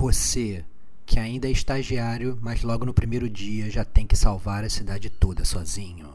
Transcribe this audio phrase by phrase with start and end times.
[0.00, 0.64] Você,
[1.04, 5.10] que ainda é estagiário, mas logo no primeiro dia já tem que salvar a cidade
[5.10, 6.08] toda sozinho.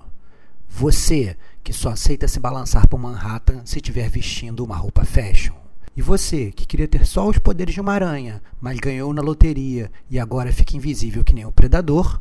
[0.67, 5.53] Você, que só aceita se balançar por Manhattan se estiver vestindo uma roupa fashion.
[5.95, 9.91] E você, que queria ter só os poderes de uma aranha, mas ganhou na loteria
[10.09, 12.19] e agora fica invisível que nem um predador,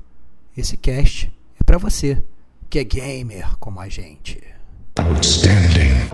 [0.54, 2.22] esse cast é para você,
[2.68, 4.38] que é gamer como a gente.
[4.98, 6.10] Outstanding.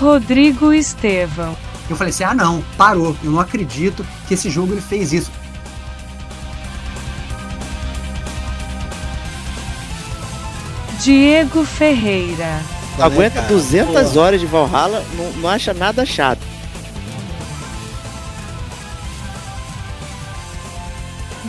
[0.00, 1.54] Rodrigo Estevão.
[1.88, 3.14] Eu falei assim: ah, não, parou.
[3.22, 5.30] Eu não acredito que esse jogo ele fez isso.
[11.02, 12.62] Diego Ferreira.
[12.98, 16.40] Aguenta 200 horas de Valhalla, não, não acha nada chato.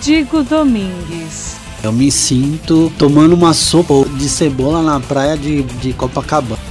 [0.02, 1.58] Digo Domingues.
[1.84, 6.71] Eu me sinto tomando uma sopa de cebola na praia de, de Copacabana.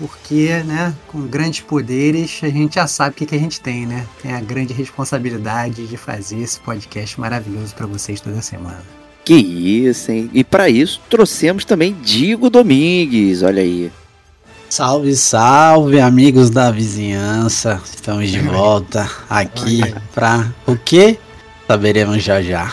[0.00, 3.86] porque, né, com grandes poderes, a gente já sabe o que, que a gente tem,
[3.86, 4.06] né?
[4.22, 8.82] Tem a grande responsabilidade de fazer esse podcast maravilhoso para vocês toda semana.
[9.22, 10.30] Que isso, hein?
[10.32, 13.92] E para isso trouxemos também Diego Domingues, olha aí.
[14.70, 17.78] Salve, salve, amigos da vizinhança.
[17.84, 19.82] Estamos de volta aqui
[20.14, 21.18] para o que?
[21.68, 22.72] Saberemos já já.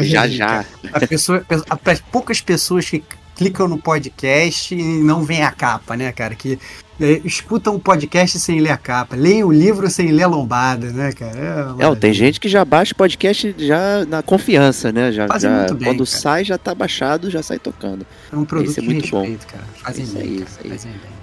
[0.00, 0.64] Já já.
[0.90, 1.76] A pessoa, a,
[2.10, 6.34] poucas pessoas que clicam no podcast e não vem a capa, né, cara?
[6.34, 6.58] Que
[7.00, 10.90] é, escutam o podcast sem ler a capa, leem o livro sem ler a lombada,
[10.92, 11.76] né, cara?
[11.78, 15.10] É, é tem gente que já baixa o podcast já na confiança, né?
[15.10, 16.18] Já, já bem, quando cara.
[16.20, 18.06] sai já tá baixado, já sai tocando.
[18.32, 19.52] É um produto Esse é muito respeito, bom.
[19.52, 19.64] cara.
[19.82, 20.48] Fazem isso bem, aí, cara.
[20.48, 20.70] Isso aí.
[20.70, 21.13] Fazem bem.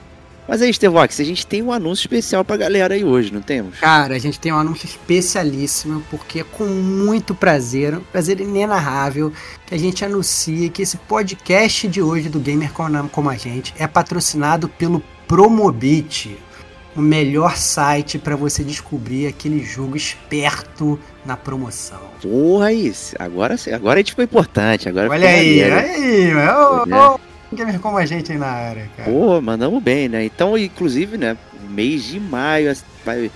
[0.48, 3.80] Mas aí, Estevox, a gente tem um anúncio especial pra galera aí hoje, não temos?
[3.80, 9.32] Cara, a gente tem um anúncio especialíssimo, porque é com muito prazer, um prazer inenarrável,
[9.66, 12.72] que a gente anuncia que esse podcast de hoje do Gamer
[13.12, 16.38] Como a Gente é patrocinado pelo Promobit,
[16.96, 22.02] o melhor site para você descobrir aquele jogo esperto na promoção.
[22.22, 23.16] Porra, isso.
[23.18, 24.90] Agora, agora a gente ficou importante.
[24.90, 29.12] Agora olha aí, olha aí, meu gamer como a gente aí na área, cara.
[29.12, 30.24] Pô, mandamos bem, né?
[30.24, 31.38] Então, inclusive, né,
[31.70, 32.76] mês de maio
[33.06, 33.32] vai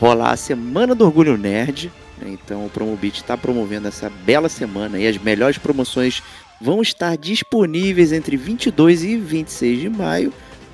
[0.00, 1.92] rolar a Semana do Orgulho Nerd.
[2.18, 2.30] Né?
[2.32, 6.22] Então, o Promobit está promovendo essa bela semana e as melhores promoções
[6.60, 10.32] vão estar disponíveis entre 22 e 26 de maio.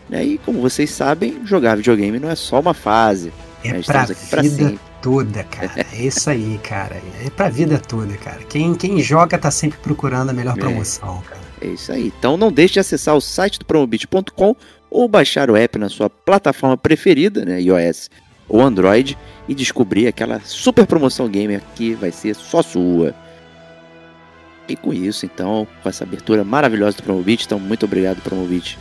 [0.09, 0.25] Né?
[0.25, 3.33] E como vocês sabem, jogar videogame não é só uma fase.
[3.62, 3.81] É né?
[3.84, 4.81] pra vida sempre.
[5.03, 5.87] toda, cara.
[5.93, 7.01] É isso aí, cara.
[7.25, 8.41] É pra vida toda, cara.
[8.49, 10.61] Quem, quem joga tá sempre procurando a melhor é.
[10.61, 11.50] promoção, cara.
[11.60, 12.12] É isso aí.
[12.19, 14.56] Então não deixe de acessar o site do promobit.com
[14.91, 18.10] ou baixar o app na sua plataforma preferida, né, iOS
[18.48, 19.16] ou Android,
[19.48, 23.15] e descobrir aquela super promoção gamer que vai ser só sua.
[24.69, 28.78] E com isso, então, com essa abertura maravilhosa do Promobit, então muito obrigado Promobit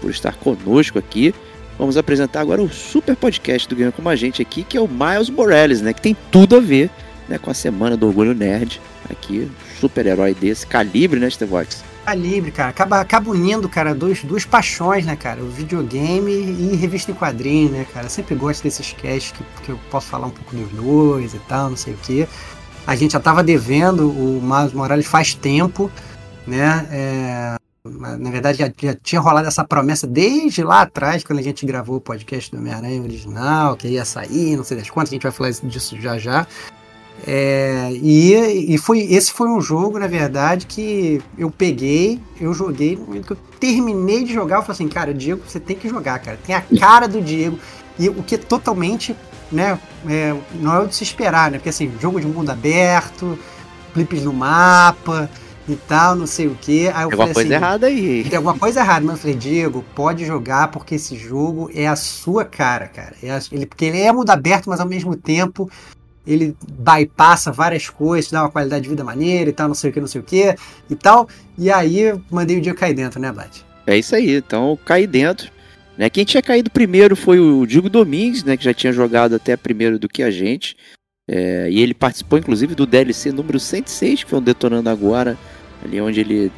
[0.00, 1.34] por estar conosco aqui.
[1.76, 4.88] Vamos apresentar agora o super podcast do Gamer Como a Gente aqui, que é o
[4.88, 6.90] Miles Morales, né, que tem tudo a ver
[7.28, 8.80] né, com a Semana do Orgulho Nerd.
[9.10, 9.50] Aqui,
[9.80, 11.87] super-herói desse calibre, né, Stevox?
[12.08, 12.70] Calibre, cara.
[12.70, 15.42] Acaba, acaba unindo, cara, dois, duas paixões, né, cara?
[15.42, 18.06] O videogame e revista em quadrinho, né, cara?
[18.06, 21.38] Eu sempre gosto desses casts que, que eu posso falar um pouco dos dois e
[21.40, 22.26] tal, não sei o quê.
[22.86, 25.90] A gente já tava devendo o Miles Morales faz tempo,
[26.46, 26.88] né?
[26.90, 31.66] É, na verdade, já, já, tinha rolado essa promessa desde lá atrás, quando a gente
[31.66, 35.24] gravou o podcast do Homem-Aranha original, que ia sair, não sei das quantas, a gente
[35.24, 36.46] vai falar disso já já.
[37.30, 42.96] É, e, e foi, esse foi um jogo, na verdade, que eu peguei, eu joguei,
[42.96, 45.90] no momento que eu terminei de jogar, eu falei assim, cara, Diego, você tem que
[45.90, 46.38] jogar, cara.
[46.42, 47.58] Tem a cara do Diego.
[47.98, 49.14] E o que é totalmente,
[49.52, 49.78] né,
[50.08, 51.58] é, não é o de se esperar, né?
[51.58, 53.38] Porque assim, jogo de mundo aberto,
[53.92, 55.28] clipes no mapa
[55.68, 56.88] e tal, não sei o que.
[56.88, 58.24] Aí eu tem alguma coisa assim, errada aí.
[58.24, 61.94] Tem alguma coisa errada, mas eu falei, Diego, pode jogar porque esse jogo é a
[61.94, 63.14] sua cara, cara.
[63.22, 65.70] É a, ele, porque ele é mundo aberto, mas ao mesmo tempo
[66.28, 69.92] ele bypassa várias coisas, dá uma qualidade de vida maneira e tal, não sei o
[69.92, 70.54] que, não sei o que
[70.90, 71.28] e tal.
[71.56, 73.62] E aí mandei o dia cair dentro, né, Blat?
[73.86, 75.50] É isso aí, então caí dentro.
[75.96, 76.10] Né?
[76.10, 79.98] Quem tinha caído primeiro foi o Diego Domingues, né, que já tinha jogado até primeiro
[79.98, 80.76] do que a gente.
[81.30, 85.36] É, e ele participou inclusive do DLC número 106, que foi um Detonando Agora,
[85.84, 86.52] ali onde ele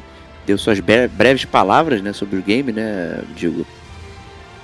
[0.45, 3.65] deu suas bre- breves palavras né, sobre o game, né, Digo?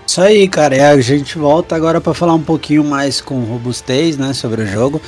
[0.07, 0.75] Isso aí, cara.
[0.75, 4.65] E a gente volta agora para falar um pouquinho mais com robustez, né, sobre o
[4.65, 5.01] jogo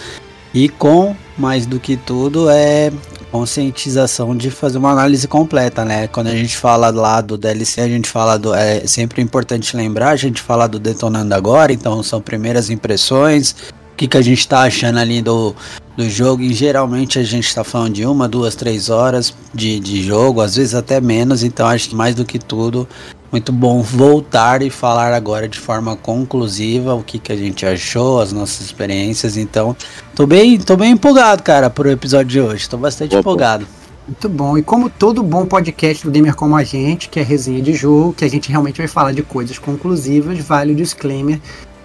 [0.54, 2.92] e com mais do que tudo é
[3.32, 6.08] conscientização de fazer uma análise completa, né?
[6.08, 10.10] Quando a gente fala lá do DLC, a gente fala do é sempre importante lembrar,
[10.10, 13.52] a gente fala do detonando agora, então são primeiras impressões,
[13.94, 15.56] o que que a gente tá achando ali do
[15.96, 20.02] do jogo e geralmente a gente está falando de uma, duas, três horas de, de
[20.02, 22.88] jogo, às vezes até menos, então acho que mais do que tudo
[23.32, 28.20] muito bom voltar e falar agora de forma conclusiva o que, que a gente achou,
[28.22, 29.38] as nossas experiências.
[29.38, 29.76] Então,
[30.16, 32.70] tô bem, tô bem empolgado, cara, pro episódio de hoje.
[32.70, 33.20] Tô bastante Opa.
[33.20, 33.68] empolgado.
[34.08, 34.58] Muito bom.
[34.58, 38.14] E como todo bom podcast do Gamer Como a Gente, que é resenha de jogo,
[38.14, 41.40] que a gente realmente vai falar de coisas conclusivas, vale o disclaimer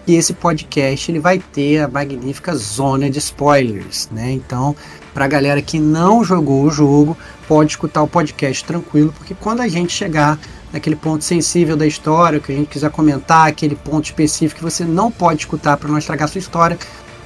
[0.06, 4.32] que esse podcast ele vai ter a magnífica zona de spoilers, né?
[4.32, 4.76] Então,
[5.12, 7.16] pra galera que não jogou o jogo,
[7.48, 10.38] pode escutar o podcast tranquilo, porque quando a gente chegar
[10.74, 14.84] naquele ponto sensível da história, que a gente quiser comentar, aquele ponto específico que você
[14.84, 16.76] não pode escutar para não estragar sua história,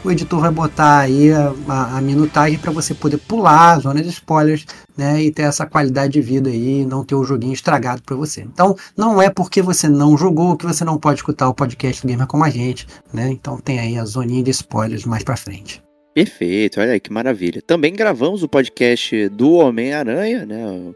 [0.04, 4.00] o editor vai botar aí a, a- a minutagem para você poder pular a zona
[4.00, 4.64] de spoilers,
[4.96, 8.42] né, e ter essa qualidade de vida aí, não ter o joguinho estragado para você.
[8.42, 12.08] Então, não é porque você não jogou que você não pode escutar o podcast do
[12.08, 13.28] Gamer como a gente, né?
[13.30, 15.82] Então tem aí a zoninha de spoilers mais para frente.
[16.14, 17.62] Perfeito, olha aí que maravilha.
[17.64, 20.92] Também gravamos o podcast do Homem-Aranha, né?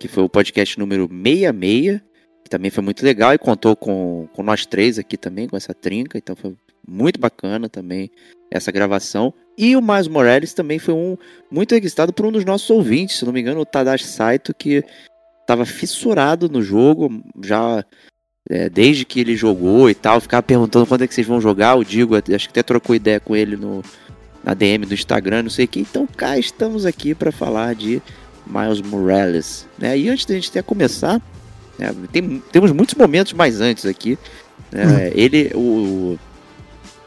[0.00, 2.00] Que foi o podcast número 66,
[2.42, 5.72] que também foi muito legal e contou com, com nós três aqui também, com essa
[5.72, 6.56] trinca, então foi
[6.88, 8.10] muito bacana também
[8.50, 9.32] essa gravação.
[9.56, 11.16] E o Miles Morales também foi um
[11.50, 14.82] muito requisitado por um dos nossos ouvintes, se não me engano, o Tadashi Saito, que
[15.40, 17.84] estava fissurado no jogo, já
[18.48, 21.76] é, desde que ele jogou e tal, ficava perguntando quando é que vocês vão jogar,
[21.76, 23.82] o Digo, acho que até trocou ideia com ele no,
[24.42, 25.80] na DM do Instagram, não sei o que.
[25.80, 28.00] Então cá estamos aqui para falar de
[28.50, 29.66] Miles Morales.
[29.78, 29.96] Né?
[29.98, 31.20] E antes da gente até começar,
[31.78, 34.18] né, tem- temos muitos momentos mais antes aqui.
[34.72, 35.10] né?
[35.14, 36.18] Ele, o,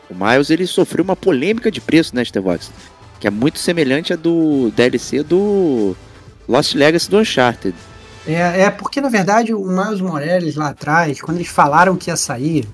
[0.10, 2.72] o Miles, ele sofreu uma polêmica de preço, né, Stevox?
[3.20, 5.96] Que é muito semelhante à do DLC do
[6.48, 7.76] Lost Legacy do Uncharted.
[8.28, 12.16] É, é porque, na verdade, o Miles Morales lá atrás, quando eles falaram que ia
[12.16, 12.66] sair,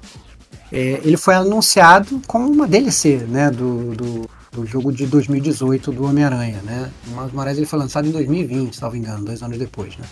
[0.71, 6.05] é, ele foi anunciado como uma DLC, né, do, do, do jogo de 2018 do
[6.05, 6.89] Homem-Aranha, né?
[7.07, 9.95] O Miles Morales ele foi lançado em 2020, se não me engano, dois anos depois,
[9.97, 10.05] né?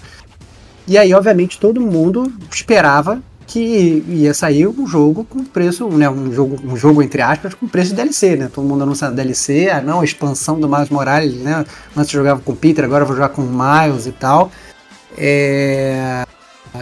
[0.88, 6.32] E aí, obviamente, todo mundo esperava que ia sair um jogo com preço, né, um
[6.34, 8.50] jogo, um jogo entre aspas, com preço de DLC, né?
[8.54, 11.66] Todo mundo anunciando DLC, ah não, expansão do Miles Morales, né?
[11.96, 14.52] Antes eu jogava com o Peter, agora eu vou jogar com o Miles e tal.
[15.18, 16.26] É...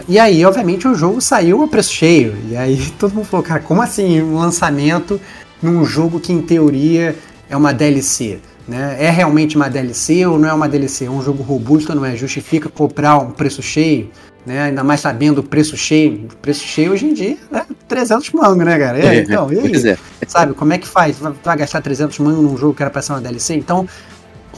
[0.08, 2.36] E aí, obviamente, o jogo saiu a preço cheio.
[2.50, 5.20] E aí todo mundo falou, cara, como assim um lançamento
[5.62, 7.16] num jogo que em teoria
[7.48, 8.40] é uma DLC?
[8.66, 8.96] Né?
[8.98, 11.04] É realmente uma DLC ou não é uma DLC?
[11.04, 12.16] É um jogo robusto, não é?
[12.16, 14.10] Justifica comprar um preço cheio?
[14.44, 14.64] Né?
[14.64, 16.28] Ainda mais sabendo o preço cheio.
[16.32, 18.98] O preço cheio hoje em dia é 300 mangos, né, cara?
[18.98, 19.88] Aí, então, e aí?
[19.88, 19.98] É.
[20.26, 21.18] Sabe, como é que faz?
[21.18, 23.54] Vai, vai gastar 300 mangos num jogo que era pra ser uma DLC?
[23.54, 23.88] Então,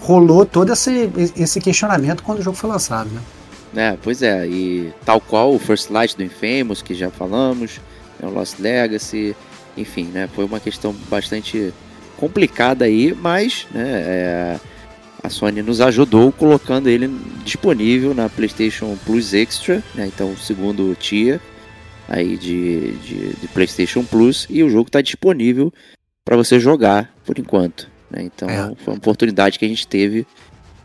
[0.01, 3.21] rolou todo esse, esse questionamento quando o jogo foi lançado, né?
[3.77, 7.81] É, pois é, e tal qual o First Light do Infamous, que já falamos,
[8.19, 9.37] né, o Lost Legacy,
[9.77, 11.73] enfim, né, foi uma questão bastante
[12.19, 14.61] complicada aí, mas né, é,
[15.23, 17.09] a Sony nos ajudou colocando ele
[17.45, 21.41] disponível na PlayStation Plus Extra, né, então o segundo tier
[22.09, 25.73] aí de, de, de PlayStation Plus, e o jogo está disponível
[26.25, 27.89] para você jogar por enquanto.
[28.11, 28.73] Né, então É.
[28.85, 30.27] foi uma oportunidade que a gente teve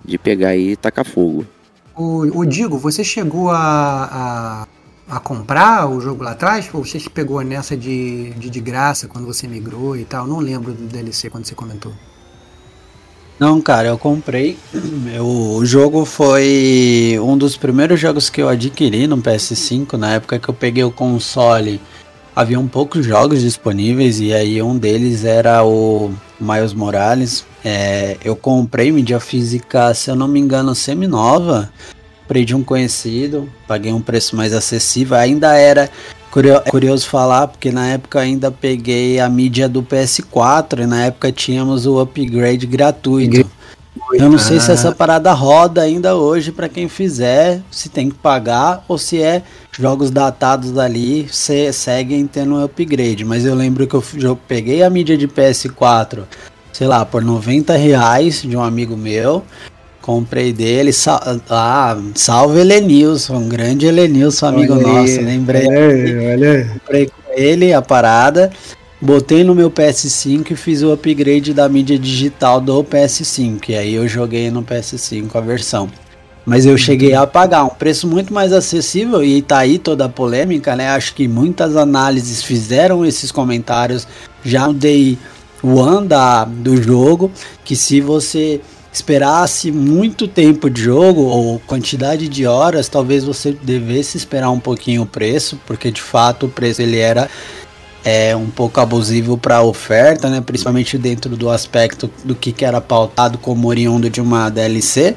[0.06, 1.46] de pegar aí e tacar fogo.
[1.96, 4.68] O, o Digo, você chegou a, a,
[5.16, 6.70] a comprar o jogo lá atrás?
[6.74, 10.26] Ou você pegou nessa de, de, de graça quando você migrou e tal?
[10.28, 11.94] Não lembro do DLC quando você comentou.
[13.40, 14.58] Não, cara, eu comprei.
[15.14, 19.94] Eu- o jogo foi um dos primeiros jogos que eu adquiri no PS5.
[19.94, 21.80] Na época que eu peguei o console,
[22.36, 27.46] haviam poucos jogos disponíveis e aí um deles era o Miles Morales.
[27.66, 31.72] É, eu comprei mídia física, se eu não me engano, semi-nova.
[32.34, 35.16] Comprei de um conhecido, paguei um preço mais acessível.
[35.16, 40.88] Ainda era é curioso falar, porque na época ainda peguei a mídia do PS4 e
[40.88, 43.48] na época tínhamos o upgrade gratuito.
[44.14, 44.74] Eu não sei se Ah.
[44.74, 49.44] essa parada roda ainda hoje pra quem fizer, se tem que pagar ou se é
[49.72, 53.24] jogos datados dali, se seguem tendo um upgrade.
[53.24, 56.24] Mas eu lembro que eu, eu peguei a mídia de PS4,
[56.72, 59.44] sei lá, por 90 reais de um amigo meu.
[60.04, 61.18] Comprei dele, sal,
[61.50, 66.66] ah, salve Elenilson, um grande Elenilson, amigo Olha aí, nosso, lembrei Olha aí, olha aí.
[66.66, 68.52] comprei com ele a parada.
[69.00, 73.70] botei no meu PS5 e fiz o upgrade da mídia digital do PS5.
[73.70, 75.90] E aí eu joguei no PS5 a versão.
[76.46, 80.10] Mas eu cheguei a pagar um preço muito mais acessível e tá aí toda a
[80.10, 80.90] polêmica, né?
[80.90, 84.06] Acho que muitas análises fizeram esses comentários
[84.44, 85.18] já no Day
[85.64, 87.32] One da, do jogo,
[87.64, 88.60] que se você
[88.94, 95.02] esperasse muito tempo de jogo ou quantidade de horas, talvez você devesse esperar um pouquinho
[95.02, 97.30] o preço, porque de fato o preço ele era
[98.06, 100.42] é um pouco abusivo para a oferta, né?
[100.42, 105.16] Principalmente dentro do aspecto do que, que era pautado como oriundo de uma DLC.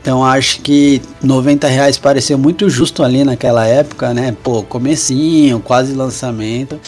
[0.00, 4.34] Então acho que 90 reais pareceu muito justo ali naquela época, né?
[4.40, 6.80] Pô, comecinho, quase lançamento.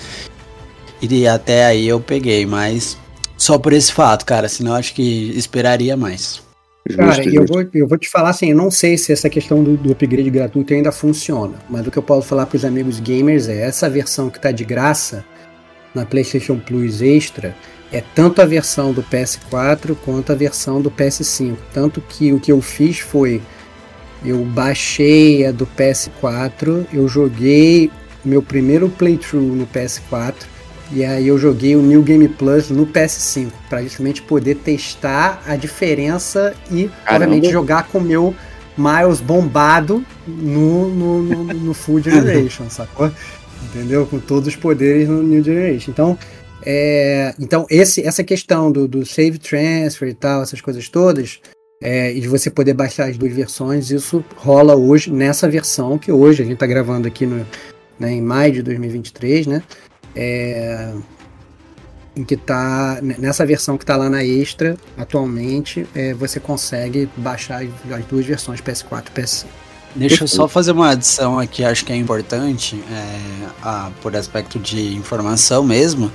[1.02, 2.96] E até aí eu peguei, mas
[3.38, 4.48] só por esse fato, cara.
[4.48, 6.42] Senão acho que esperaria mais.
[6.94, 9.76] Cara, eu, Vou, eu vou te falar assim, eu não sei se essa questão do,
[9.76, 13.46] do upgrade gratuito ainda funciona, mas o que eu posso falar para os amigos gamers
[13.46, 15.24] é essa versão que está de graça
[15.94, 17.54] na PlayStation Plus Extra
[17.92, 21.56] é tanto a versão do PS4 quanto a versão do PS5.
[21.72, 23.40] Tanto que o que eu fiz foi
[24.24, 27.90] eu baixei a do PS4, eu joguei
[28.24, 30.34] meu primeiro playthrough no PS4
[30.90, 35.54] e aí eu joguei o New Game Plus no PS5 para justamente poder testar a
[35.54, 37.24] diferença e Caramba.
[37.24, 38.34] obviamente jogar com o meu
[38.76, 43.10] Miles bombado no, no, no, no Full Generation, sacou?
[43.64, 44.06] Entendeu?
[44.06, 45.90] Com todos os poderes no New Generation.
[45.90, 46.18] Então,
[46.64, 51.40] é, então esse, essa questão do, do save transfer e tal, essas coisas todas,
[51.82, 56.10] é, e de você poder baixar as duas versões, isso rola hoje nessa versão que
[56.10, 57.44] hoje a gente está gravando aqui no,
[57.98, 59.62] né, em maio de 2023, né?
[60.20, 60.92] É,
[62.16, 67.62] em que tá nessa versão que está lá na extra atualmente, é, você consegue baixar
[67.62, 69.46] as duas versões PS4 e PS5.
[69.94, 74.58] Deixa eu só fazer uma adição aqui, acho que é importante, é, a, por aspecto
[74.58, 76.12] de informação mesmo.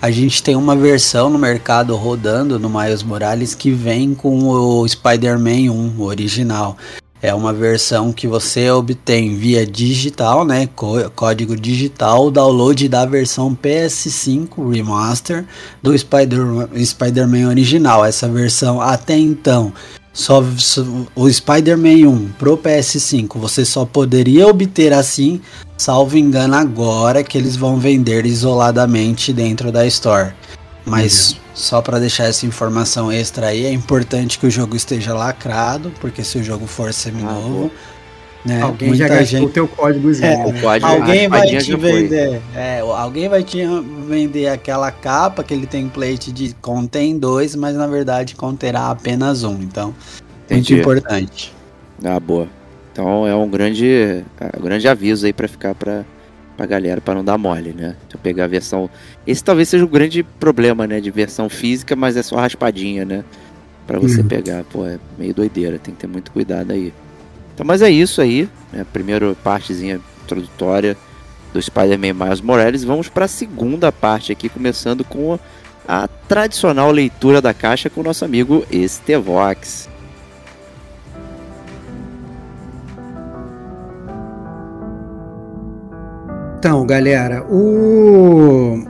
[0.00, 4.86] A gente tem uma versão no mercado rodando no Miles Morales que vem com o
[4.88, 6.76] Spider-Man 1 o original.
[7.22, 10.68] É uma versão que você obtém via digital, né?
[11.14, 15.44] Código digital, download da versão PS5 Remaster
[15.80, 18.04] do Spider-Man Spider original.
[18.04, 19.72] Essa versão até então
[20.12, 20.44] só,
[21.14, 25.40] o Spider-Man 1 pro PS5 você só poderia obter assim,
[25.78, 30.34] salvo engano agora que eles vão vender isoladamente dentro da Store.
[30.84, 31.38] Mas uhum.
[31.54, 36.24] Só para deixar essa informação extra aí, é importante que o jogo esteja lacrado, porque
[36.24, 37.92] se o jogo for seminovo, ah,
[38.44, 38.60] né?
[38.60, 39.44] Alguém já gastou gente...
[39.44, 40.26] o teu códigozinho.
[40.26, 40.60] É, né?
[40.60, 42.42] código, alguém vai te vender.
[42.56, 43.64] É, alguém vai te
[44.08, 49.62] vender aquela capa, aquele template de contém dois, mas na verdade conterá apenas um.
[49.62, 49.94] Então,
[50.44, 50.74] Entendi.
[50.74, 51.54] muito importante.
[52.04, 52.48] Ah, boa.
[52.92, 56.04] Então é um grande, é um grande aviso aí para ficar para
[56.56, 57.96] pra galera para não dar mole, né?
[58.08, 58.88] Se eu pegar a versão.
[59.26, 61.00] Esse talvez seja o grande problema, né?
[61.00, 63.24] De versão física, mas é só raspadinha, né?
[63.86, 64.28] Para você uhum.
[64.28, 64.64] pegar.
[64.64, 66.92] Pô, é meio doideira, tem que ter muito cuidado aí.
[67.54, 68.86] Então, mas é isso aí, né?
[68.92, 70.96] Primeira partezinha introdutória
[71.52, 72.84] do Spider-Man Miles Morales.
[72.84, 75.38] Vamos para a segunda parte aqui, começando com
[75.86, 79.91] a tradicional leitura da caixa com o nosso amigo Estevox.
[86.62, 88.84] Então, galera, o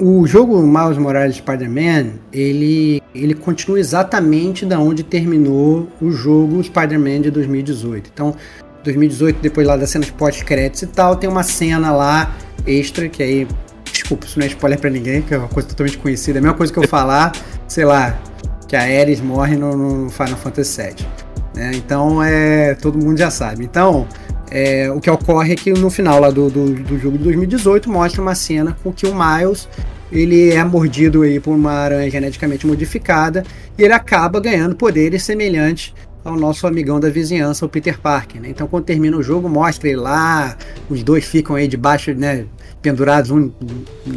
[0.00, 7.20] o jogo Miles Morales Spider-Man, ele, ele continua exatamente da onde terminou o jogo Spider-Man
[7.20, 8.10] de 2018.
[8.12, 8.34] Então,
[8.82, 12.34] 2018, depois lá das cenas pós-créditos e tal, tem uma cena lá
[12.66, 13.46] extra, que aí,
[13.92, 16.38] desculpa, isso não é spoiler pra ninguém, que é uma coisa totalmente conhecida.
[16.38, 17.30] É a mesma coisa que eu falar,
[17.68, 18.20] sei lá,
[18.66, 21.06] que a Ares morre no, no Final Fantasy VII.
[21.54, 21.70] Né?
[21.76, 23.64] Então, é, todo mundo já sabe.
[23.64, 24.08] Então,
[24.54, 27.90] é, o que ocorre é que no final lá do, do, do, jogo de 2018
[27.90, 29.66] mostra uma cena com que o Miles
[30.12, 33.44] ele é mordido aí por uma aranha geneticamente modificada
[33.78, 38.42] e ele acaba ganhando poderes semelhantes ao nosso amigão da vizinhança, o Peter Parker.
[38.42, 38.50] Né?
[38.50, 40.54] Então, quando termina o jogo, mostra ele lá,
[40.90, 42.44] os dois ficam aí debaixo, né,
[42.82, 43.50] pendurados, um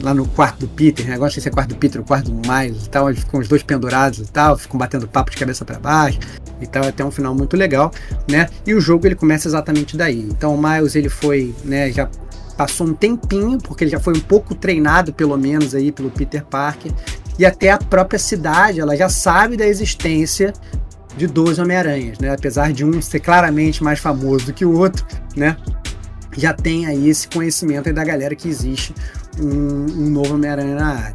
[0.01, 1.13] lá no quarto do Peter, né?
[1.13, 3.47] Agora se é quarto do Peter, o quarto do Miles e tal, eles ficam os
[3.47, 6.19] dois pendurados e tal, ficam batendo papo de cabeça para baixo
[6.59, 7.91] e tal, até um final muito legal,
[8.29, 8.49] né?
[8.65, 10.19] E o jogo ele começa exatamente daí.
[10.19, 12.09] Então, o Miles ele foi, né, já
[12.57, 16.43] passou um tempinho, porque ele já foi um pouco treinado, pelo menos, aí pelo Peter
[16.43, 16.91] Parker,
[17.37, 20.53] e até a própria cidade, ela já sabe da existência
[21.17, 22.33] de dois Homem-Aranhas, né?
[22.33, 25.05] Apesar de um ser claramente mais famoso do que o outro,
[25.35, 25.57] né?
[26.37, 28.93] Já tem aí esse conhecimento aí da galera que existe
[29.39, 31.13] um, um novo Homem-Aranha na área.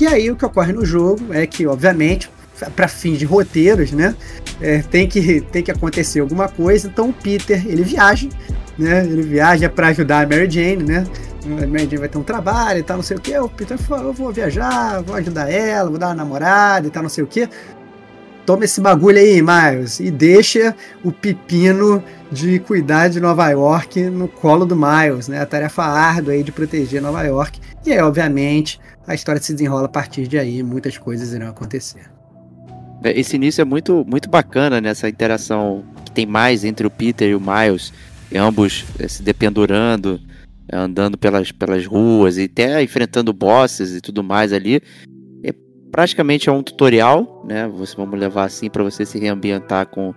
[0.00, 2.30] E aí o que ocorre no jogo é que, obviamente,
[2.74, 4.14] para fins de roteiros, né?
[4.60, 6.88] É, tem, que, tem que acontecer alguma coisa.
[6.88, 8.28] Então o Peter ele viaja
[8.78, 9.04] né?
[9.04, 11.04] Ele viaja para ajudar a Mary Jane, né?
[11.44, 13.36] a Mary Jane vai ter um trabalho e tal, não sei o que.
[13.38, 17.02] O Peter falou, eu vou viajar, vou ajudar ela, vou dar uma namorada e tal,
[17.02, 17.48] não sei o que.
[18.44, 24.26] Toma esse bagulho aí, Miles, e deixa o pepino de cuidar de Nova York no
[24.26, 25.40] colo do Miles, né?
[25.40, 27.60] A tarefa árdua aí de proteger Nova York.
[27.86, 32.10] E aí, obviamente, a história se desenrola a partir de aí, muitas coisas irão acontecer.
[33.04, 37.28] É, Esse início é muito, muito bacana nessa interação que tem mais entre o Peter
[37.28, 37.92] e o Miles,
[38.30, 40.20] e ambos eh, se dependurando,
[40.68, 44.80] eh, andando pelas, pelas ruas e até enfrentando bosses e tudo mais ali.
[45.92, 47.68] É, praticamente é um tutorial, né?
[47.76, 50.14] Você vamos levar assim para você se reambientar com,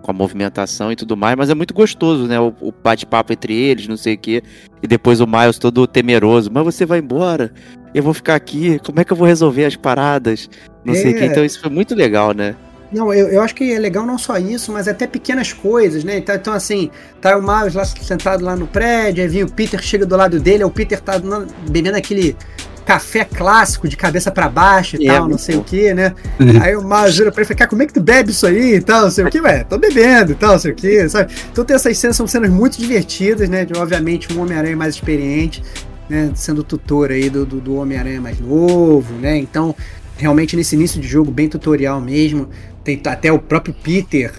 [0.00, 2.38] com a movimentação e tudo mais, mas é muito gostoso, né?
[2.38, 4.42] O, o bate-papo entre eles, não sei o quê.
[4.82, 7.52] E depois o Miles todo temeroso, mas você vai embora,
[7.92, 10.48] eu vou ficar aqui, como é que eu vou resolver as paradas?
[10.84, 11.18] Não sei o É.
[11.18, 11.24] quê.
[11.26, 12.54] Então isso foi muito legal, né?
[12.92, 16.18] Não, eu, eu acho que é legal não só isso, mas até pequenas coisas, né?
[16.18, 16.88] Então, então, assim,
[17.20, 20.38] tá o Miles lá sentado lá no prédio, aí vem o Peter, chega do lado
[20.38, 21.20] dele, aí o Peter tá
[21.68, 22.36] bebendo aquele
[22.86, 25.60] café clássico de cabeça pra baixo e É, tal, não sei bom.
[25.60, 26.14] o que, né?
[26.54, 28.80] Aí o vira pra ele fala, cara, como é que tu bebe isso aí e
[28.80, 31.34] tal, não sei o que, ué, tô bebendo e tal, não sei o que, sabe?
[31.50, 33.64] Então tem essas cenas, são cenas muito divertidas, né?
[33.64, 35.62] De, obviamente, um Homem-Aranha mais experiente,
[36.08, 36.30] né?
[36.34, 39.36] Sendo tutor aí do, do, do Homem-Aranha mais novo, né?
[39.36, 39.74] Então,
[40.16, 42.48] realmente nesse início de jogo, bem tutorial mesmo,
[42.84, 44.32] tem até o próprio Peter,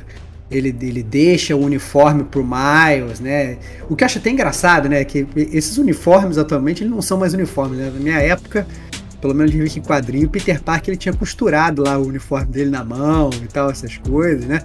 [0.50, 3.58] ele, ele deixa o uniforme pro Miles, né?
[3.90, 5.04] O que eu acho até engraçado, né?
[5.04, 7.92] Que esses uniformes atualmente eles não são mais uniformes, né?
[7.94, 8.66] Na minha época,
[9.20, 12.70] pelo menos de em quadrinho, o Peter Parker ele tinha costurado lá o uniforme dele
[12.70, 14.62] na mão e tal, essas coisas, né?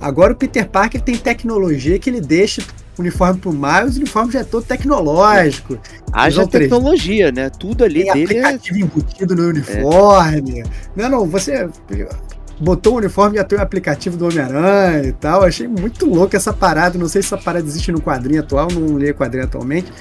[0.00, 2.62] Agora o Peter Parker tem tecnologia que ele deixa
[2.96, 5.78] o uniforme pro Miles, o uniforme já é todo tecnológico.
[6.12, 7.50] Haja tecnologia, né?
[7.50, 8.44] Tudo ali Tem dele é.
[8.44, 10.64] aplicativo embutido no uniforme.
[10.94, 11.68] Não, não, você
[12.60, 15.44] botou o uniforme e já tem o aplicativo do Homem-Aranha e tal.
[15.44, 16.98] Achei muito louco essa parada.
[16.98, 19.92] Não sei se essa parada existe no quadrinho atual, não leio quadrinho atualmente.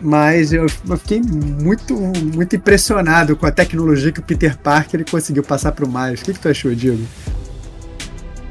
[0.00, 5.44] Mas eu fiquei muito, muito impressionado com a tecnologia que o Peter Parker ele conseguiu
[5.44, 6.20] passar pro Miles.
[6.20, 7.06] O que, que tu achou, Diego?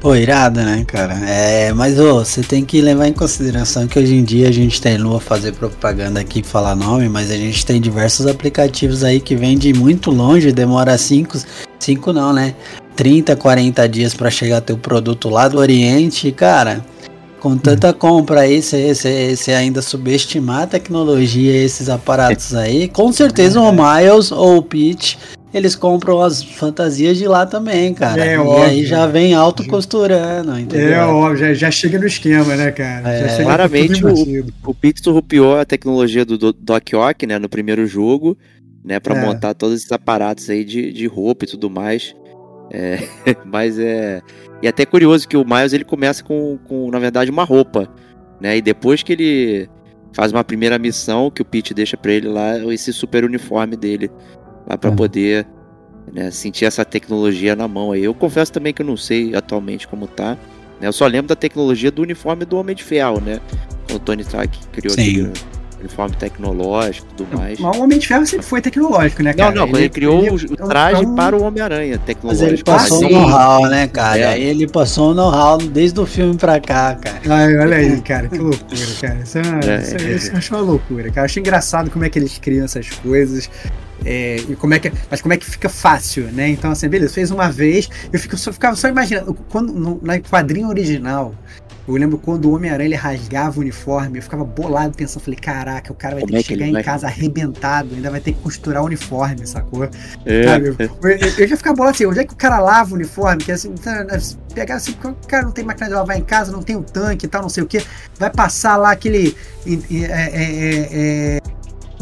[0.00, 1.14] Pô, irado, né, cara?
[1.28, 4.82] É, mas ô, você tem que levar em consideração que hoje em dia a gente
[4.82, 9.04] tem, não vou fazer propaganda aqui e falar nome, mas a gente tem diversos aplicativos
[9.04, 11.38] aí que vêm de muito longe, demora 5,
[11.78, 12.52] 5 não, né?
[12.96, 16.84] 30, 40 dias pra chegar teu produto lá do Oriente, e, cara.
[17.40, 23.60] Com tanta compra aí, você ainda subestimar a tecnologia e esses aparatos aí, com certeza
[23.60, 25.18] o Miles ou o Peach
[25.52, 28.24] eles compram as fantasias de lá também, cara.
[28.24, 28.62] É, e óbvio.
[28.62, 30.94] aí já vem auto costurando, entendeu?
[30.94, 33.10] É, ó, já, já chega no esquema, né, cara?
[33.12, 34.46] É, claramente o-.
[34.64, 37.38] O Peter surrupiou a tecnologia do Do- Doc Ock, né?
[37.38, 38.38] No primeiro jogo,
[38.82, 38.98] né?
[38.98, 39.26] Pra É.
[39.26, 42.14] montar todos esses aparatos aí de, de roupa e tudo mais.
[42.72, 42.98] É,
[43.44, 44.22] mas é.
[44.62, 47.88] E até curioso que o Miles ele começa com, com, na verdade, uma roupa,
[48.40, 48.56] né?
[48.56, 49.68] E depois que ele
[50.14, 54.10] faz uma primeira missão, que o Pete deixa pra ele lá, esse super uniforme dele,
[54.68, 54.94] lá pra É.
[54.94, 55.46] poder
[56.12, 58.04] né, sentir essa tecnologia na mão aí.
[58.04, 60.30] Eu confesso também que eu não sei atualmente como tá.
[60.80, 60.88] né?
[60.88, 63.40] Eu só lembro da tecnologia do uniforme do Homem de Ferro, né?
[63.92, 65.02] O Tony Stark criou Sim.
[65.02, 65.32] aquele
[65.82, 67.58] uniforme tecnológico e tudo mais.
[67.58, 69.54] Mas o Homem de Ferro sempre foi tecnológico, né, Não, cara?
[69.54, 72.48] não, quando ele criou o, o é traje é um- para o Homem-Aranha Mas tecnológico.
[72.50, 73.06] ele passou sim.
[73.06, 74.18] o know-how, né, cara?
[74.18, 74.26] É.
[74.28, 77.20] Aí ele passou o know-how desde o filme pra cá, cara.
[77.28, 78.66] Ai, olha aí, cara, que loucura,
[79.00, 79.18] cara.
[79.22, 79.82] Isso, é, É.
[79.82, 81.20] isso, isso eu acho uma loucura, cara.
[81.20, 83.50] Eu acho engraçado como é que eles criam essas coisas.
[84.04, 86.48] é, e como é que, mas como é que fica fácil, né?
[86.48, 90.18] Então, assim, beleza, fez uma vez, eu fico, só, ficava só imaginando, quando, no, na
[90.18, 91.32] quadrinho original,
[91.88, 95.92] eu lembro quando o Homem-Aranha ele rasgava o uniforme, eu ficava bolado pensando, falei, caraca,
[95.92, 98.32] o cara vai Como ter é que chegar em vai- casa arrebentado, ainda vai ter
[98.32, 99.88] que costurar o uniforme, sacou?
[100.24, 100.68] É, Sabe?
[100.68, 100.76] Eu,
[101.10, 103.42] eu, eu já ficava bolado assim, onde é que o cara lava o uniforme?
[103.42, 104.18] Que assim, tá, né,
[104.54, 107.26] pegar assim, o cara não tem máquina de lavar em casa, não tem o tanque
[107.26, 107.82] e tal, não sei o que,
[108.18, 109.36] vai passar lá aquele.
[109.66, 109.72] é,
[110.04, 110.88] é, é,
[111.36, 111.38] é,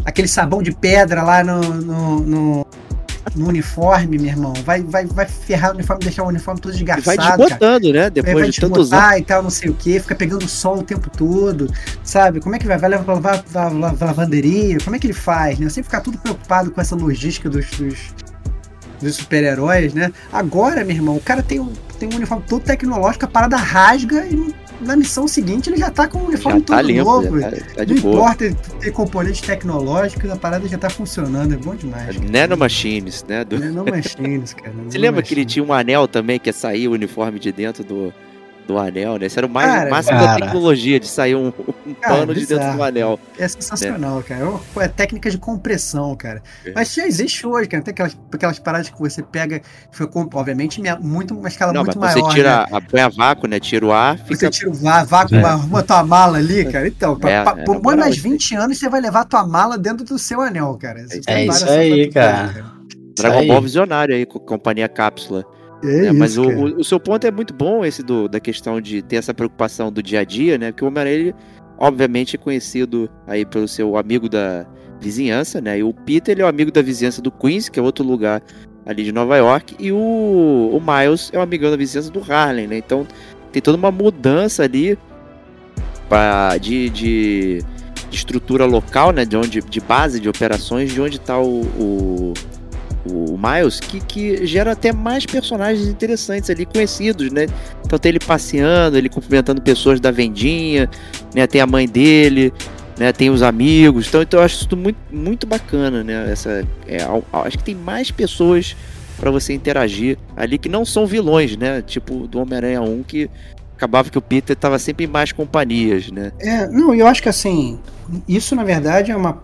[0.04, 1.60] aquele sabão de pedra lá no.
[1.60, 2.66] no, no-
[3.34, 4.52] no uniforme, meu irmão.
[4.64, 8.10] Vai, vai, vai ferrar o uniforme, deixar o uniforme todo e vai desbotando, né?
[8.10, 9.18] Depois vai de tantos anos.
[9.18, 12.40] e tal, não sei o que, fica pegando sol o tempo todo, sabe?
[12.40, 12.78] Como é que vai?
[12.78, 14.78] Vai levar pra lavar, lavar, lavar lavanderia?
[14.82, 15.66] Como é que ele faz, né?
[15.66, 17.98] Eu sempre ficar tudo preocupado com essa logística dos, dos,
[19.00, 20.12] dos super-heróis, né?
[20.32, 24.26] Agora, meu irmão, o cara tem um, tem um uniforme todo tecnológico, a parada rasga
[24.26, 27.40] e na missão seguinte ele já tá com o uniforme Já tá todo limpo, novo.
[27.40, 28.14] já tá, tá de não boa.
[28.14, 32.16] importa ter componentes tecnológicos, a parada já tá funcionando, é bom demais.
[32.16, 32.30] cara.
[32.30, 33.44] Nanomachines, né?
[33.44, 33.58] Do...
[33.58, 34.72] Não machines, cara.
[34.88, 37.84] Você lembra que ele tinha um anel também que ia sair o uniforme de dentro
[37.84, 38.12] do,
[38.70, 39.26] do anel, né?
[39.26, 40.40] Esse era o mais, Cara, máximo da cara.
[40.46, 41.48] tecnologia, de sair um,
[41.86, 43.18] um Cara, pano de dentro do anel.
[43.38, 44.40] É sensacional, cara.
[44.76, 46.42] É É técnica de compressão, cara.
[46.74, 47.82] Mas já existe hoje, cara.
[47.82, 51.84] Tem aquelas, aquelas paradas que você pega, foi com- obviamente, minha- muito, uma escala Não,
[51.84, 52.34] mas muito você maior.
[52.34, 52.66] tira, né?
[52.72, 53.58] a, põe a vácuo, né?
[53.60, 54.50] Tira o ar, Você fica...
[54.50, 55.42] tira o vá- vácuo, É.
[55.42, 56.86] arruma tua mala ali, cara.
[56.86, 58.32] Então, pra, É, pra- é, por moral, mais isso aí.
[58.32, 61.06] 20 anos você vai levar tua mala dentro do seu anel, cara.
[61.08, 62.64] Você É tem isso aí, cara.
[63.16, 63.46] Dragon.
[63.48, 65.44] Ball visionário aí, com a companhia cápsula.
[65.82, 68.80] É, É, mas isso, o, o- seu ponto é muito bom, esse do, da questão
[68.80, 70.72] de ter essa preocupação do dia a dia, né?
[70.72, 71.34] Porque o Homem-Aranha,
[71.78, 74.66] obviamente, é conhecido aí pelo seu amigo da
[75.00, 75.78] vizinhança, né?
[75.78, 78.42] E o Peter, ele é o amigo da vizinhança do Queens, que é outro lugar
[78.84, 79.74] ali de Nova York.
[79.78, 82.76] E o, o Miles é o amigão da vizinhança do Harlem, né?
[82.76, 83.06] Então
[83.50, 84.98] tem toda uma mudança ali
[86.08, 87.58] pra, de, de,
[88.10, 89.24] de estrutura local, né?
[89.24, 92.34] De, onde, de base de operações, de onde está o, o,
[93.06, 97.46] o Miles, que, que gera até mais personagens interessantes ali, conhecidos, né?
[97.84, 100.88] Então tem ele passeando, ele cumprimentando pessoas da vendinha,
[101.34, 101.46] né?
[101.46, 102.52] Tem a mãe dele,
[102.98, 103.12] né?
[103.12, 104.08] Tem os amigos.
[104.08, 106.30] Então, então eu acho isso muito, muito bacana, né?
[106.30, 106.98] Essa, é,
[107.32, 108.76] acho que tem mais pessoas
[109.18, 111.82] para você interagir ali que não são vilões, né?
[111.82, 113.30] Tipo do Homem-Aranha 1 que
[113.76, 116.32] acabava que o Peter tava sempre em mais companhias, né?
[116.38, 117.78] É, não, eu acho que assim,
[118.28, 119.40] isso na verdade é uma.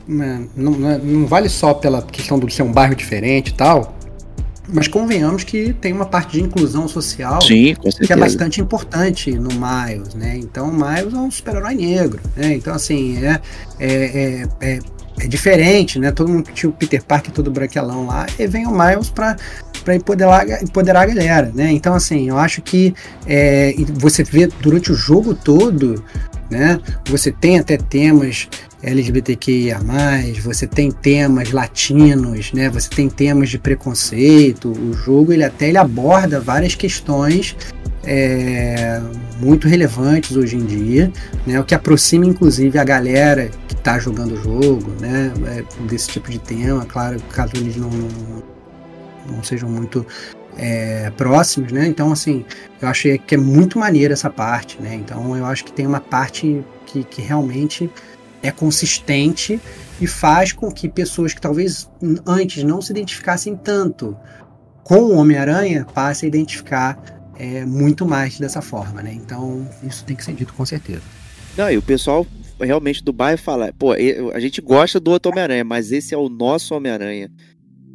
[0.56, 3.96] não, não é- vale só pela questão do ser um bairro diferente e tal,
[4.68, 9.48] mas convenhamos que tem uma parte de inclusão social Sim, que é bastante importante no
[9.50, 10.36] Miles, né?
[10.36, 12.54] Então o Miles é um super-herói negro, né?
[12.54, 13.40] Então assim, é,
[13.78, 14.78] é, é, é,
[15.20, 16.10] é diferente, né?
[16.10, 19.36] Todo mundo tinha o Peter Parker todo branquelão lá, e vem o Miles para
[19.84, 21.70] para empoderar, empoderar a galera, né?
[21.70, 22.92] Então assim, eu acho que
[23.24, 26.02] é, e você vê durante o jogo todo,
[26.50, 26.80] né?
[27.08, 28.48] Você tem até temas
[28.82, 29.80] LGBTQIA+,
[30.42, 32.68] você tem temas latinos, né?
[32.70, 34.70] Você tem temas de preconceito.
[34.70, 37.56] O jogo ele até ele aborda várias questões
[38.04, 39.00] é,
[39.40, 41.12] muito relevantes hoje em dia,
[41.46, 41.60] né?
[41.60, 45.32] O que aproxima inclusive a galera que está jogando o jogo, né?
[45.46, 48.42] é, desse tipo de tema, claro, caso eles não, não,
[49.32, 50.06] não sejam muito
[50.56, 51.86] é, próximos, né?
[51.86, 52.44] Então assim,
[52.80, 54.94] eu achei que é muito maneiro essa parte, né?
[54.94, 57.90] Então eu acho que tem uma parte que, que realmente
[58.42, 59.60] é consistente
[60.00, 61.90] e faz com que pessoas que talvez
[62.26, 64.16] antes não se identificassem tanto
[64.84, 66.98] com o Homem-Aranha passem a identificar
[67.38, 69.12] é, muito mais dessa forma, né?
[69.12, 71.02] Então isso tem que ser dito com certeza.
[71.56, 72.26] Não, e o pessoal
[72.60, 76.28] realmente do bairro fala, pô, a gente gosta do outro Homem-Aranha, mas esse é o
[76.28, 77.30] nosso Homem-Aranha.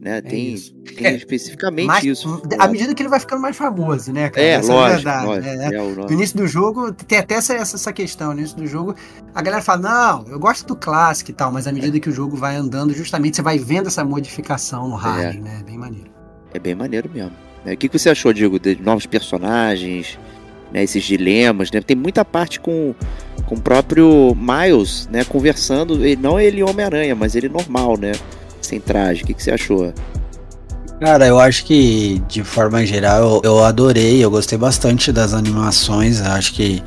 [0.01, 0.19] Né?
[0.19, 0.73] Tem, isso.
[0.73, 2.41] tem É, especificamente Mas, isso.
[2.57, 4.47] à medida que ele vai ficando mais famoso, né, cara?
[4.47, 5.45] É, Essa a lógico, verdade, lógico.
[5.45, 5.69] né?
[5.75, 6.05] É.
[6.07, 8.33] No início do jogo, tem até essa, essa, questão.
[8.33, 8.95] No início do jogo,
[9.35, 12.11] a galera fala: Não, eu gosto do clássico e tal, mas à medida que o
[12.11, 15.61] jogo vai andando, justamente você vai vendo essa modificação no Harley, né?
[15.63, 16.09] Bem maneiro.
[16.51, 17.33] É bem maneiro mesmo.
[17.63, 17.73] né?
[17.73, 20.17] O que, que você achou, Diego, de novos personagens,
[20.73, 21.79] né, esses dilemas, né?
[21.79, 22.95] Tem muita parte com,
[23.45, 28.13] com o próprio Miles, né, conversando, não ele Homem-Aranha, mas ele normal, né,
[28.71, 29.23] sem traje.
[29.23, 29.93] O que, que você achou?
[30.99, 36.53] Cara, eu acho que de forma geral eu, adorei, eu gostei bastante das animações, acho
[36.53, 36.81] que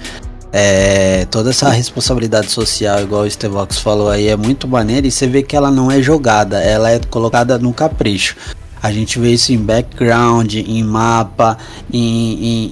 [0.52, 5.26] é, toda essa responsabilidade social, igual o Stevox falou aí, é muito maneira e você
[5.26, 8.36] vê que ela não é jogada, ela é colocada no capricho.
[8.80, 11.56] A gente vê isso em background, em mapa,
[11.92, 12.70] em- em-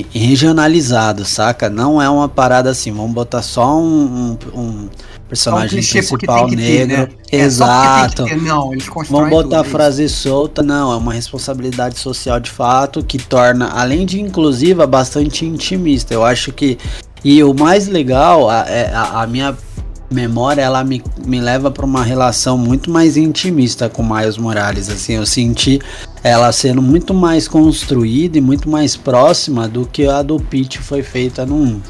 [0.00, 1.68] em- em regionalizado, saca?
[1.70, 4.88] Não é uma parada assim, vamos botar só um, um- um
[5.28, 7.12] personagem clichê porque principal tem que ter, negro.
[7.12, 7.18] né?
[7.32, 8.24] É, Exato.
[8.24, 8.36] ter.
[8.40, 13.02] Não, eles botar a tudo, é frase solta, não, é uma responsabilidade social de fato
[13.04, 16.14] que torna, além de inclusiva, bastante intimista.
[16.14, 16.78] Eu acho que.
[17.24, 19.56] E o mais legal, a, é- a, a minha
[20.10, 24.88] memória, ela me, me leva para uma relação muito mais intimista com Miles Morales.
[24.88, 25.80] Assim, eu senti
[26.22, 31.02] ela sendo muito mais construída e muito mais próxima do que a do Pete foi
[31.02, 31.80] feita no 1.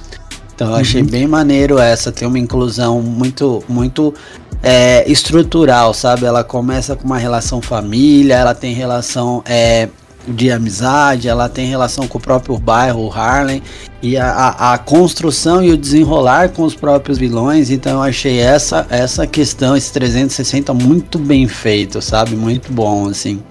[0.55, 4.15] Então eu achei bem maneiro essa, tem uma inclusão muito, muito
[4.63, 6.25] é, estrutural, sabe?
[6.25, 9.89] Ela começa com uma relação família, ela tem relação é,
[10.29, 13.63] de amizade, ela tem relação com o próprio bairro, o Harlem,
[14.01, 17.71] e a, a, a construção e o desenrolar com os próprios vilões.
[17.71, 22.37] Então eu achei essa, essa questão, esse 360 muito bem feito, sabe?
[22.37, 23.43] Muito bom, assim.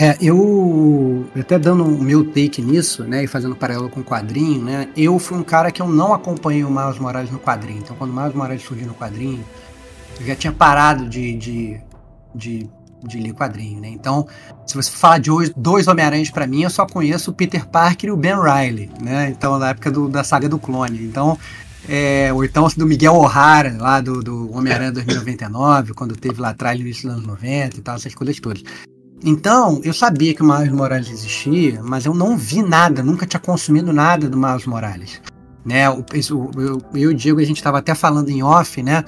[0.00, 4.62] É, eu até dando o meu take nisso, né, e fazendo paralelo com o quadrinho,
[4.62, 7.80] né, eu fui um cara que eu não acompanhei o Miles Morales no quadrinho.
[7.80, 9.44] Então, quando o Miles Morales surgiu no quadrinho,
[10.20, 11.80] eu já tinha parado de, de,
[12.32, 12.70] de,
[13.02, 13.88] de ler quadrinho, né.
[13.88, 14.24] Então,
[14.64, 18.10] se você falar de hoje, dois Homem-Aranhas pra mim, eu só conheço o Peter Parker
[18.10, 21.02] e o Ben Riley, né, então na época do, da saga do clone.
[21.02, 21.36] Então,
[21.88, 26.78] é, ou então do Miguel O'Hara, lá do, do Homem-Aranha 2099, quando teve lá atrás
[26.78, 28.62] no início dos anos 90 e tal, essas coisas todas.
[29.24, 33.40] Então, eu sabia que o Miles Morales existia, mas eu não vi nada, nunca tinha
[33.40, 35.20] consumido nada do Miles Morales.
[35.64, 35.86] Né?
[35.86, 36.04] Eu,
[36.54, 39.04] eu e o Diego, a gente estava até falando em off, né?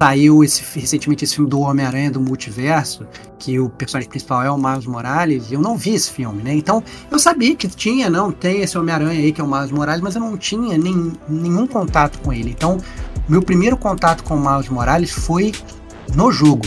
[0.00, 3.06] Saiu esse, recentemente esse filme do Homem-Aranha do Multiverso,
[3.38, 6.52] que o personagem principal é o Miles Morales, e eu não vi esse filme, né?
[6.52, 10.02] Então, eu sabia que tinha, não, tem esse Homem-Aranha aí que é o Miles Morales,
[10.02, 12.50] mas eu não tinha nem, nenhum contato com ele.
[12.50, 12.78] Então,
[13.26, 15.52] meu primeiro contato com o Miles Morales foi
[16.14, 16.66] no jogo.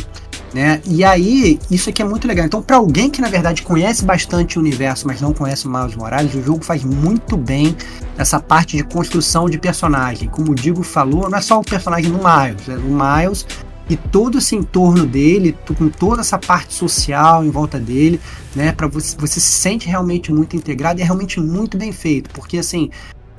[0.58, 0.82] Né?
[0.88, 2.44] E aí, isso aqui é muito legal.
[2.44, 5.96] Então, para alguém que na verdade conhece bastante o universo, mas não conhece o Miles
[5.96, 7.78] Morales, o jogo faz muito bem
[8.18, 10.28] essa parte de construção de personagem.
[10.28, 13.46] Como o Digo falou, não é só o personagem do Miles, é o Miles
[13.88, 18.20] e todo esse entorno dele, com toda essa parte social em volta dele,
[18.56, 18.72] né?
[18.72, 22.58] Para você, você se sente realmente muito integrado e é realmente muito bem feito, porque
[22.58, 22.90] assim,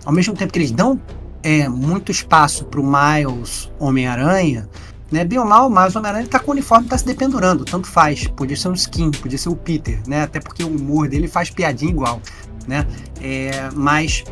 [0.04, 1.00] ao mesmo tempo que eles dão
[1.42, 4.68] é, muito espaço para o Miles Homem-Aranha,
[5.10, 5.24] né?
[5.24, 8.26] Bem ou mal, mas o Homem-Aranha tá com o uniforme tá se dependurando, tanto faz.
[8.28, 10.22] Podia ser um skin, podia ser o Peter, né?
[10.22, 12.20] Até porque o humor dele faz piadinha igual.
[12.66, 12.86] Né?
[13.22, 14.24] É, mas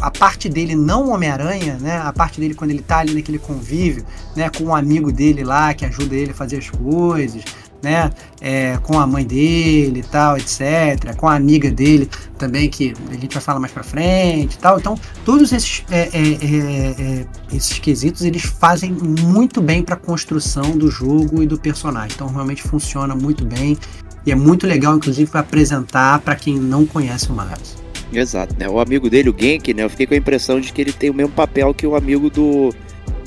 [0.00, 1.98] a parte dele não Homem-Aranha, né?
[1.98, 4.48] A parte dele quando ele tá ali naquele convívio, né?
[4.48, 7.44] Com um amigo dele lá que ajuda ele a fazer as coisas,
[7.84, 8.10] né?
[8.40, 11.14] É, com a mãe dele e tal, etc.
[11.16, 14.78] Com a amiga dele também, que a gente vai falar mais pra frente e tal.
[14.78, 20.76] Então, todos esses, é, é, é, é esses quesitos, eles fazem muito bem pra construção
[20.76, 22.10] do jogo e do personagem.
[22.14, 23.78] Então, realmente funciona muito bem.
[24.26, 27.76] E é muito legal, inclusive, para apresentar para quem não conhece o Miles.
[28.12, 28.68] Exato, né?
[28.68, 29.84] O amigo dele, o Genk, né?
[29.84, 32.30] Eu fiquei com a impressão de que ele tem o mesmo papel que o amigo
[32.30, 32.72] do,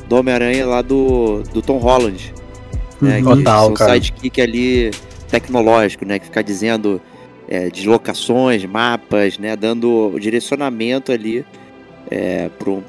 [0.08, 2.34] do Homem-Aranha lá do, do Tom Holland.
[3.02, 3.20] Né?
[3.20, 3.38] Uhum.
[3.38, 3.94] Total, um cara.
[3.94, 4.92] sidekick ali
[5.30, 6.20] tecnológico, né?
[6.20, 7.02] Que fica dizendo
[7.48, 9.56] é, deslocações, mapas, né?
[9.56, 11.46] Dando direcionamento ali
[12.10, 12.84] é, para um,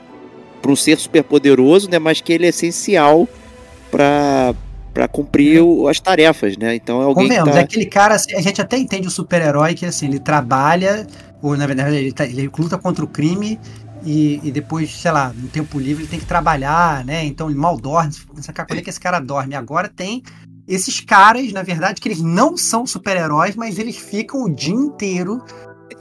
[0.67, 1.99] um ser super poderoso, né?
[1.99, 3.29] Mas que ele é essencial
[3.91, 4.55] para
[4.93, 6.75] para cumprir o, as tarefas, né?
[6.75, 7.51] Então é alguém que tá...
[7.53, 11.07] é aquele cara, assim, a gente até entende o super-herói que assim, ele trabalha,
[11.41, 13.61] ou na verdade ele, tá, ele luta contra o crime
[14.05, 17.25] e, e, depois, sei lá, no tempo livre ele tem que trabalhar, né?
[17.25, 18.13] Então ele mal dorme.
[18.35, 19.55] Você quando é que esse cara dorme?
[19.55, 20.23] Agora tem
[20.67, 25.43] esses caras, na verdade, que eles não são super-heróis, mas eles ficam o dia inteiro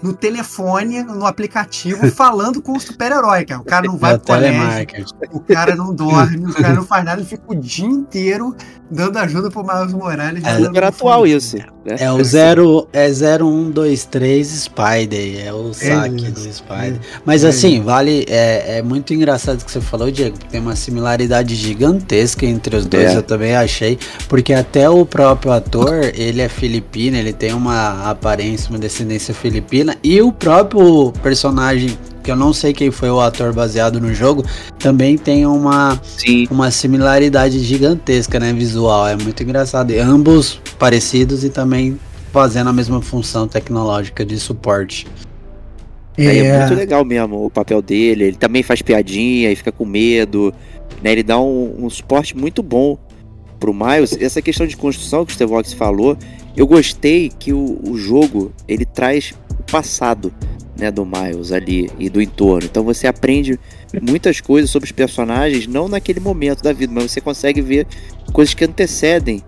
[0.01, 3.61] no telefone, no aplicativo, falando com o super-herói, cara.
[3.61, 7.03] O cara não vai É pro colégio, o cara não dorme, o cara não faz
[7.03, 8.55] nada, ele fica o dia inteiro
[8.89, 10.43] dando ajuda pro Miles Morales.
[10.45, 11.57] É super atual isso.
[11.57, 11.65] Né?
[11.99, 16.99] É o 0 é 0123 Spider, é o saque isso, do Spider.
[17.25, 18.25] Mas é assim, vale.
[18.27, 22.75] É, é muito engraçado o que você falou, Diego, porque tem uma similaridade gigantesca entre
[22.75, 23.17] os dois, É.
[23.17, 23.97] eu também achei.
[24.27, 29.76] Porque até o próprio ator, ele é filipino, ele tem uma aparência, uma descendência filipina,
[30.03, 34.43] e o próprio personagem, que eu não sei quem foi o ator baseado no jogo,
[34.79, 36.47] também tem uma Sim.
[36.49, 39.07] uma similaridade gigantesca, né, visual.
[39.07, 39.91] É muito engraçado.
[39.91, 41.99] E ambos parecidos e também
[42.31, 45.07] fazendo a mesma função tecnológica de suporte.
[46.17, 48.25] É, É, muito legal mesmo o papel dele.
[48.25, 50.53] Ele também faz piadinha e fica com medo.
[51.01, 51.11] Né?
[51.11, 52.97] Ele dá um, um suporte muito bom
[53.59, 54.17] pro Miles.
[54.19, 56.17] Essa questão de construção que o Stevox falou,
[56.55, 60.33] eu gostei que o, o jogo ele traz passado
[60.77, 62.67] né, do Miles ali e do entorno.
[62.69, 63.59] Então você aprende
[64.01, 67.87] muitas coisas sobre os personagens, não naquele momento da vida, mas você consegue ver
[68.31, 69.41] coisas que antecedem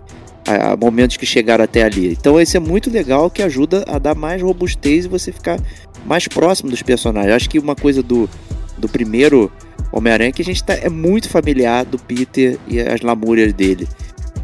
[0.46, 2.12] a, a momentos que chegaram até ali.
[2.12, 5.60] Então isso é muito legal que ajuda a dar mais robustez e você ficar
[6.04, 7.34] mais próximo dos personagens.
[7.34, 8.28] Acho que uma coisa do,
[8.76, 9.50] do primeiro
[9.92, 13.88] Homem-Aranha é que a gente tá, é muito familiar do Peter e as lamúrias dele.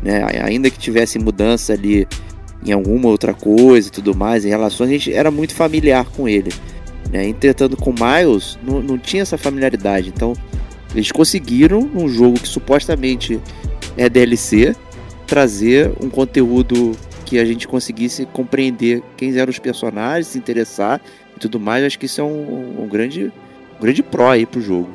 [0.03, 0.25] Né?
[0.43, 2.07] Ainda que tivesse mudança ali
[2.67, 6.29] em alguma outra coisa e tudo mais, em relações, a gente era muito familiar com
[6.29, 6.53] ele.
[7.11, 7.29] Né?
[7.29, 10.09] Entretanto, com Miles, não, não tinha essa familiaridade.
[10.09, 10.33] Então,
[10.95, 13.41] eles conseguiram, num jogo que supostamente
[13.97, 14.75] é DLC,
[15.27, 16.93] trazer um conteúdo
[17.25, 21.01] que a gente conseguisse compreender quem eram os personagens, se interessar
[21.37, 21.85] e tudo mais.
[21.85, 23.33] Acho que isso é um, um grande,
[23.79, 24.89] um grande pró aí pro jogo.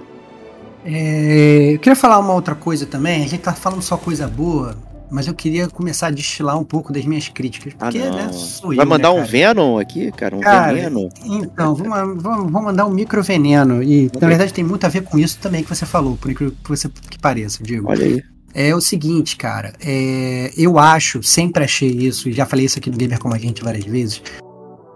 [0.83, 3.23] É, eu queria falar uma outra coisa também.
[3.23, 4.75] A gente tá falando só coisa boa,
[5.11, 7.73] mas eu queria começar a destilar um pouco das minhas críticas.
[7.77, 8.15] Ah, Porque, não.
[8.15, 8.31] né,
[8.63, 9.25] Vai eu, mandar né, um?
[9.25, 10.37] Venom aqui, cara?
[10.37, 11.09] Um Cara, veneno?
[11.25, 13.83] Então, vamos, mandar um micro veneno.
[13.83, 16.55] E na verdade tem muito a ver com isso também que você falou, por incrível
[16.63, 17.89] que, você, que pareça, Diego.
[17.89, 18.23] Olha aí.
[18.53, 19.73] É o seguinte, cara.
[19.81, 23.37] é, eu acho, sempre achei isso, e já falei isso aqui no Gamer Como a
[23.37, 24.21] Gente várias vezes,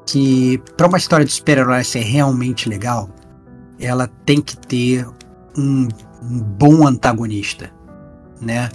[0.05, 3.09] que pra uma história de super-herói ser realmente legal,
[3.79, 5.05] ela tem que ter
[5.57, 5.87] um,
[6.21, 7.71] um bom antagonista,
[8.41, 8.69] né?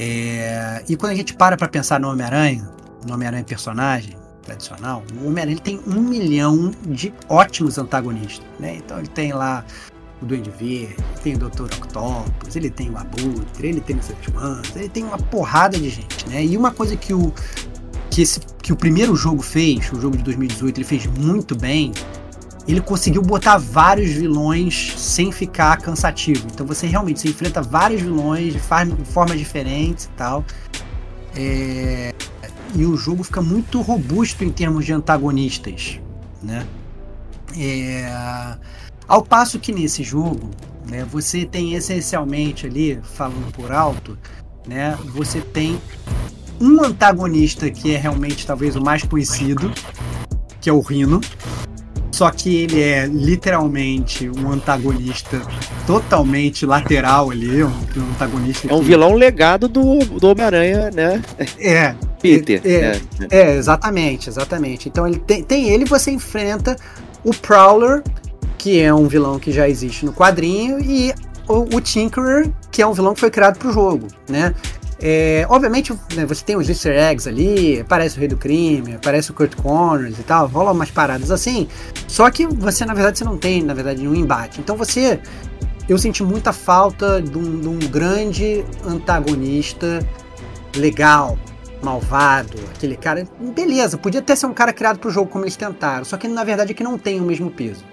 [0.00, 2.70] É, e quando a gente para pra pensar no Homem-Aranha,
[3.04, 8.76] no Homem-Aranha personagem tradicional, o Homem-Aranha tem um milhão de ótimos antagonistas, né?
[8.76, 9.64] Então ele tem lá
[10.22, 11.64] o Duende Verde, tem o Dr.
[11.64, 16.28] Octopus, ele tem o Abutre, ele tem os humanos, ele tem uma porrada de gente,
[16.28, 16.44] né?
[16.44, 17.32] E uma coisa que o
[18.08, 21.92] que, esse, que o primeiro jogo fez, o jogo de 2018, ele fez muito bem,
[22.72, 26.46] ele conseguiu botar vários vilões sem ficar cansativo.
[26.52, 28.60] Então você realmente se enfrenta vários vilões de
[29.06, 30.44] formas diferentes e tal.
[31.34, 32.12] É...
[32.74, 35.98] E o jogo fica muito robusto em termos de antagonistas,
[36.42, 36.66] né?
[37.56, 38.58] É...
[39.08, 40.50] Ao passo que nesse jogo,
[40.86, 44.18] né, você tem essencialmente ali, falando por alto,
[44.66, 45.80] né, você tem
[46.60, 49.72] um antagonista que é realmente talvez o mais conhecido,
[50.60, 51.22] que é o Rino,
[52.18, 55.40] só que ele é literalmente um antagonista
[55.86, 58.66] totalmente lateral ali, um, um antagonista.
[58.68, 58.86] É um que...
[58.86, 61.22] vilão legado do, do Homem-Aranha, né?
[61.60, 61.94] É.
[62.20, 62.60] Peter.
[62.64, 63.00] É, é,
[63.30, 64.88] é, exatamente, exatamente.
[64.88, 66.74] Então ele tem, tem ele você enfrenta
[67.22, 68.02] o Prowler,
[68.58, 71.14] que é um vilão que já existe no quadrinho, e
[71.46, 74.52] o, o Tinkerer, que é um vilão que foi criado para o jogo, né?
[75.00, 79.30] É, obviamente, né, você tem os easter eggs ali, aparece o Rei do Crime, aparece
[79.30, 81.68] o Kurt Connors e tal, rola umas paradas assim.
[82.08, 84.60] Só que você, na verdade, você não tem, na verdade, nenhum embate.
[84.60, 85.20] Então você.
[85.88, 90.06] Eu senti muita falta de um, de um grande antagonista
[90.76, 91.38] legal,
[91.82, 93.26] malvado, aquele cara.
[93.54, 96.44] Beleza, podia até ser um cara criado pro jogo como eles tentaram, só que na
[96.44, 97.84] verdade aqui não tem o mesmo peso.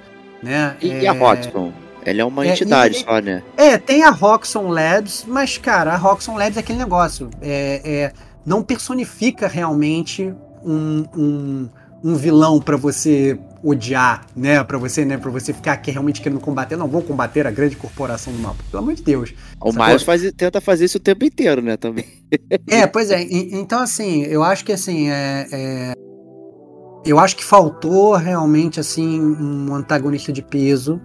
[0.43, 0.75] Né?
[0.81, 1.03] E, é...
[1.03, 1.71] e a Hotspur?
[2.05, 3.43] Ele é uma é, entidade e, só, né?
[3.57, 7.29] É, tem a Roxxon Labs, mas, cara, a Roxxon Labs é aquele negócio.
[7.41, 8.13] É, é
[8.45, 10.31] não personifica realmente
[10.63, 11.69] um, um,
[12.03, 14.63] um vilão para você odiar, né?
[14.63, 15.17] Para você, né?
[15.17, 16.75] Para você ficar aqui realmente querendo combater.
[16.75, 18.55] Não vou combater a grande corporação do mal.
[18.69, 19.33] Pelo amor de Deus.
[19.59, 21.75] O Miles faz, tenta fazer isso o tempo inteiro, né?
[21.75, 22.05] Também.
[22.67, 23.23] É, pois é.
[23.23, 25.93] E, então, assim, eu acho que assim é, é,
[27.05, 30.99] eu acho que faltou realmente assim um antagonista de peso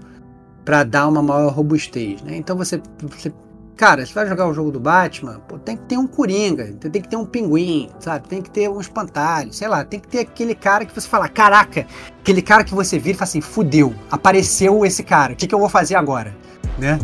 [0.64, 2.36] para dar uma maior robustez, né?
[2.36, 3.32] Então você, você
[3.80, 7.00] cara, você vai jogar o jogo do Batman, pô, tem que ter um Coringa, tem
[7.00, 8.28] que ter um Pinguim, sabe?
[8.28, 11.26] Tem que ter um Espantalho, sei lá, tem que ter aquele cara que você fala,
[11.30, 11.86] caraca,
[12.20, 15.54] aquele cara que você vira e fala assim, fudeu, apareceu esse cara, o que, que
[15.54, 16.36] eu vou fazer agora,
[16.78, 16.98] né?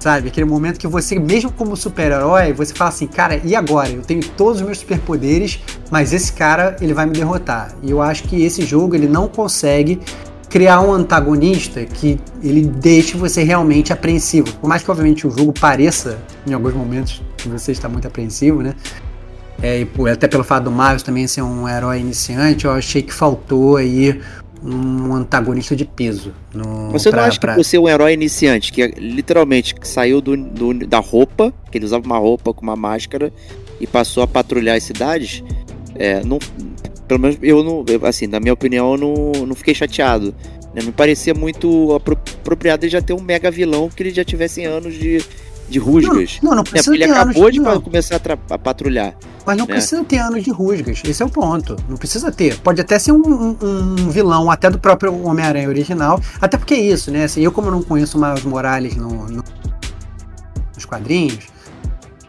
[0.00, 3.88] Sabe, aquele momento que você, mesmo como super-herói, você fala assim, cara, e agora?
[3.88, 7.74] Eu tenho todos os meus superpoderes, mas esse cara, ele vai me derrotar.
[7.82, 10.00] E eu acho que esse jogo, ele não consegue
[10.48, 14.52] criar um antagonista que ele deixe você realmente apreensivo.
[14.54, 18.62] Por mais que, obviamente, o jogo pareça, em alguns momentos, que você está muito apreensivo,
[18.62, 18.74] né?
[19.62, 23.12] É, e até pelo fato do Miles também ser um herói iniciante, eu achei que
[23.12, 24.20] faltou aí
[24.62, 26.32] um antagonista de peso.
[26.52, 27.54] No, você pra, não acha pra...
[27.54, 31.84] que você é um herói iniciante, que literalmente saiu do, do, da roupa, que ele
[31.84, 33.32] usava uma roupa com uma máscara
[33.80, 35.42] e passou a patrulhar as cidades?
[35.94, 36.38] É, não,
[37.06, 40.34] pelo menos eu não, assim, na minha opinião, eu não, não fiquei chateado.
[40.74, 40.82] Né?
[40.82, 44.94] Me parecia muito apropriado ele já ter um mega vilão que ele já tivesse anos
[44.94, 45.24] de,
[45.68, 46.38] de rusgas.
[46.42, 46.70] Não, não, não né?
[46.70, 46.96] precisa né?
[46.96, 49.16] Ele acabou de, de começar a, a, patrulhar.
[49.46, 49.74] Mas não né?
[49.74, 51.76] precisa ter anos de rusgas, esse é o ponto.
[51.88, 52.58] Não precisa ter.
[52.58, 53.56] Pode até ser um, um,
[54.00, 56.20] um vilão, até do próprio Homem-Aranha original.
[56.40, 57.24] Até porque é isso, né?
[57.24, 59.44] Assim, eu, como não conheço o Miles Morales no, no,
[60.74, 61.55] nos quadrinhos,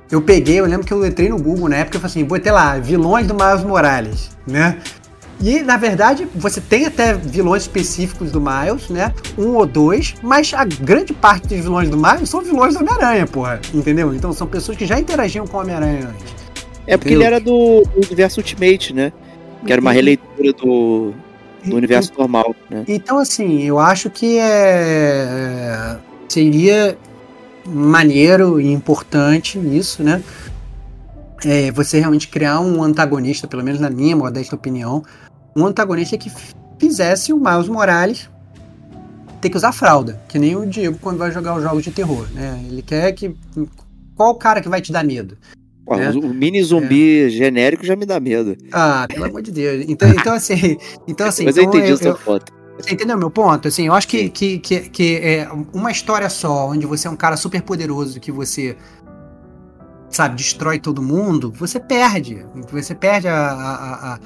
[0.10, 2.52] eu peguei, eu lembro que eu entrei no Google na época e falei assim, botei
[2.52, 4.78] lá, vilões do Miles Morales, né?
[5.42, 9.14] E na verdade você tem até vilões específicos do Miles, né?
[9.38, 13.28] Um ou dois, mas a grande parte dos vilões do Miles são vilões do Homem-Aranha,
[13.28, 13.60] porra.
[13.74, 14.14] Entendeu?
[14.16, 16.36] Então são pessoas que já interagiam com o Homem-Aranha antes.
[16.88, 17.28] É porque entendeu?
[17.28, 19.12] ele era do, universo Ultimate, né?
[19.66, 21.14] Que era uma releitura do,
[21.66, 22.86] do universo normal, né?
[22.88, 25.98] Então, assim, eu acho que é.
[26.30, 26.98] Seria
[27.68, 30.24] maneiro e importante isso, né?
[31.46, 35.04] É você realmente criar um antagonista, pelo menos na minha modesta opinião,
[35.56, 36.32] um antagonista que
[36.80, 38.30] fizesse o Miles Morales
[39.40, 42.28] ter que usar fralda, que nem o Diego quando vai jogar os jogos de terror,
[42.34, 42.60] né?
[42.68, 43.36] Ele quer que
[44.16, 45.38] qual cara que vai te dar medo?
[45.86, 46.10] Pô, né?
[46.12, 47.30] O mini zumbi é.
[47.30, 48.58] genérico já me dá medo.
[48.72, 49.86] Ah, pelo amor de Deus.
[49.88, 50.78] Então, então assim,
[51.08, 51.46] então assim.
[51.46, 52.52] Mas então, eu entendi eu, a sua foto.
[52.78, 53.68] Você entendeu meu ponto?
[53.68, 57.16] Assim, eu acho que, que, que, que, é uma história só, onde você é um
[57.16, 58.78] cara super poderoso, que você,
[60.10, 62.46] sabe, destrói todo mundo, você perde.
[62.72, 64.20] Você perde a, a, a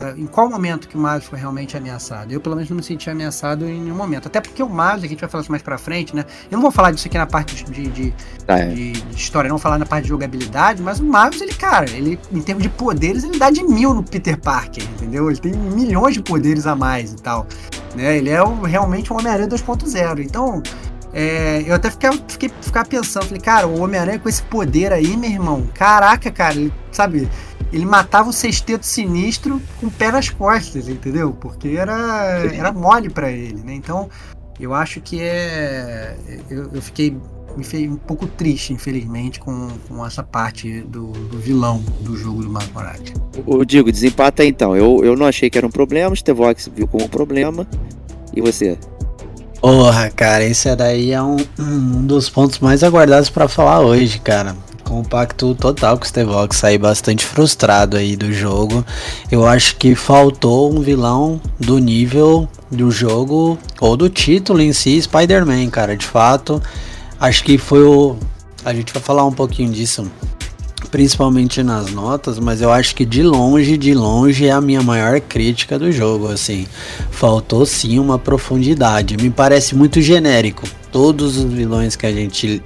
[0.00, 2.32] é, em qual momento que o Miles foi realmente ameaçado?
[2.32, 4.26] Eu, pelo menos, não me senti ameaçado em nenhum momento.
[4.26, 6.24] Até porque o Miles, a gente vai falar isso mais pra frente, né?
[6.50, 8.14] Eu não vou falar disso aqui na parte de, de,
[8.46, 8.68] ah, é.
[8.68, 11.90] de, de história, não vou falar na parte de jogabilidade, mas o Miles, ele, cara,
[11.90, 15.30] ele, em termos de poderes, ele dá de mil no Peter Parker, entendeu?
[15.30, 17.46] Ele tem milhões de poderes a mais e tal.
[17.98, 18.16] Né?
[18.16, 20.20] Ele é o, realmente um Homem-Aranha 2.0.
[20.20, 20.62] Então,
[21.12, 25.16] é, eu até fiquei, fiquei ficar pensando, falei, cara, o Homem-Aranha com esse poder aí,
[25.16, 27.28] meu irmão, caraca, cara, ele, sabe,
[27.72, 31.32] ele matava o sexteto sinistro com o pé nas costas, entendeu?
[31.32, 33.74] Porque era, era mole para ele, né?
[33.74, 34.08] Então,
[34.60, 36.16] eu acho que é.
[36.48, 37.16] Eu, eu, fiquei
[37.88, 42.70] um pouco triste, infelizmente, com, com essa parte do, do vilão do jogo do Miles
[42.72, 43.12] Morales.
[43.46, 44.76] O Digo, desempata então.
[44.76, 47.66] Eu, eu não achei que era um problema, o Stevox viu como um problema.
[48.34, 48.78] E você?
[49.60, 54.56] Porra, cara, esse daí é um, um dos pontos mais aguardados para falar hoje, cara.
[54.84, 58.84] Compacto total com o Stevox, saí bastante frustrado aí do jogo.
[59.30, 65.02] Eu acho que faltou um vilão do nível do jogo ou do título em si,
[65.02, 65.96] Spider-Man, cara.
[65.96, 66.62] De fato,
[67.20, 68.16] acho que foi o.
[68.64, 70.10] A gente vai falar um pouquinho disso
[70.90, 75.20] principalmente nas notas, mas eu acho que de longe, de longe é a minha maior
[75.20, 76.66] crítica do jogo, assim.
[77.10, 79.16] Faltou sim uma profundidade.
[79.16, 82.62] Me parece muito genérico todos os vilões que a gente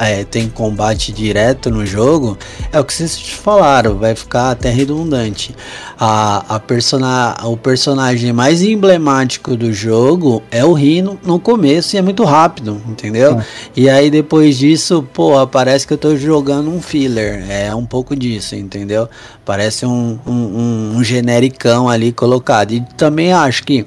[0.00, 2.36] é, tem combate direto no jogo,
[2.72, 5.54] é o que vocês falaram, vai ficar até redundante.
[5.98, 11.98] A, a persona, o personagem mais emblemático do jogo é o Rino no começo e
[11.98, 13.38] é muito rápido, entendeu?
[13.38, 13.44] É.
[13.76, 17.44] E aí depois disso, pô, parece que eu tô jogando um filler.
[17.48, 19.08] É um pouco disso, entendeu?
[19.44, 22.72] Parece um, um, um, um genericão ali colocado.
[22.72, 23.86] E também acho que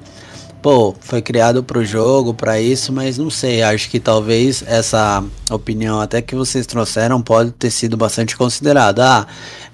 [0.63, 5.99] pô, foi criado pro jogo, para isso, mas não sei, acho que talvez essa opinião
[5.99, 9.05] até que vocês trouxeram pode ter sido bastante considerada.
[9.05, 9.27] Ah,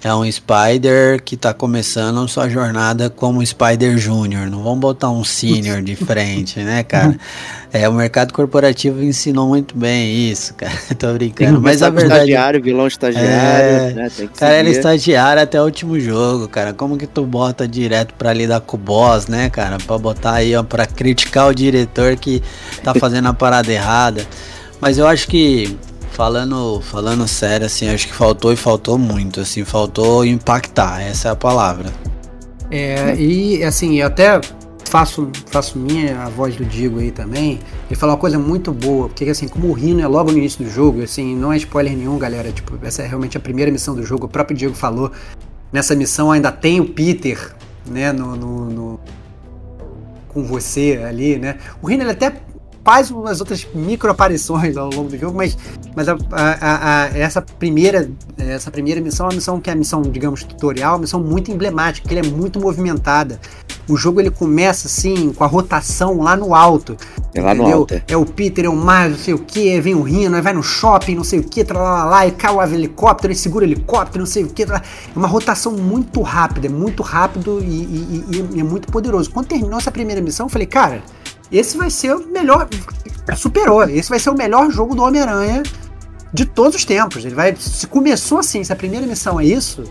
[0.03, 4.49] é um Spider que tá começando sua jornada como Spider Júnior.
[4.49, 7.19] Não vamos botar um Senior de frente, né, cara?
[7.71, 10.73] É, o mercado corporativo ensinou muito bem isso, cara.
[10.97, 11.61] Tô brincando.
[11.61, 12.21] Mas a verdade.
[12.21, 13.93] Estagiário, vilão estagiário, é...
[13.93, 14.09] né?
[14.15, 16.73] Tem que cara, ele é estagiário até o último jogo, cara.
[16.73, 19.77] Como que tu bota direto pra lidar com o boss, né, cara?
[19.77, 22.41] Pra botar aí, ó, pra criticar o diretor que
[22.83, 24.25] tá fazendo a parada errada.
[24.81, 25.77] Mas eu acho que
[26.11, 31.31] falando, falando sério, assim, acho que faltou e faltou muito, assim, faltou impactar, essa é
[31.31, 31.89] a palavra.
[32.71, 34.39] É, e assim, eu até
[34.85, 37.59] faço, faço minha a voz do Digo aí também,
[37.89, 40.63] e falar uma coisa muito boa, porque assim, como o Rino é logo no início
[40.63, 43.95] do jogo, assim, não é spoiler nenhum, galera, tipo, essa é realmente a primeira missão
[43.95, 45.11] do jogo, o próprio Diego falou,
[45.71, 47.55] nessa missão ainda tem o Peter,
[47.85, 48.99] né, no, no, no
[50.27, 52.41] com você ali, né, o Rino ele até
[52.83, 55.57] faz umas outras micro aparições ao longo do jogo, mas,
[55.95, 59.75] mas a, a, a, essa primeira essa primeira missão é uma missão que é a
[59.75, 63.39] missão, digamos, tutorial, uma missão muito emblemática, que ele é muito movimentada.
[63.89, 66.95] O jogo ele começa assim, com a rotação lá no alto.
[67.33, 67.69] É lá entendeu?
[67.69, 67.93] no alto.
[67.95, 68.03] É.
[68.07, 70.63] é o Peter, é o Miles, não sei o que, vem o Rino, vai no
[70.63, 74.19] shopping, não sei o que, lá, lá, e cai o helicóptero, e segura o helicóptero,
[74.19, 74.63] não sei o que.
[74.63, 74.81] É
[75.15, 79.29] uma rotação muito rápida, é muito rápido e, e, e, e é muito poderoso.
[79.31, 81.01] Quando terminou essa primeira missão, eu falei, cara,
[81.51, 82.67] esse vai ser o melhor.
[83.35, 83.83] Superou.
[83.83, 85.63] Esse vai ser o melhor jogo do Homem-Aranha
[86.33, 87.25] de todos os tempos.
[87.25, 87.55] Ele vai.
[87.55, 89.83] Se começou assim, se a primeira missão é isso,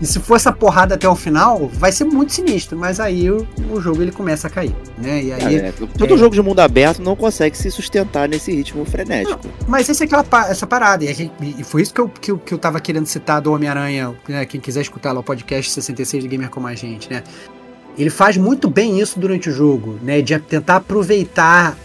[0.00, 2.76] e se for essa porrada até o final, vai ser muito sinistro.
[2.78, 5.22] Mas aí o, o jogo ele começa a cair, né?
[5.22, 6.16] E aí, é, todo é...
[6.16, 9.40] jogo de mundo aberto não consegue se sustentar nesse ritmo frenético.
[9.44, 11.04] Não, mas essa é aquela essa parada.
[11.04, 14.14] E, gente, e, foi isso que eu, que, que eu tava querendo citar do Homem-Aranha.
[14.26, 14.46] Né?
[14.46, 17.22] Quem quiser escutar lá o podcast 66 de Gamer Como a Gente, né?
[17.98, 20.22] Ele faz muito bem isso durante o jogo, né?
[20.22, 21.76] De tentar aproveitar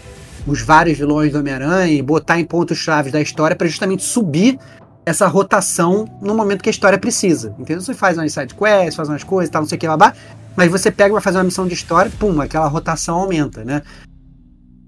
[0.46, 4.58] os vários vilões do Homem-Aranha e botar em pontos chaves da história para justamente subir
[5.06, 7.54] essa rotação no momento que a história precisa.
[7.58, 7.80] Entendeu?
[7.80, 10.12] Você faz umas side quests, faz umas coisas, tal, não sei o que, babá,
[10.56, 13.82] mas você pega para fazer uma missão de história, pum, aquela rotação aumenta, né?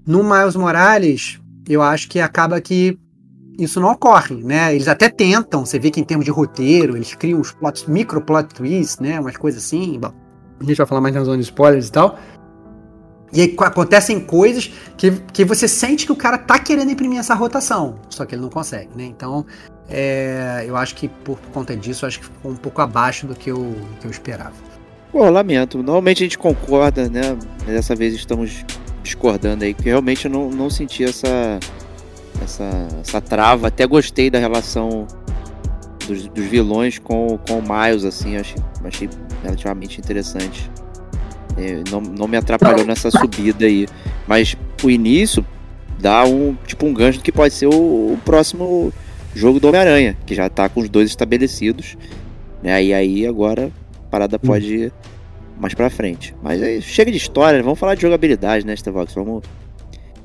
[0.05, 2.99] No Miles Morales, eu acho que acaba que
[3.57, 4.75] isso não ocorre, né?
[4.75, 8.21] Eles até tentam, você vê que em termos de roteiro, eles criam uns plots, micro
[8.21, 9.19] plot twists, né?
[9.19, 10.11] Umas coisas assim, bom,
[10.59, 12.17] a gente vai falar mais na zona de spoilers e tal.
[13.31, 17.33] E aí acontecem coisas que, que você sente que o cara tá querendo imprimir essa
[17.33, 19.03] rotação, só que ele não consegue, né?
[19.03, 19.45] Então,
[19.87, 23.51] é, eu acho que por conta disso, acho que ficou um pouco abaixo do que
[23.51, 24.53] eu, que eu esperava.
[25.11, 25.77] Pô, lamento.
[25.79, 27.37] Normalmente a gente concorda, né?
[27.65, 28.63] Dessa vez estamos
[29.01, 31.59] discordando aí, porque realmente eu não, não senti essa,
[32.43, 33.67] essa, essa trava.
[33.67, 35.07] Até gostei da relação
[36.07, 39.09] dos, dos vilões com, com o Miles, assim, achei, achei
[39.43, 40.69] relativamente interessante.
[41.59, 43.87] É, não, não me atrapalhou nessa subida aí.
[44.27, 45.45] Mas o início
[45.99, 48.93] dá um tipo um gancho que pode ser o, o próximo
[49.35, 51.97] jogo do Homem-Aranha, que já tá com os dois estabelecidos.
[52.63, 52.83] Né?
[52.85, 53.71] E aí agora
[54.05, 54.47] a parada hum.
[54.47, 54.93] pode ir
[55.59, 56.33] mais pra frente.
[56.41, 57.63] Mas aí, chega de história, né?
[57.63, 59.13] vamos falar de jogabilidade, né, Stevox?
[59.13, 59.43] Vamos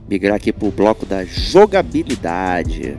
[0.08, 2.96] migrar aqui pro bloco da jogabilidade.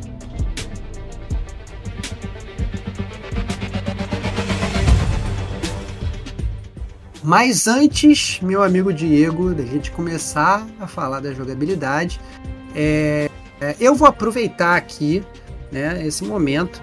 [7.26, 12.21] Mas antes, meu amigo Diego, da gente começar a falar da jogabilidade,
[12.76, 15.23] é, é, eu vou aproveitar aqui
[15.71, 16.80] né, esse momento,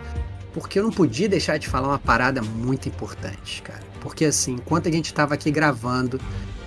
[0.53, 3.78] porque eu não podia deixar de falar uma parada muito importante, cara.
[4.01, 6.20] Porque assim, enquanto a gente estava aqui gravando,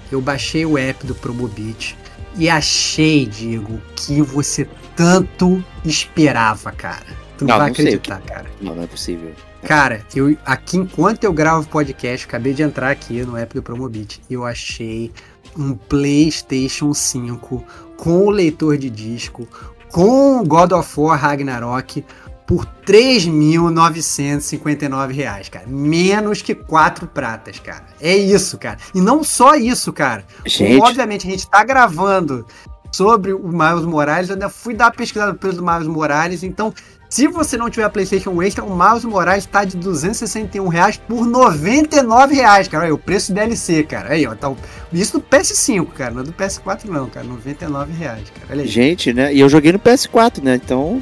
[0.09, 1.97] eu baixei o app do Promobit
[2.37, 7.05] e achei, Diego, que você tanto esperava, cara.
[7.37, 8.45] Tu não, Não, vai não acreditar, cara.
[8.61, 9.33] Não, não é possível.
[9.65, 14.21] Cara, eu aqui enquanto eu gravo podcast, acabei de entrar aqui no app do Promobit,
[14.29, 15.11] eu achei
[15.57, 17.65] um PlayStation 5
[17.97, 19.47] com o leitor de disco,
[19.91, 22.05] com o God of War Ragnarok
[22.45, 25.65] por 3.959 reais, cara.
[25.65, 27.87] Menos que quatro pratas, cara.
[27.99, 28.77] É isso, cara.
[28.93, 30.23] E não só isso, cara.
[30.45, 32.45] Gente, obviamente, a gente tá gravando
[32.91, 36.71] sobre o Miles Morales, eu ainda fui dar pesquisada do Miles Morales, então
[37.15, 41.25] se você não tiver a PlayStation Extra, o Miles Morales está de 261 reais por
[41.25, 42.83] 99 reais, cara.
[42.87, 44.09] Aí, o preço do DLC, cara.
[44.09, 44.53] Aí, ó, tá
[44.91, 47.25] isso do PS5, cara, não é do PS4 não, cara.
[47.25, 48.47] 99 reais, cara.
[48.51, 48.67] Olha aí.
[48.67, 49.33] gente, né?
[49.33, 50.55] E eu joguei no PS4, né?
[50.55, 51.01] Então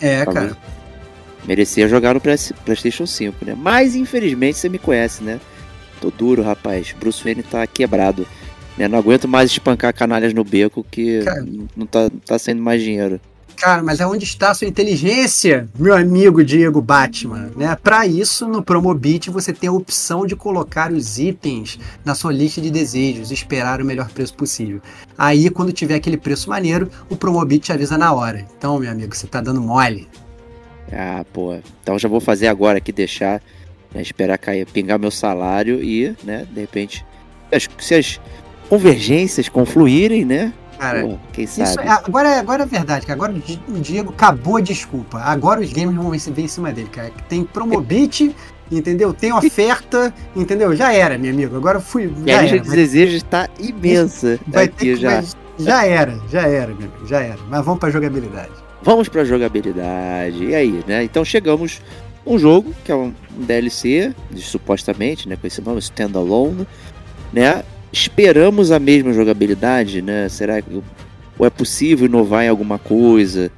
[0.00, 0.56] É, Tá cara.
[1.46, 3.54] merecia jogar no PlayStation 5, né?
[3.56, 5.38] Mas infelizmente você me conhece, né?
[6.00, 6.92] Tô duro, rapaz.
[6.98, 8.26] Bruce Wayne tá quebrado.
[8.76, 8.88] Né?
[8.88, 11.46] Não aguento mais espancar canalhas no beco que Cara.
[11.76, 13.20] não tá, não tá sendo mais dinheiro.
[13.60, 17.50] Cara, mas aonde está a sua inteligência, meu amigo Diego Batman?
[17.54, 17.76] Né?
[17.82, 22.58] Para isso, no Promobit você tem a opção de colocar os itens na sua lista
[22.58, 24.80] de desejos esperar o melhor preço possível.
[25.16, 28.46] Aí, quando tiver aquele preço maneiro, o Promobit te avisa na hora.
[28.56, 30.08] Então, meu amigo, você tá dando mole.
[30.90, 31.58] Ah, pô.
[31.82, 33.42] Então já vou fazer agora aqui, deixar,
[33.94, 37.04] né, esperar cair, pingar meu salário e, né, de repente,
[37.78, 38.18] se as
[38.70, 40.50] convergências confluírem, né?
[40.80, 41.86] Cara, quem Isso sabe?
[41.86, 45.18] é, agora, é- agora é verdade, que agora o Di- o Diego acabou a desculpa.
[45.18, 47.12] Agora os games vão vir em cima dele, cara.
[47.28, 48.34] Tem Promobit,
[48.72, 49.12] entendeu?
[49.12, 50.74] Tem oferta, entendeu?
[50.74, 51.54] Já era, meu amigo.
[51.56, 52.10] Agora fui.
[52.24, 55.22] E a Já lista de desejos está imensa Vai aqui ter já.
[55.58, 57.38] já era, já era, meu amigo, já era.
[57.48, 58.50] Mas vamos pra jogabilidade.
[58.82, 60.44] Vamos pra jogabilidade.
[60.46, 61.04] E aí, né?
[61.04, 61.82] Então chegamos
[62.24, 66.66] um jogo que é um DLC, de- supostamente, né, com esse nome Standalone,
[67.32, 67.62] né?
[67.92, 70.28] Esperamos a mesma jogabilidade, né?
[70.28, 70.82] Será que
[71.40, 73.50] ou é possível inovar em alguma coisa,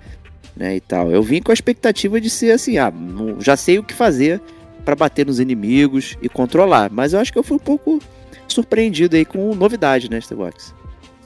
[0.56, 1.10] né, e tal.
[1.10, 2.92] Eu vim com a expectativa de ser assim, ah,
[3.40, 4.40] já sei o que fazer
[4.84, 7.98] pra bater nos inimigos e controlar, mas eu acho que eu fui um pouco
[8.46, 10.72] surpreendido aí com novidade, né, Starbox?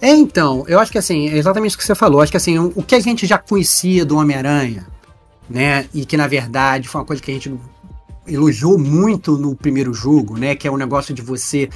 [0.00, 2.20] É, então, eu acho que assim, é exatamente isso que você falou.
[2.20, 4.86] Acho que assim, o o que a gente já conhecia do Homem-Aranha,
[5.48, 5.86] né?
[5.92, 7.52] E que na verdade foi uma coisa que a gente
[8.26, 10.54] elogiou muito no primeiro jogo, né?
[10.54, 11.70] Que é o negócio de você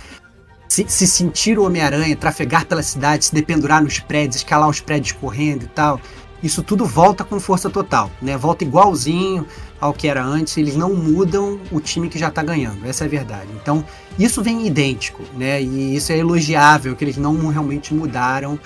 [0.71, 5.11] se, se sentir o Homem-Aranha, trafegar pela cidade, se dependurar nos prédios, escalar os prédios
[5.11, 6.01] correndo e tal.
[6.41, 8.37] Isso tudo volta com força total, né?
[8.37, 9.45] Volta igualzinho
[9.81, 13.07] ao que era antes, eles não mudam o time que já tá ganhando, essa é
[13.07, 13.49] a verdade.
[13.61, 13.85] Então,
[14.17, 15.61] isso vem idêntico, né?
[15.61, 18.57] E isso é elogiável, que eles não realmente mudaram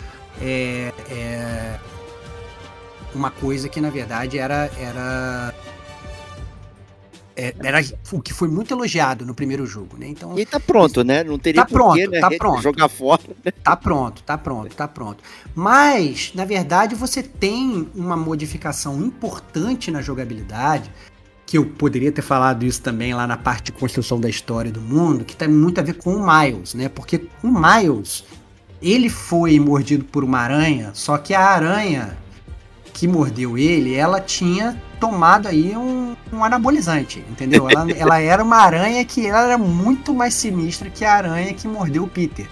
[0.42, 1.78] é, é,
[3.14, 5.54] uma coisa que na verdade era era
[7.36, 7.80] era
[8.12, 10.06] o que foi muito elogiado no primeiro jogo, né?
[10.08, 11.24] Então E tá pronto, né?
[11.24, 12.62] Não teria Tá pronto, né, tá pronto.
[12.62, 13.22] jogar fora.
[13.62, 15.22] Tá pronto, tá pronto, tá pronto.
[15.54, 20.90] Mas, na verdade, você tem uma modificação importante na jogabilidade,
[21.46, 24.80] que eu poderia ter falado isso também lá na parte de construção da história do
[24.80, 26.88] mundo, que tem muito a ver com o Miles, né?
[26.88, 28.24] Porque o Miles,
[28.80, 32.16] ele foi mordido por uma aranha, só que a aranha
[32.94, 37.68] que mordeu ele, ela tinha tomado aí um, um anabolizante, entendeu?
[37.68, 41.68] Ela, ela era uma aranha que ela era muito mais sinistra que a aranha que
[41.68, 42.48] mordeu o Peter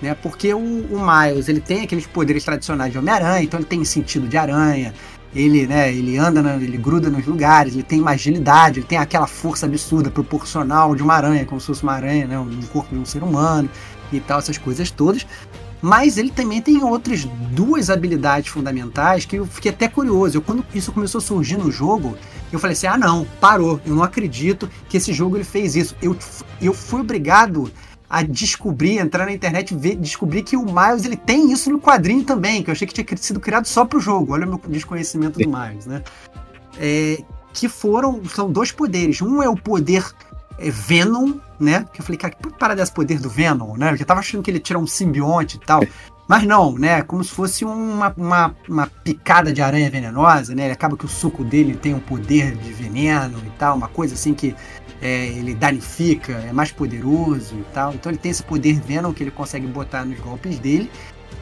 [0.00, 0.14] né?
[0.14, 4.26] Porque o, o Miles, ele tem aqueles poderes tradicionais de Homem-Aranha, então ele tem sentido
[4.26, 4.94] de aranha,
[5.34, 8.98] ele, né, ele anda, na- ele gruda nos lugares, ele tem uma agilidade, ele tem
[8.98, 12.94] aquela força absurda proporcional de uma aranha, como se fosse uma aranha, né, no corpo
[12.94, 13.68] de um ser humano
[14.12, 15.26] e tal, essas coisas todas.
[15.82, 20.36] Mas ele também tem outras duas habilidades fundamentais que eu fiquei até curioso.
[20.36, 22.16] Eu, quando isso começou a surgir no jogo,
[22.52, 23.80] eu falei assim: ah, não, parou.
[23.86, 25.96] Eu não acredito que esse jogo ele fez isso.
[26.02, 26.16] Eu,
[26.60, 27.70] eu fui obrigado
[28.08, 31.80] a descobrir, entrar na internet e ver, descobrir que o Miles ele tem isso no
[31.80, 34.34] quadrinho também, que eu achei que tinha sido criado só pro jogo.
[34.34, 36.02] Olha o meu desconhecimento do Miles, né?
[36.76, 37.22] É,
[37.52, 39.22] que foram, são dois poderes.
[39.22, 40.04] Um é o poder
[40.58, 41.86] é, Venom, né?
[41.92, 43.94] Que eu falei, cara, que parada é esse poder do Venom, né?
[43.98, 45.82] Eu tava achando que ele tira um simbionte e tal.
[46.26, 47.02] Mas não, né?
[47.02, 50.64] Como se fosse uma, uma, uma picada de aranha venenosa, né?
[50.64, 54.14] Ele acaba que o suco dele tem um poder de veneno e tal, uma coisa
[54.14, 54.54] assim que
[55.02, 57.94] é, ele danifica, é mais poderoso e tal.
[57.94, 60.90] Então ele tem esse poder Venom que ele consegue botar nos golpes dele.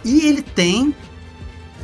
[0.04, 0.94] E ele tem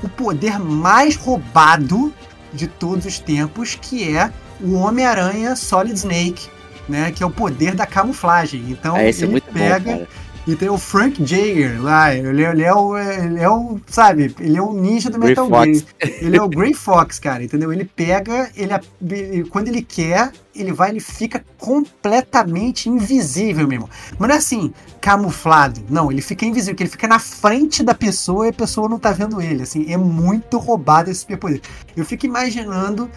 [0.02, 2.12] o poder mais roubado
[2.52, 6.48] de todos os tempos, que é o Homem-Aranha Solid Snake,
[6.88, 7.10] né?
[7.12, 8.64] Que é o poder da camuflagem.
[8.70, 10.06] Então Ah, é ele muito pega bom.
[10.46, 14.58] E tem o Frank Jaeger lá, ele, ele, é o, ele é o, sabe, ele
[14.58, 15.48] é o ninja do Grey Metal.
[15.48, 15.82] Gear.
[16.20, 17.72] Ele é o Grey Fox, cara, entendeu?
[17.72, 18.74] Ele pega, ele,
[19.10, 23.88] ele- quando ele quer, ele vai, ele fica completamente invisível mesmo.
[24.18, 24.70] Mas não é assim,
[25.00, 25.80] camuflado.
[25.88, 28.98] Não, ele fica invisível, que ele fica na frente da pessoa e a pessoa não
[28.98, 29.62] tá vendo ele.
[29.62, 31.62] Assim, é muito roubado esse superpoder.
[31.96, 33.10] Eu fico imaginando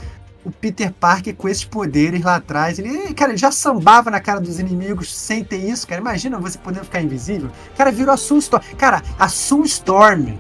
[0.46, 2.80] o Peter Parker com esses poderes lá atrás.
[2.80, 6.02] Ele, cara, já sambava na cara dos inimigos sem ter isso, cara.
[6.02, 7.50] Imagina você podendo ficar invisível.
[7.76, 8.64] Cara, virou a Sue Storm.
[8.78, 10.38] Cara, a Sue Storm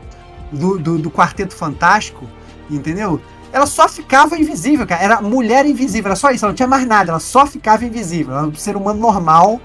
[0.52, 2.28] do, do, do Quarteto Fantástico,
[2.70, 3.20] entendeu?
[3.52, 5.02] Ela só ficava invisível, cara.
[5.02, 6.45] Era mulher invisível, era só isso.
[6.45, 8.34] Ela não tinha mais nada, ela só ficava invisível.
[8.34, 9.60] Ela era um ser humano normal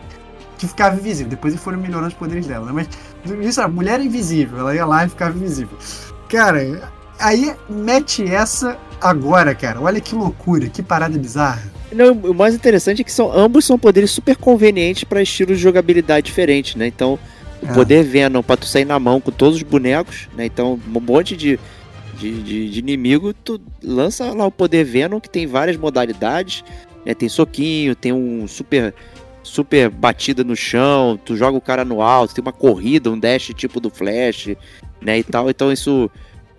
[0.56, 1.28] que ficava invisível.
[1.28, 2.86] Depois eles foram melhorando os poderes dela, né?
[3.24, 4.60] Mas isso era mulher invisível.
[4.60, 5.76] Ela ia lá e ficava invisível.
[6.28, 9.80] Cara, aí mete essa agora, cara.
[9.80, 11.62] Olha que loucura, que parada bizarra.
[11.92, 15.62] Não, o mais interessante é que são, ambos são poderes super convenientes para estilos de
[15.62, 16.86] jogabilidade diferentes, né?
[16.86, 17.18] Então,
[17.62, 17.72] o É.
[17.74, 20.46] poder Venom pra tu sair na mão com todos os bonecos, né?
[20.46, 21.58] Então, um monte de,
[22.18, 26.64] de, de- de inimigo, tu lança lá o poder Venom, que tem várias modalidades,
[27.04, 27.12] né?
[27.14, 28.94] Tem soquinho, tem um super
[29.44, 33.50] super batida no chão, tu joga o cara no alto, tem uma corrida, um dash
[33.56, 34.50] tipo do Flash,
[35.00, 35.50] né, e tal.
[35.50, 36.08] Então isso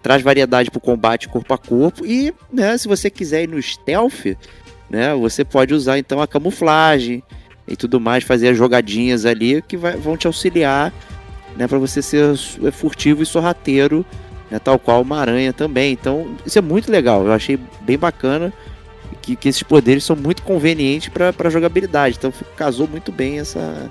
[0.03, 4.35] traz variedade pro combate corpo a corpo e, né, se você quiser ir no stealth,
[4.89, 7.23] né, você pode usar então a camuflagem
[7.67, 10.93] e tudo mais, fazer as jogadinhas ali que vai- vão te auxiliar,
[11.55, 12.35] né, para você ser
[12.71, 14.05] furtivo e sorrateiro,
[14.51, 15.93] né, tal qual uma aranha também.
[15.93, 17.25] Então, isso é muito legal.
[17.25, 18.51] Eu achei bem bacana
[19.21, 22.17] que, que esses poderes são muito convenientes para jogabilidade.
[22.17, 23.89] Então, casou muito bem essa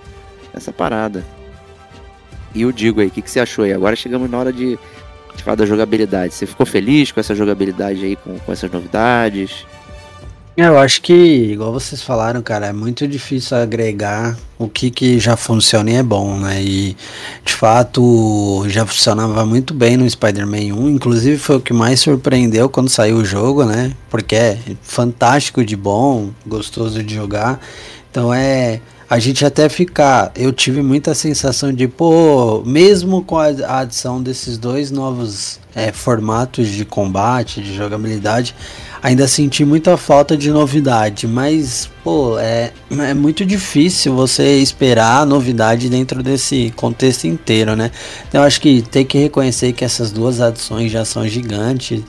[0.55, 1.25] essa parada.
[2.55, 3.73] E eu digo aí, o que, que você achou aí?
[3.73, 4.79] Agora chegamos na hora de
[5.41, 6.35] falar da jogabilidade.
[6.35, 9.65] Você ficou feliz com essa jogabilidade aí, com, com essas novidades?
[10.57, 15.19] É, Eu acho que, igual vocês falaram, cara, é muito difícil agregar o que, que
[15.19, 16.63] já funciona e é bom, né?
[16.63, 16.95] E
[17.45, 22.69] de fato já funcionava muito bem no Spider-Man 1, inclusive foi o que mais surpreendeu
[22.69, 23.93] quando saiu o jogo, né?
[24.11, 27.59] Porque é fantástico de bom, gostoso de jogar.
[28.11, 28.81] Então é.
[29.13, 30.33] A gente até ficar.
[30.35, 36.69] Eu tive muita sensação de, pô, mesmo com a adição desses dois novos é, formatos
[36.69, 38.55] de combate, de jogabilidade,
[39.03, 45.91] ainda senti muita falta de novidade, mas pô, é, é muito difícil você esperar novidade
[45.91, 47.91] dentro desse contexto inteiro, né?
[48.27, 52.03] Então acho que tem que reconhecer que essas duas adições já são gigantes.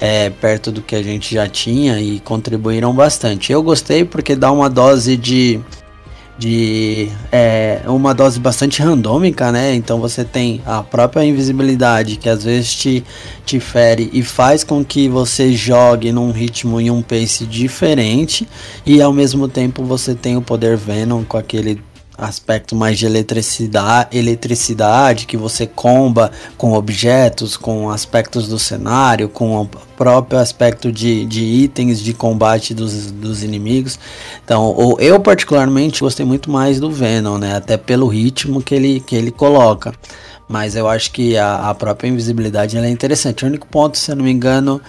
[0.00, 3.52] É, perto do que a gente já tinha e contribuíram bastante.
[3.52, 5.60] Eu gostei porque dá uma dose de
[6.36, 9.74] de é, uma dose bastante randômica, né?
[9.74, 13.04] Então você tem a própria invisibilidade que às vezes te,
[13.44, 18.48] te fere e faz com que você jogue num ritmo e um pace diferente
[18.84, 21.80] e ao mesmo tempo você tem o poder Venom com aquele
[22.16, 29.60] aspecto mais de eletricidade, eletricidade que você comba com objetos, com aspectos do cenário, com
[29.60, 33.98] o próprio aspecto de, de itens de combate dos, dos inimigos.
[34.44, 37.56] Então, eu particularmente gostei muito mais do Venom, né?
[37.56, 39.92] Até pelo ritmo que ele, que ele coloca.
[40.48, 43.44] Mas eu acho que a, a própria invisibilidade é interessante.
[43.44, 44.80] O único ponto, se eu não me engano,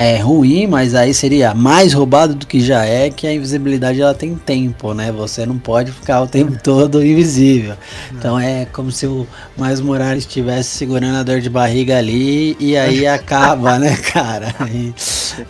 [0.00, 4.14] é ruim, mas aí seria mais roubado do que já é, que a invisibilidade ela
[4.14, 5.12] tem tempo, né?
[5.12, 7.76] Você não pode ficar o tempo todo invisível.
[8.10, 9.26] Então é como se o
[9.58, 14.54] Miles Morales estivesse segurando a dor de barriga ali e aí acaba, né, cara?
[14.72, 14.94] E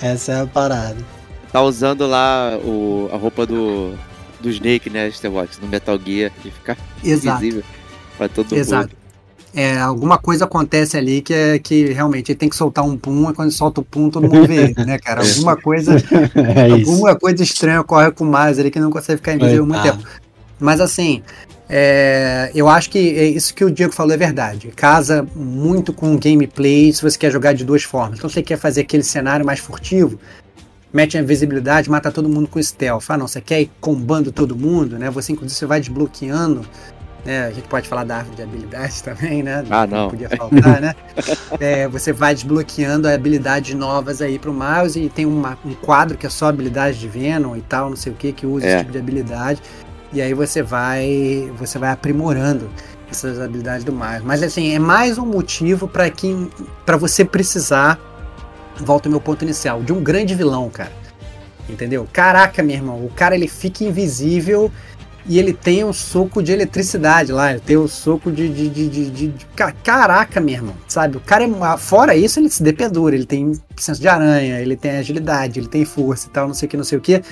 [0.02, 0.96] essa é a parada.
[1.52, 3.94] Tá usando lá o, a roupa do,
[4.40, 7.44] do Snake, né, Starbox, no Metal Gear, de ficar Exato.
[7.44, 7.62] invisível
[8.18, 8.88] pra todo Exato.
[8.88, 8.99] mundo.
[9.52, 13.30] É, alguma coisa acontece ali que é que realmente ele tem que soltar um pum,
[13.30, 15.22] e quando solta o pum, todo mundo vê ele, né, cara?
[15.22, 15.96] Alguma coisa,
[16.34, 19.82] É alguma coisa estranha ocorre com o Miles ali que não consegue ficar invisível muito
[19.82, 20.02] Coitado.
[20.02, 20.20] tempo.
[20.60, 21.22] Mas assim,
[21.68, 24.68] é, eu acho que é isso que o Diego falou é verdade.
[24.74, 28.18] Casa muito com o gameplay se você quer jogar de duas formas.
[28.18, 30.18] Então você quer fazer aquele cenário mais furtivo,
[30.92, 33.04] mete a invisibilidade, mata todo mundo com stealth.
[33.08, 35.10] Ah, não, você quer ir combando todo mundo, né?
[35.10, 36.62] Você inclusive você vai desbloqueando.
[37.24, 37.46] Né?
[37.46, 39.64] A gente pode falar da árvore de habilidades também, né?
[39.70, 40.08] Ah, não.
[40.10, 40.94] podia faltar, né?
[41.60, 46.26] É, você vai desbloqueando habilidades novas aí pro Miles e tem uma- um quadro que
[46.26, 48.68] é só habilidade de Venom e tal, não sei o que, que usa É.
[48.70, 49.60] esse tipo de habilidade.
[50.12, 52.70] E aí você vai, você vai aprimorando
[53.10, 54.22] essas habilidades do Miles.
[54.24, 56.48] Mas assim, é mais um motivo para que
[56.86, 57.98] para você precisar,
[58.78, 60.92] volta ao meu ponto inicial, de um grande vilão, cara.
[61.68, 62.08] Entendeu?
[62.12, 64.72] Caraca, meu irmão, o cara ele fica invisível
[65.30, 68.48] e ele tem um soco de eletricidade lá, ele tem um soco de.
[68.48, 71.16] de, de, de- de- de- ca- Caraca, meu irmão, sabe?
[71.16, 71.76] O cara é.
[71.78, 75.84] Fora isso, ele se dependura, ele tem senso de aranha, ele tem agilidade, ele tem
[75.84, 77.22] força e tal, não sei o que, não sei o que.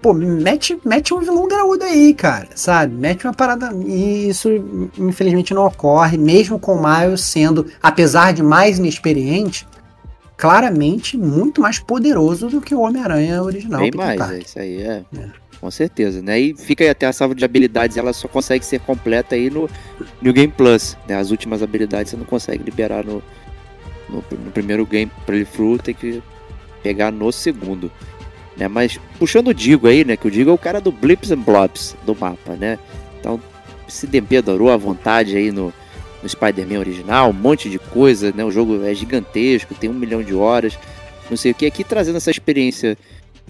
[0.00, 2.94] pô, mete, mete um vilão graúdo aí, cara, sabe?
[2.94, 3.70] Mete uma parada.
[3.86, 4.48] E isso,
[4.96, 9.66] infelizmente, não ocorre, mesmo com o Miles sendo, apesar de mais inexperiente,
[10.36, 13.80] claramente muito mais poderoso do que o Homem-Aranha original.
[13.80, 15.49] Bem Peter mais, é, isso aí é, É.
[15.60, 16.40] Com certeza, né?
[16.40, 19.68] E fica aí até a salva de habilidades, ela só consegue ser completa aí no
[20.22, 21.16] New Game Plus, né?
[21.16, 23.22] As últimas habilidades você não consegue liberar no,
[24.08, 26.22] no, no primeiro game playthrough, tem que
[26.82, 27.92] pegar no segundo.
[28.56, 28.68] Né?
[28.68, 30.16] Mas puxando o Digo aí, né?
[30.16, 32.78] Que o Digo é o cara do Blips and Blops do mapa, né?
[33.18, 33.38] Então
[33.86, 35.72] se dempedorou à vontade aí no,
[36.22, 38.44] no Spider-Man original, um monte de coisa, né?
[38.44, 40.78] O jogo é gigantesco, tem um milhão de horas,
[41.28, 41.66] não sei o que.
[41.66, 42.96] Aqui trazendo essa experiência,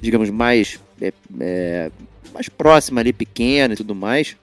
[0.01, 1.90] digamos, mais, é, é,
[2.32, 4.36] mais próxima ali, pequena e tudo mais.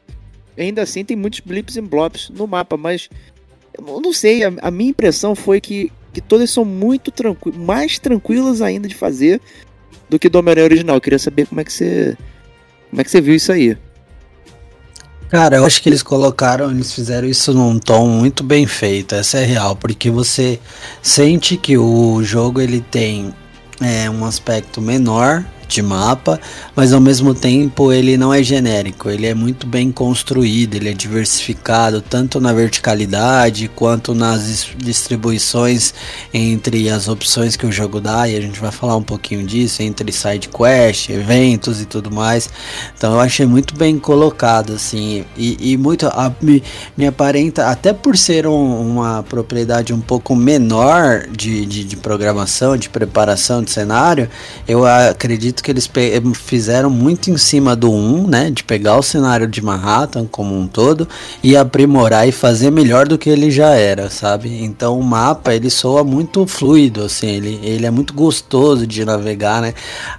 [0.58, 3.10] Ainda assim tem muitos blips e blops no mapa, mas
[3.78, 8.00] eu não- sei, a, a minha impressão foi que, que todas são muito tranquilas, mais
[8.00, 9.40] tranquilas ainda de fazer
[10.10, 10.96] do que do Homem-Aranha original.
[10.96, 12.18] Eu queria saber como é que você
[12.90, 13.78] como é que você viu isso aí.
[15.30, 19.40] Cara, eu acho que eles colocaram, eles fizeram isso num tom muito bem feito, essa
[19.40, 20.58] é real, porque você
[21.02, 23.34] sente que o jogo ele tem
[23.82, 26.40] é, um aspecto menor de mapa,
[26.76, 30.94] mas ao mesmo tempo ele não é genérico, ele é muito bem construído, ele é
[30.94, 35.94] diversificado tanto na verticalidade quanto nas dis- distribuições
[36.34, 39.82] entre as opções que o jogo dá, e a gente vai falar um pouquinho disso,
[39.82, 42.50] entre side quest, eventos e tudo mais.
[42.98, 46.08] Então eu achei muito bem colocado, assim, e, e muito.
[46.08, 46.64] a- me,
[46.96, 52.78] me aparenta, até por ser um- uma propriedade um pouco menor de, de, de programação,
[52.78, 54.30] de preparação de cenário,
[54.68, 58.50] eu acredito que eles pe- fizeram muito em cima do 1, né?
[58.52, 61.08] De pegar o cenário de Manhattan como um todo
[61.44, 64.64] e aprimorar e fazer melhor do que ele já era, sabe?
[64.64, 69.62] Então o mapa ele soa muito fluido, assim, ele, ele é muito gostoso de navegar,
[69.62, 69.74] né?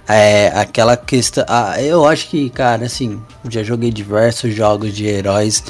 [0.07, 1.43] É, aquela questão.
[1.47, 3.19] ah, eu acho que, cara, assim,
[3.49, 5.63] já joguei diversos jogos de heróis.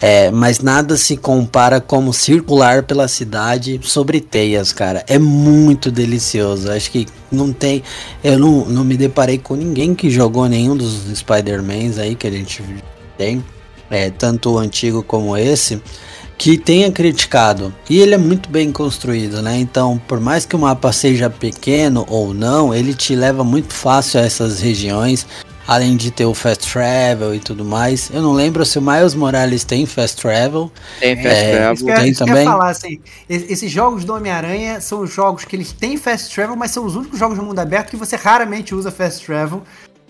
[0.00, 5.04] É, mas nada se compara como circular pela cidade sobre teias, cara.
[5.06, 6.70] É muito delicioso.
[6.70, 7.82] Acho que não tem.
[8.22, 12.30] Eu não, não me deparei com ninguém que jogou nenhum dos Spider-Mans aí que a
[12.30, 12.62] gente
[13.16, 13.44] tem.
[13.90, 15.80] É, tanto o antigo como esse
[16.42, 17.72] que tenha criticado.
[17.88, 19.58] E ele é muito bem construído, né?
[19.58, 24.18] Então, por mais que o mapa seja pequeno ou não, ele te leva muito fácil
[24.18, 25.24] a essas regiões.
[25.72, 28.10] Além de ter o fast travel e tudo mais.
[28.12, 30.70] Eu não lembro se o Miles Morales tem fast travel.
[31.00, 31.86] Tem Fast É, Travel.
[31.96, 32.44] Tem também?
[32.44, 36.56] falar, assim, es- esses jogos do Homem-Aranha são os jogos que eles têm fast travel,
[36.56, 39.62] mas são os únicos jogos do mundo aberto que você raramente usa fast travel,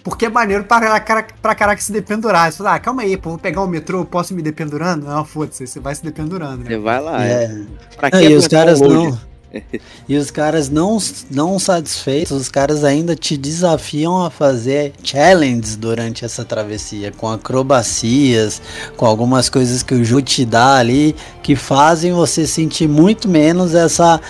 [0.03, 2.51] porque é maneiro pra, cara- pra caraca se dependurar.
[2.51, 5.07] Você fala, ah, calma aí, pô, vou pegar o metrô, posso me dependurando?
[5.07, 6.79] Não, foda-se, você vai se dependurando, Você né?
[6.79, 7.25] vai lá.
[7.25, 7.45] É.
[7.45, 7.61] É.
[7.97, 9.17] Pra que e os caras não.
[10.09, 10.99] E os caras não,
[11.31, 18.61] não satisfeitos, os caras ainda te desafiam a fazer challenges durante essa travessia, com acrobacias,
[18.97, 23.75] com algumas coisas que o jogo te dá ali, que fazem você sentir muito menos
[23.75, 24.21] essa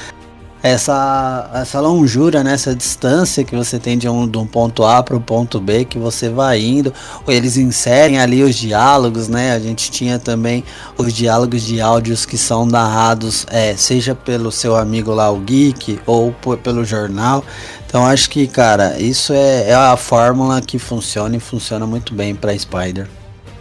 [0.62, 5.02] essa essa longura, né, essa distância que você tem de um, de um ponto A
[5.02, 6.92] para o ponto B, que você vai indo.
[7.26, 9.52] Ou eles inserem ali os diálogos, né?
[9.52, 10.62] A gente tinha também
[10.96, 16.00] os diálogos de áudios que são narrados, é, seja pelo seu amigo lá, o Geek,
[16.06, 17.44] ou por- pelo jornal.
[17.86, 22.34] Então acho que, cara, isso é, é a fórmula que funciona e funciona muito bem
[22.34, 23.06] para Spider.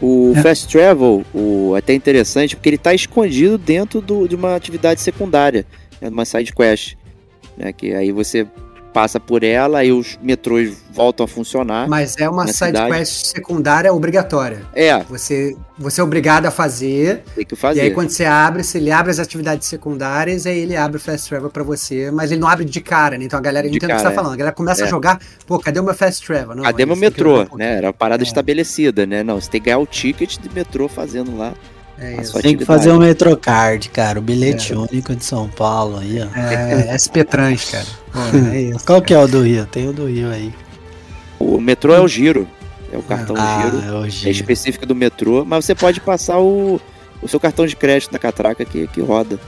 [0.01, 0.41] O É.
[0.41, 4.99] Fast Travel, o, é até interessante, porque ele está escondido dentro do- de uma atividade
[5.01, 5.65] secundária,
[6.01, 6.95] né, uma side quest.
[7.57, 8.47] Né, que aí você
[8.93, 11.87] passa por ela, aí os metrôs voltam a funcionar.
[11.87, 12.91] Mas é uma side cidade.
[12.91, 14.63] quest secundária obrigatória.
[14.73, 17.79] É, Você, você é obrigado a fazer, tem que e fazer.
[17.81, 21.29] aí quando você abre, se ele abre as atividades secundárias, aí ele abre o fast
[21.29, 23.23] travel pra você, mas ele não abre de cara, né?
[23.23, 24.33] Então a galera De entende o que você tá falando.
[24.33, 24.85] A galera começa É.
[24.85, 26.55] a jogar, pô, cadê o meu fast travel?
[26.55, 27.77] Não, Cadê meu metrô, um né?
[27.77, 28.25] Era uma parada É.
[28.25, 29.23] estabelecida, né?
[29.23, 31.53] Não, você tem que ganhar o ticket de metrô fazendo lá.
[32.03, 32.33] É isso.
[32.41, 36.39] Tem que fazer o Metrocard, cara, o bilhete único de São Paulo aí, ó.
[36.39, 37.85] É, SP Trans, cara.
[38.11, 38.19] Pô,
[38.51, 38.85] é isso.
[38.85, 39.67] Qual que é o do Rio?
[39.67, 40.51] Tem o do Rio aí.
[41.39, 42.47] O metrô é o giro.
[42.91, 43.85] É o cartão Ah, giro.
[43.85, 44.31] é o É Giro.
[44.31, 46.81] específico do metrô, mas você pode passar o,
[47.21, 49.39] o seu cartão de crédito na catraca que, que roda.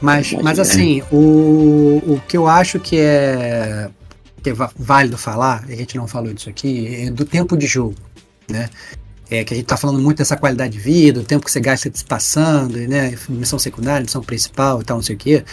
[0.00, 3.88] Mas, mas assim, o, o que eu acho que é,
[4.42, 7.66] que é válido falar, e a gente não falou disso aqui, é do tempo de
[7.66, 7.94] jogo,
[8.48, 8.68] né?
[9.38, 11.60] É que a gente tá falando muito dessa qualidade de vida, o tempo que você
[11.60, 13.14] gasta se passando, né?
[13.28, 15.44] Missão secundária, missão principal e tal, não sei o quê.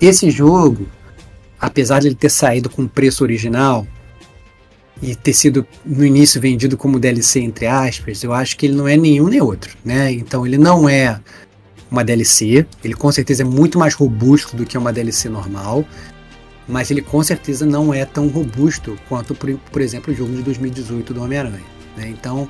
[0.00, 0.88] Esse jogo,
[1.60, 3.86] apesar de ele ter saído com o preço original
[5.02, 8.88] e ter sido no início vendido como DLC, entre aspas, eu acho que ele não
[8.88, 10.12] é nenhum nem outro, né?
[10.12, 11.20] Então ele não é
[11.90, 12.66] uma DLC.
[12.84, 15.84] Ele com certeza é muito mais robusto do que uma DLC normal.
[16.66, 20.42] mas ele com certeza não é tão robusto quanto, por, por exemplo, o jogo de
[20.42, 21.64] 2018 do Homem-Aranha.
[21.96, 22.08] Né?
[22.08, 22.48] Então,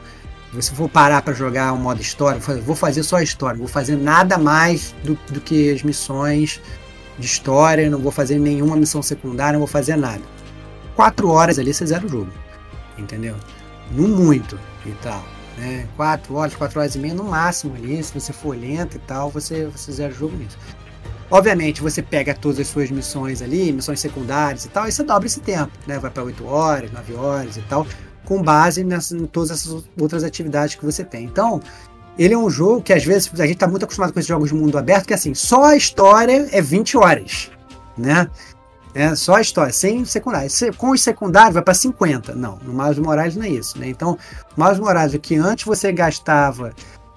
[0.50, 3.68] se você for parar para jogar um modo história, vou fazer só a história, vou
[3.68, 6.60] fazer nada mais do, do que as missões
[7.18, 10.22] de história, não vou fazer nenhuma missão secundária, não vou fazer nada.
[10.96, 12.32] Quatro horas ali você zera o jogo,
[12.96, 13.36] entendeu?
[13.90, 15.22] No muito e tal.
[15.58, 15.86] Né?
[15.96, 19.30] Quatro horas, quatro horas e meia no máximo ali, se você for lento e tal,
[19.30, 20.56] você, você zera o jogo nisso.
[21.30, 25.26] Obviamente, você pega todas as suas missões ali, missões secundárias e tal, e você dobra
[25.26, 25.98] esse tempo, né?
[25.98, 27.86] Vai para 8 horas, 9 horas e tal,
[28.28, 31.24] com base nessas, em todas essas outras atividades que você tem.
[31.24, 31.62] Então,
[32.18, 34.50] ele é um jogo que às vezes a gente está muito acostumado com esses jogos
[34.50, 37.50] de mundo aberto, que assim, só a história é 20 horas,
[37.96, 38.28] né?
[38.94, 40.50] É só a história, sem secundário.
[40.76, 42.34] Com os secundários vai para 50.
[42.34, 43.88] Não, no Miles Morales não é isso, né?
[43.88, 44.18] Então,
[44.56, 46.74] Miles Morales, o que antes você gastava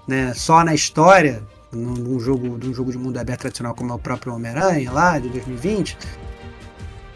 [0.07, 1.43] né, só na história,
[1.73, 5.27] num jogo, num jogo de mundo aberto tradicional como é o próprio Homem-Aranha lá de
[5.27, 5.97] 2020,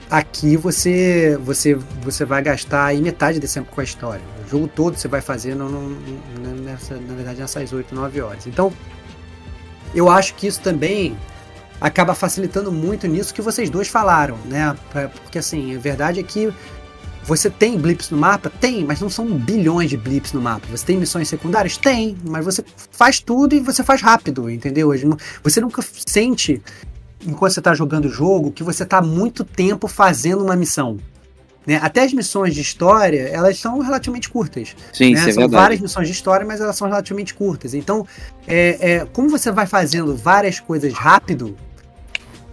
[0.09, 4.21] aqui você você você vai gastar aí metade desse tempo com a história.
[4.45, 8.47] O jogo todo você vai fazer no, no, nessa, na verdade nessas 8, 9 horas.
[8.47, 8.71] Então,
[9.93, 11.17] eu acho que isso também
[11.79, 14.75] acaba facilitando muito nisso que vocês dois falaram, né?
[15.23, 16.53] Porque assim, a verdade é que
[17.23, 18.51] você tem blips no mapa?
[18.51, 20.67] Tem, mas não são bilhões de blips no mapa.
[20.69, 21.75] Você tem missões secundárias?
[21.75, 24.91] Tem, mas você faz tudo e você faz rápido, entendeu?
[25.43, 26.61] Você nunca sente,
[27.25, 30.97] enquanto você está jogando o jogo, que você está muito tempo fazendo uma missão.
[31.65, 31.79] Né?
[31.81, 34.75] Até as missões de história, elas são relativamente curtas.
[34.93, 35.19] Sim, né?
[35.19, 35.51] é São verdade.
[35.51, 37.73] várias missões de história, mas elas são relativamente curtas.
[37.73, 38.05] Então,
[38.47, 41.57] é, é, como você vai fazendo várias coisas rápido,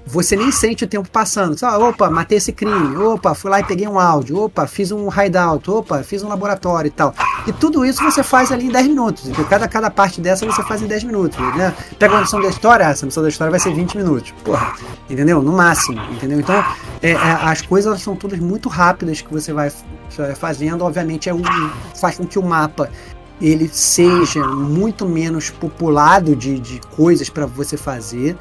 [0.05, 1.57] você nem sente o tempo passando.
[1.63, 2.97] Ah, opa, matei esse crime.
[2.97, 4.45] Opa, fui lá e peguei um áudio.
[4.45, 5.71] Opa, fiz um hideout.
[5.71, 7.15] Opa, fiz um laboratório e tal.
[7.47, 9.31] E tudo isso você faz ali em 10 minutos.
[9.49, 11.39] Cada, cada parte dessa você faz em 10 minutos.
[11.57, 11.75] Né?
[11.99, 14.33] Pega uma missão da história, essa missão da história vai ser 20 minutos.
[14.45, 14.75] Porra,
[15.09, 15.43] entendeu?
[15.43, 16.01] No máximo.
[16.13, 16.41] Entendeu?
[16.41, 16.65] Então,
[17.03, 19.71] é, é, as coisas são todas muito rápidas que você vai,
[20.11, 20.85] você vai fazendo.
[20.85, 21.43] Obviamente, é um,
[21.95, 22.91] faz com que o mapa
[23.43, 28.37] ele seja muito menos populado de, de coisas para você fazer,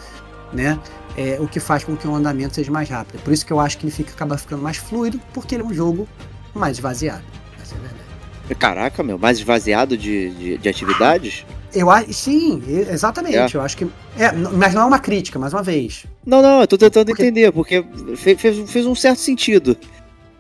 [0.54, 0.80] né?
[1.18, 3.22] é, o que faz com que o andamento seja mais rápido.
[3.22, 5.66] Por isso que eu acho que ele fica, acaba ficando mais fluido, porque ele é
[5.66, 6.08] um jogo
[6.54, 7.24] mais esvaziado.
[7.62, 8.56] Essa é a verdade.
[8.60, 11.46] Caraca, meu, mais esvaziado de, de, de atividades?
[11.74, 13.56] Eu acho, sim, exatamente.
[13.56, 13.88] Eu acho que.
[14.18, 16.06] É, mas não é uma crítica, mais uma vez.
[16.26, 17.24] Não, não, eu tô tentando porque...
[17.24, 17.86] entender, porque
[18.18, 19.78] fez, fez, fez um certo sentido.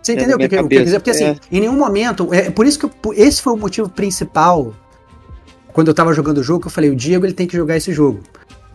[0.01, 0.99] Você entendeu o que, eu quero dizer?
[0.99, 1.35] Porque assim, é.
[1.49, 2.33] em nenhum momento.
[2.33, 4.73] É, por isso que eu, esse foi o motivo principal.
[5.71, 7.93] Quando eu tava jogando o jogo, eu falei, o Diego ele tem que jogar esse
[7.93, 8.19] jogo.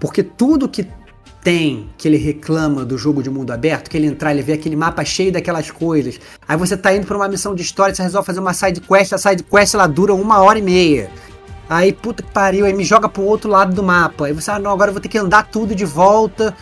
[0.00, 0.86] Porque tudo que
[1.46, 4.74] tem, que ele reclama do jogo de mundo aberto, que ele entrar, ele vê aquele
[4.74, 6.18] mapa cheio daquelas coisas.
[6.48, 9.12] Aí você tá indo pra uma missão de história, você resolve fazer uma side quest,
[9.12, 11.08] a side quest ela dura uma hora e meia.
[11.70, 14.26] Aí, puta que pariu, aí me joga pro outro lado do mapa.
[14.26, 16.52] Aí você, ah, não, agora eu vou ter que andar tudo de volta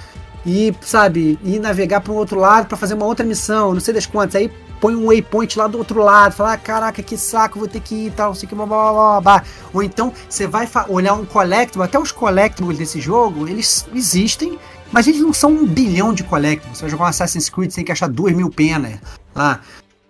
[0.44, 4.04] e, sabe, ir navegar pro outro lado para fazer uma outra missão, não sei das
[4.04, 4.36] quantas.
[4.36, 4.50] Aí
[4.82, 7.94] põe um waypoint lá do outro lado, fala, ah, caraca, que saco, vou ter que
[7.94, 9.42] ir e tal, não sei que, blá, blá, blá, blá.
[9.72, 14.58] Ou então você vai olhar um collectible, até os collectibles desse jogo, eles existem,
[14.94, 16.78] mas eles não são um bilhão de collectibles.
[16.78, 19.00] Você vai jogar um Assassin's Creed, você tem que achar duas mil penas
[19.34, 19.60] lá.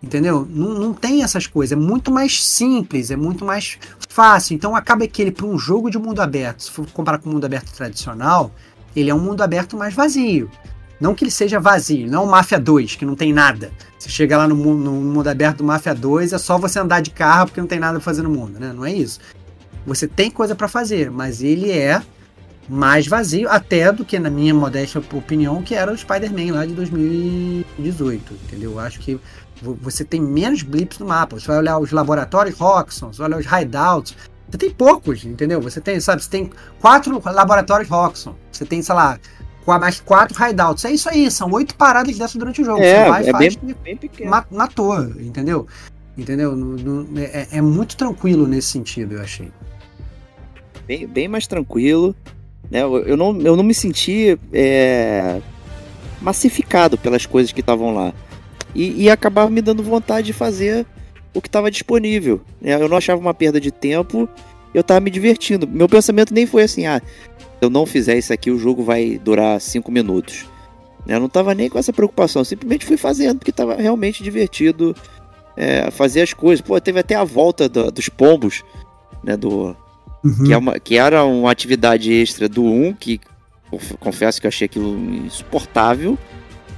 [0.03, 0.47] Entendeu?
[0.51, 1.72] Não, não tem essas coisas.
[1.72, 3.78] É muito mais simples, é muito mais
[4.11, 4.55] fácil.
[4.55, 7.32] Então acaba que ele, para um jogo de mundo aberto, se for comparar com o
[7.32, 8.53] mundo aberto tradicional,
[8.95, 10.51] ele é um mundo aberto mais vazio.
[11.01, 13.72] Não que ele seja vazio, não é o Mafia 2, que não tem nada.
[13.99, 17.01] Você chega lá no mundo, no mundo aberto do Mafia 2, é só você andar
[17.01, 18.70] de carro porque não tem nada pra fazer no mundo, né?
[18.70, 19.18] Não é isso.
[19.87, 22.03] Você tem coisa para fazer, mas ele é
[22.69, 26.73] mais vazio até do que, na minha modesta opinião, que era o Spider-Man lá de
[26.73, 28.73] 2018, entendeu?
[28.73, 29.21] Eu acho que
[29.62, 31.39] você tem menos blips no mapa.
[31.39, 34.17] Você vai olhar os laboratórios Roxxon, você vai olhar os hideouts,
[34.49, 35.61] você tem poucos, entendeu?
[35.61, 36.51] Você tem, sabe, você tem
[36.81, 39.19] quatro laboratórios Roxxon, você tem, sei lá,
[39.67, 40.85] mais quatro hideouts.
[40.85, 42.83] É isso aí, são oito paradas dessas durante o jogo.
[42.83, 44.31] É, vai, é faz, bem, bem pequeno.
[44.51, 45.67] Matou, entendeu?
[46.17, 46.55] Entendeu?
[46.55, 49.51] No, é, é, muito tranquilo nesse sentido, eu achei.
[50.87, 52.15] Bem, bem mais tranquilo.
[52.71, 52.83] Né?
[52.83, 55.41] Eu, eu, não, eu não me senti é,
[56.21, 58.12] massificado pelas coisas que estavam lá.
[58.75, 60.87] E, e acabava me dando vontade de fazer
[61.33, 62.41] o que estava disponível.
[62.61, 62.75] Né?
[62.75, 64.29] Eu não achava uma perda de tempo,
[64.73, 65.67] eu estava me divertindo.
[65.67, 69.19] Meu pensamento nem foi assim, ah, se eu não fizer isso aqui, o jogo vai
[69.19, 70.47] durar cinco minutos.
[71.07, 74.97] Eu não estava nem com essa preocupação, simplesmente fui fazendo, porque estava realmente divertido
[75.57, 76.62] é, fazer as coisas.
[76.62, 78.62] Pô, teve até a volta do, dos pombos,
[79.23, 79.77] né, do,
[80.25, 80.45] uhum.
[80.45, 83.20] que, é uma, que, era uma atividade extra do 1, que
[83.99, 84.97] confesso que eu achei aquilo
[85.27, 86.18] insuportável,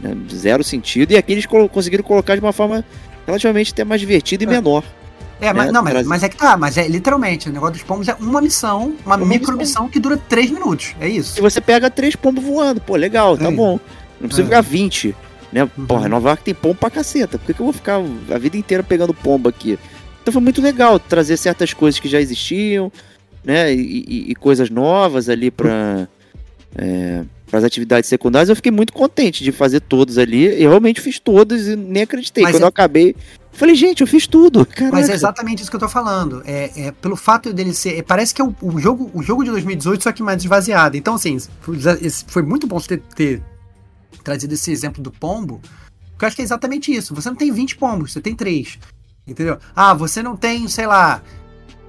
[0.00, 2.84] né, zero sentido, e aqui eles conseguiram colocar de uma forma
[3.26, 4.50] relativamente até mais divertida e é.
[4.50, 4.82] menor.
[5.38, 7.82] É, mas, né, não, mas, mas, é que tá, mas é literalmente, o negócio dos
[7.82, 9.56] pombos é uma missão, uma, uma micro missão.
[9.56, 11.38] missão que dura 3 minutos, é isso.
[11.38, 13.78] E você pega três pombos voando, pô, legal, tá é bom.
[14.18, 14.44] Não precisa é.
[14.46, 15.14] ficar 20.
[15.52, 15.62] Né?
[15.76, 15.86] Uhum.
[15.86, 17.38] Porra, Nova York tem pombo pra caceta.
[17.38, 19.78] Por que, que eu vou ficar a vida inteira pegando pombo aqui?
[20.22, 22.90] Então foi muito legal trazer certas coisas que já existiam,
[23.46, 23.72] né?
[23.72, 26.06] E, e- e coisas novas ali pra.
[26.74, 30.44] É, para as atividades secundárias, eu fiquei muito contente de fazer todos ali.
[30.60, 32.42] Eu realmente fiz todos e nem acreditei.
[32.42, 33.14] Mas Quando é- eu acabei,
[33.52, 34.66] falei, gente, eu fiz tudo.
[34.74, 34.94] Caraca.
[34.96, 36.42] Mas é exatamente isso que eu tô falando.
[36.44, 37.98] É, é pelo fato dele ser.
[37.98, 40.96] é, parece que é o, o jogo, o jogo de 2018, só que mais esvaziado.
[40.96, 41.38] Então, assim,
[42.26, 43.42] foi, muito bom você ter, ter
[44.24, 45.60] trazido esse exemplo do pombo.
[46.10, 47.14] Porque eu acho que é exatamente isso.
[47.14, 48.76] Você não tem 20 pombos, você tem 3.
[49.24, 49.56] Entendeu?
[49.74, 51.22] Ah, você não tem, sei lá,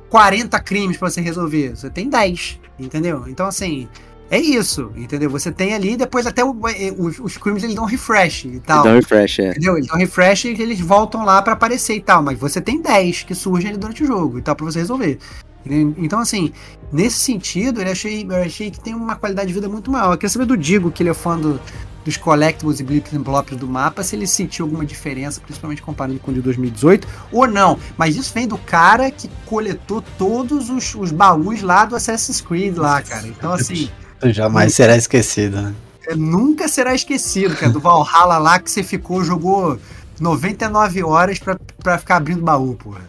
[0.10, 1.76] 40 crimes pra você resolver.
[1.76, 2.60] Você tem 10.
[2.80, 3.26] Entendeu?
[3.28, 3.88] Então, assim.
[4.30, 5.30] É isso, entendeu?
[5.30, 8.80] Você tem ali, depois até o- é, os, os crimes eles dão refresh e tal.
[8.86, 9.50] Um refresh, é.
[9.52, 9.78] Entendeu?
[9.78, 12.22] Eles dão refresh e eles voltam lá pra aparecer e tal.
[12.22, 15.18] Mas você tem 10 que surgem ali durante o jogo e tal, pra você resolver.
[15.66, 16.52] Então, assim,
[16.92, 20.12] nesse sentido, eu achei, eu achei que tem uma qualidade de vida muito maior.
[20.14, 21.60] Eu queria saber do Digo, que ele é fã do-
[22.08, 26.18] dos collectibles e blips and blops do mapa, se ele sentiu alguma diferença, principalmente comparando
[26.20, 27.78] com o de 2018, ou não.
[27.98, 32.78] Mas isso vem do cara que coletou todos os, os baús lá do Assassin's Creed
[32.78, 33.28] lá, cara.
[33.28, 33.90] Então, assim.
[34.24, 35.76] Jamais será esquecido, né?
[36.08, 39.78] É, nunca será esquecido, cara, do Valhalla lá que você ficou, jogou
[40.18, 43.02] 99 horas pra, pra ficar abrindo baú, porra.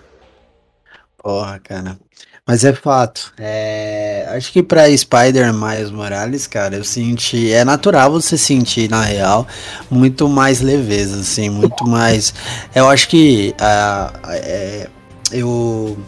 [1.17, 1.97] Porra, cara.
[2.49, 3.31] Mas é fato.
[3.39, 7.53] É, acho que pra Spider Miles Morales, cara, eu senti.
[7.53, 9.47] É natural você sentir, na real,
[9.91, 12.33] muito mais leveza, assim, muito mais.
[12.75, 13.55] Eu acho que.
[13.61, 14.89] ah, é,
[15.31, 15.99] eu.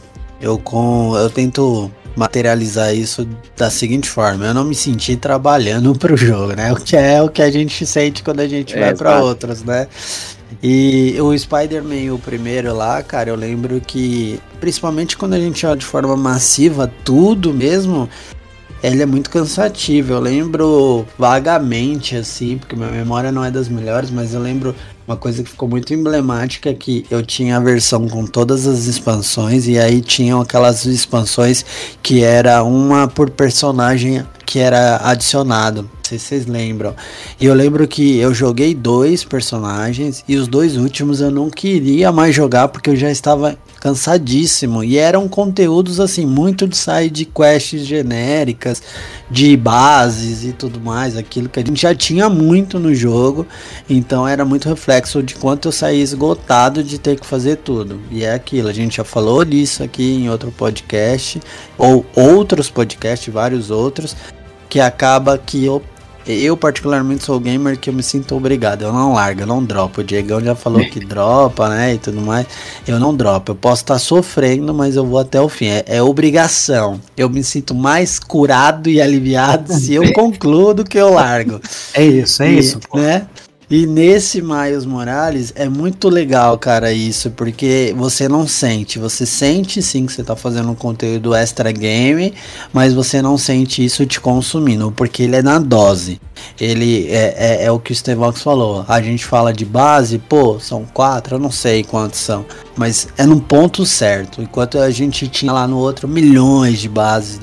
[0.41, 6.17] Eu, com, eu tento materializar isso da seguinte forma: eu não me senti trabalhando pro
[6.17, 6.73] jogo, né?
[6.73, 9.27] O que é o que a gente sente quando a gente É, vai pra exato.
[9.27, 9.87] outros, né?
[10.63, 15.77] E o Spider-Man, o primeiro lá, cara, eu lembro que, principalmente quando a gente olha
[15.77, 18.09] de forma massiva, tudo mesmo,
[18.83, 20.13] ele é muito cansativo.
[20.13, 24.75] Eu lembro vagamente, assim, porque minha memória não é das melhores, mas eu lembro
[25.07, 29.67] uma coisa que ficou muito emblemática que eu tinha a versão com todas as expansões
[29.67, 31.65] e aí tinham aquelas expansões
[32.03, 35.91] que era uma por personagem que era adicionado.
[36.11, 36.97] Sei se vocês lembram.
[37.41, 42.11] E eu lembro que eu joguei dois personagens e os dois últimos eu não queria
[42.11, 44.83] mais jogar porque eu já estava cansadíssimo.
[44.83, 48.83] E eram conteúdos assim, muito de side quests genéricas,
[49.31, 53.47] de bases e tudo mais, aquilo que a gente já tinha muito no jogo.
[53.89, 58.01] Então era muito reflexo de quanto eu saí esgotado de ter que fazer tudo.
[58.11, 61.41] E é aquilo, a gente já falou disso aqui em outro podcast,
[61.79, 64.17] ou outros podcasts, vários outros,
[64.69, 65.65] que acaba que
[66.27, 70.01] eu particularmente sou gamer que eu me sinto obrigado, eu não largo, eu não dropo.
[70.01, 72.47] O Diegão já falou que dropa, né, e tudo mais.
[72.87, 75.67] Eu não dropo, eu posso estar sofrendo, mas eu vou até o fim.
[75.67, 77.01] É, é obrigação.
[77.17, 81.61] Eu me sinto mais curado e aliviado se eu concluo do que eu largo.
[81.95, 82.99] É isso, é E, isso, pô.
[82.99, 83.27] né?
[83.71, 88.99] E nesse Miles Morales é muito legal, cara, isso, porque você não sente.
[88.99, 92.35] Você sente sim que você tá fazendo um conteúdo extra game,
[92.73, 96.21] mas você não sente isso te consumindo, porque ele é na dose.
[96.61, 98.85] Ele é, é, é o que o Stevox falou.
[98.89, 102.45] A gente fala de base, pô, são quatro, eu não sei quantos são,
[102.77, 104.43] mas é no ponto certo.
[104.43, 107.39] Enquanto a gente tinha lá no outro milhões de bases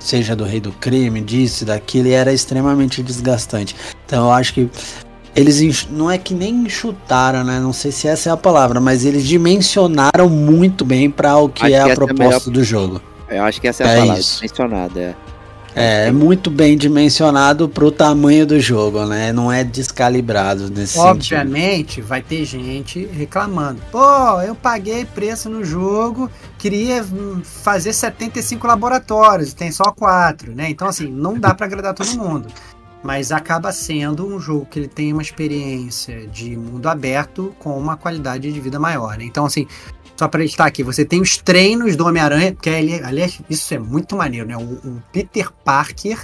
[0.00, 3.76] seja do rei do crime, disso, daquilo, e era extremamente desgastante.
[4.04, 4.70] Então eu acho que
[5.34, 7.60] eles não é que nem enxutaram, né?
[7.60, 11.64] Não sei se essa é a palavra, mas eles dimensionaram muito bem para o que
[11.64, 13.00] Acho é que a essa é a proposta do jogo.
[13.28, 14.42] Eu acho que essa é a É palavra isso.
[14.42, 15.00] mencionada.
[15.00, 15.14] É.
[15.74, 19.32] É, é muito bem dimensionado pro tamanho do jogo, né?
[19.32, 21.10] Não é descalibrado nesse sentido.
[21.10, 23.80] Obviamente, vai ter gente reclamando.
[23.90, 26.28] Pô, eu paguei preço no jogo,
[26.58, 30.68] queria hum, fazer 75 laboratórios, tem só 4, né?
[30.68, 32.48] Então, assim, não dá pra agradar todo mundo.
[33.02, 37.96] Mas acaba sendo um jogo que ele tem uma experiência de mundo aberto com uma
[37.96, 39.24] qualidade de vida maior, né?
[39.24, 39.66] Então, assim,
[40.16, 43.78] só pra estar aqui, você tem os treinos do Homem-Aranha, que ele, aliás, isso é
[43.78, 44.56] muito maneiro, né?
[44.56, 46.18] O, o Peter Parker,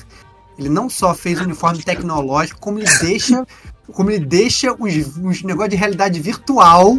[0.59, 3.47] ele não só fez um uniforme tecnológico, como ele deixa
[3.93, 6.99] como ele deixa os, os negócios de realidade virtual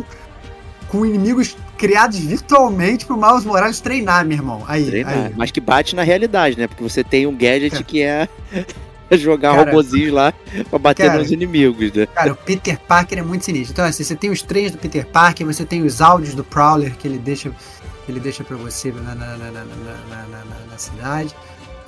[0.88, 4.64] com inimigos criados virtualmente pro Miles Morales treinar, meu irmão.
[4.68, 5.14] Aí, Treinar.
[5.14, 5.34] aí.
[5.36, 6.68] Mas que bate na realidade, né?
[6.68, 8.28] Porque você tem um gadget que é
[9.18, 10.34] jogar Cara, robozinhos lá
[10.70, 12.06] pra bater cara, nos inimigos, né?
[12.08, 13.74] Cara, o Peter Parker é muito sinistro.
[13.74, 16.96] Então, assim, você tem os treinos do Peter Parker, você tem os áudios do Prowler
[16.98, 17.52] que ele deixa,
[18.10, 19.64] ele deixa pra você na, na, na, na, na,
[20.10, 21.34] na- na- na cidade.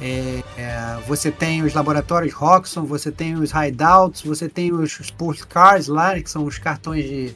[0.02, 5.12] É, é, você tem os laboratórios Roxxon, você tem os hideouts, você tem os, os
[5.12, 7.36] postcards lá, né, que são os cartões de.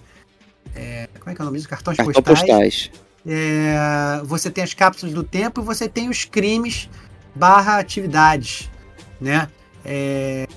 [0.74, 1.68] é, como é que é o nome disso?
[1.68, 2.40] Cartões Cartão postais.
[2.42, 2.92] postais.
[3.28, 6.90] É, você tem as cápsulas do tempo e você tem os crimes
[7.36, 8.70] barra atividades,
[9.20, 9.50] né?
[9.86, 10.48] É,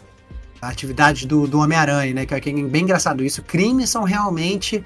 [0.61, 2.27] atividades do, do Homem-Aranha, né?
[2.27, 3.43] Que é bem engraçado isso.
[3.43, 4.85] Crimes são realmente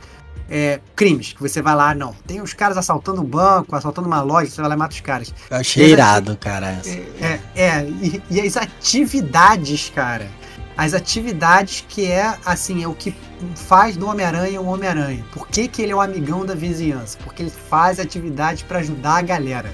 [0.51, 2.13] é, crimes, que você vai lá, não.
[2.27, 5.01] Tem os caras assaltando um banco, assaltando uma loja, você vai lá e mata os
[5.01, 5.33] caras.
[5.49, 6.81] Eu achei irado, cara.
[6.85, 10.29] É, é, é, e, e as atividades, cara.
[10.77, 13.15] As atividades que é, assim, é o que
[13.55, 15.25] faz do Homem-Aranha um Homem-Aranha.
[15.33, 17.19] Por que, que ele é o amigão da vizinhança?
[17.23, 19.73] Porque ele faz atividades pra ajudar a galera.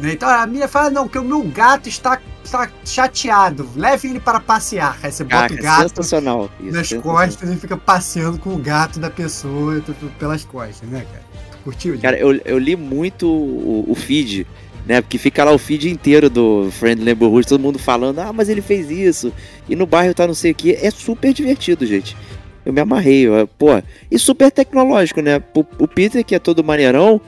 [0.00, 0.12] Né?
[0.12, 3.68] Então a minha fala, não, que o meu gato está, está chateado.
[3.74, 4.98] Leve ele para passear.
[5.02, 6.50] Aí você bota Cara, o gato sensacional.
[6.60, 7.02] Isso, nas sensacional.
[7.02, 9.82] costas e fica passeando com o gato da pessoa
[10.18, 11.24] pelas costas, né, cara?
[11.64, 11.96] Curtiu?
[11.96, 12.02] Diego?
[12.02, 14.46] Cara, eu, eu li muito o, o feed,
[14.86, 15.00] né?
[15.00, 18.62] Porque fica lá o feed inteiro do Friend Neighborhood, todo mundo falando, ah, mas ele
[18.62, 19.32] fez isso,
[19.68, 20.72] e no bairro tá não sei o que.
[20.72, 22.16] É super divertido, gente.
[22.64, 23.68] Eu me amarrei, eu, pô.
[24.10, 25.42] E super tecnológico, né?
[25.54, 27.20] O Peter, que é todo maneirão,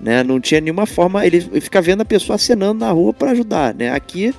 [0.00, 0.22] né?
[0.22, 1.24] Não tinha nenhuma forma.
[1.26, 3.90] Ele fica vendo a pessoa acenando na rua pra ajudar, né?
[3.90, 4.34] Aqui,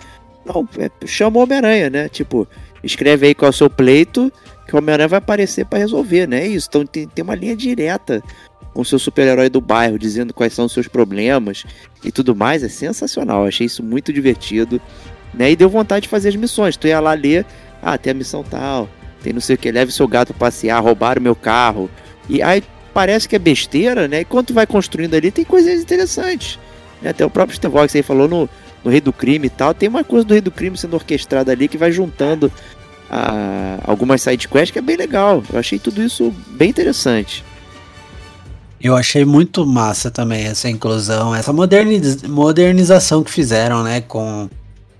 [0.45, 2.09] não, é, chama o Homem-Aranha, né?
[2.09, 2.47] Tipo,
[2.83, 4.31] escreve aí qual é o seu pleito,
[4.67, 6.41] que o Homem-Aranha vai aparecer pra resolver, né?
[6.41, 6.67] É isso.
[6.69, 8.21] Então tem, tem uma linha direta
[8.73, 11.63] com o seu super-herói do bairro, dizendo quais são os seus problemas
[12.03, 13.43] e tudo mais, é sensacional.
[13.43, 14.81] Eu achei isso muito divertido,
[15.33, 15.51] né?
[15.51, 16.75] E deu vontade de fazer as missões.
[16.75, 17.45] Tu ia lá ler,
[17.81, 18.89] ah, tem a missão tal,
[19.23, 21.89] tem não sei o que, leve seu gato passear, roubaram meu carro.
[22.27, 22.61] E aí
[22.95, 24.21] parece que é besteira, né?
[24.21, 26.57] E vai construindo ali, tem coisas interessantes.
[27.01, 27.09] Né?
[27.09, 28.49] Até o próprio Vox aí falou no,
[28.85, 31.51] no Rei do Crime e tal, tem uma coisa do Rei do Crime sendo orquestrada
[31.51, 32.49] ali que vai juntando
[33.09, 35.43] a, algumas sidequests que é bem legal.
[35.51, 37.43] Eu achei tudo isso bem interessante.
[38.79, 44.49] Eu achei muito massa também essa inclusão, essa moderniz- modernização que fizeram, né, com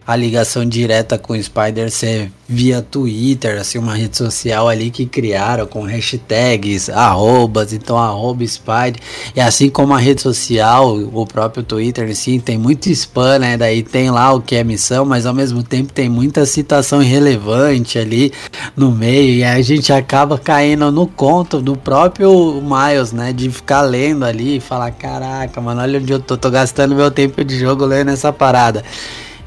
[0.08, 5.06] a ligação direta com o Spider ser via Twitter, assim, uma rede social ali que
[5.08, 8.98] criaram com hashtags, arrobas, então arroba Spider,
[9.36, 13.82] e assim como a rede social, o próprio Twitter, sim, tem muito spam, né, daí
[13.82, 18.32] tem lá o que é missão, mas ao mesmo tempo tem muita citação irrelevante ali
[18.76, 23.82] no meio, e a gente acaba caindo no conto do próprio Miles, né, de ficar
[23.82, 27.58] lendo ali e falar, caraca, mano, olha onde eu tô, tô gastando meu tempo de
[27.58, 28.84] jogo lendo essa parada.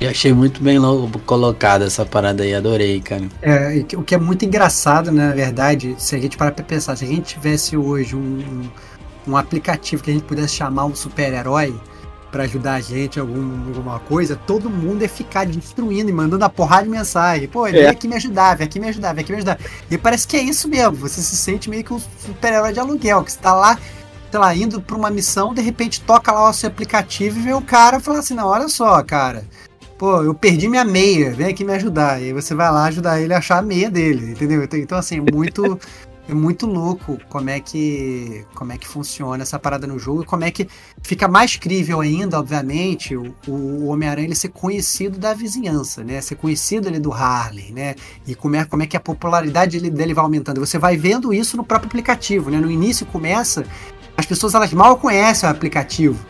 [0.00, 3.24] Eu achei muito bem lo- colocada essa parada aí, adorei, cara.
[3.42, 6.52] É, e que- o que é muito engraçado, né, na verdade, se a gente parar
[6.52, 8.18] pra pensar, se a gente tivesse hoje um,
[9.26, 11.74] um, um aplicativo que a gente pudesse chamar um super-herói
[12.30, 16.44] pra ajudar a gente em algum, alguma coisa, todo mundo ia ficar destruindo e mandando
[16.44, 17.48] a porrada de mensagem.
[17.48, 17.88] Pô, vem É.
[17.88, 19.58] aqui me ajudar, vem aqui me ajudar, vem aqui me ajudar.
[19.90, 23.24] E parece que é isso mesmo, você se sente meio que um super-herói de aluguel,
[23.24, 23.76] que você tá lá,
[24.30, 27.52] sei lá, indo pra uma missão, de repente toca lá o seu aplicativo e vê
[27.54, 29.42] o cara falar assim, não, olha só, cara,
[29.98, 32.22] pô, eu perdi minha meia, vem aqui me ajudar.
[32.22, 34.62] E aí você vai lá ajudar ele a achar a meia dele, entendeu?
[34.62, 35.78] Então, então, assim, é muito,
[36.28, 40.44] é muito louco como é que como é que funciona essa parada no jogo como
[40.44, 40.68] é que
[41.02, 46.20] fica mais crível ainda, obviamente, o, o Homem-Aranha ser conhecido da vizinhança, né?
[46.20, 47.96] Ser conhecido ali do Harley, né?
[48.26, 50.60] E como é, como é que a popularidade dele, dele vai aumentando.
[50.60, 52.58] Você vai vendo isso no próprio aplicativo, né?
[52.58, 53.64] No início começa,
[54.16, 56.24] as pessoas elas mal conhecem o aplicativo,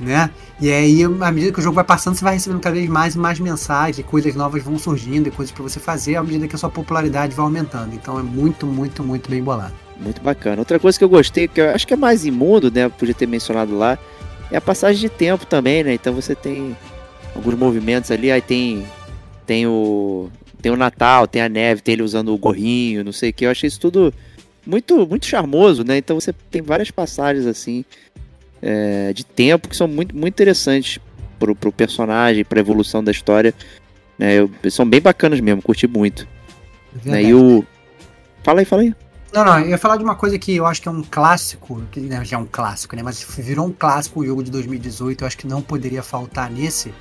[0.00, 0.30] né?
[0.60, 3.16] E aí, à medida que o jogo vai passando, você vai recebendo cada vez mais
[3.16, 6.46] e mais mensagens, e coisas novas vão surgindo, e coisas para você fazer à medida
[6.46, 7.94] que a sua popularidade vai aumentando.
[7.94, 9.74] Então é muito, muito, muito bem bolado.
[9.98, 10.60] Muito bacana.
[10.60, 12.88] Outra coisa que eu gostei, que eu acho que é mais imundo, né?
[12.88, 13.98] Podia ter mencionado lá,
[14.50, 15.94] é a passagem de tempo também, né?
[15.94, 16.76] Então você tem
[17.34, 18.86] alguns movimentos ali, aí tem
[19.46, 20.30] tem o
[20.62, 23.44] tem o Natal, tem a neve, tem ele usando o gorrinho, não sei o que.
[23.44, 24.14] Eu achei isso tudo
[24.64, 25.98] muito muito charmoso, né?
[25.98, 27.84] Então você tem várias passagens assim
[28.66, 30.98] é, de tempo que são muito muito interessantes
[31.38, 33.52] pro, pro personagem, pra evolução da história.
[34.18, 34.34] Né?
[34.36, 36.26] Eu- são bem bacanas mesmo, curti muito.
[37.04, 37.24] Né?
[37.24, 37.62] E o
[38.42, 38.94] fala aí, fala aí.
[39.32, 41.82] Não, não, eu ia falar de uma coisa que eu acho que é um clássico,
[41.90, 43.02] que né, já é um clássico, né?
[43.02, 46.94] Mas virou um clássico o jogo de 2018, eu acho que não poderia faltar nesse.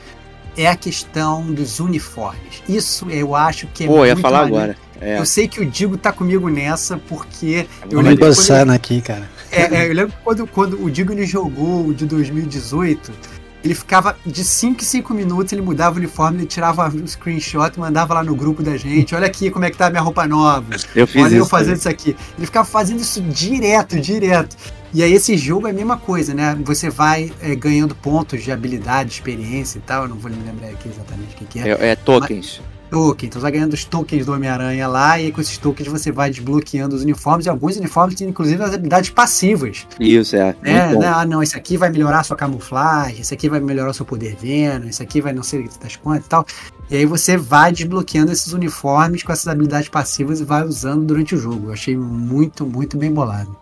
[0.57, 2.61] É a questão dos uniformes.
[2.68, 4.64] Isso eu acho que é Pô, eu ia muito falar maneiro.
[4.64, 4.78] agora.
[4.99, 5.20] É.
[5.20, 8.72] Eu sei que o Digo tá comigo nessa, porque eu Tô me lembro quando- coçando
[8.72, 9.30] aqui, cara.
[9.54, 13.12] É, é, eu lembro quando, quando o Digo ele jogou o de 2018,
[13.64, 17.80] ele ficava de 5 em 5 minutos, ele mudava o uniforme, ele tirava um screenshot,
[17.80, 20.28] mandava lá no grupo da gente, olha aqui como é que tá a minha roupa
[20.28, 21.49] nova, Eu fiz olha eu isso.
[21.49, 22.16] fazendo isso aqui.
[22.38, 24.58] Ele ficava fazendo isso direto, direto.
[24.93, 26.56] E aí esse jogo é a mesma coisa, né?
[26.64, 30.68] Você vai é, ganhando pontos de habilidade, experiência e tal, eu não vou me lembrar
[30.68, 31.70] aqui exatamente o que, que é.
[31.70, 32.62] É, é tokens.
[32.94, 36.12] Token, então você vai ganhando os tokens do Homem-Aranha lá, e com esses tokens você
[36.12, 39.88] vai desbloqueando os uniformes, e alguns uniformes têm inclusive as habilidades passivas.
[40.00, 40.56] Isso, é.
[40.64, 41.00] É, bom.
[41.00, 41.08] né?
[41.08, 44.06] Ah, não, esse aqui vai melhorar a sua camuflagem, esse aqui vai melhorar o seu
[44.06, 46.45] poder vendo, esse aqui vai não sei das quantas e tal.
[46.91, 51.34] E aí você vai desbloqueando esses uniformes com essas habilidades passivas e vai usando durante
[51.34, 51.70] o jogo.
[51.70, 53.57] Eu achei muito, muito bem bolado.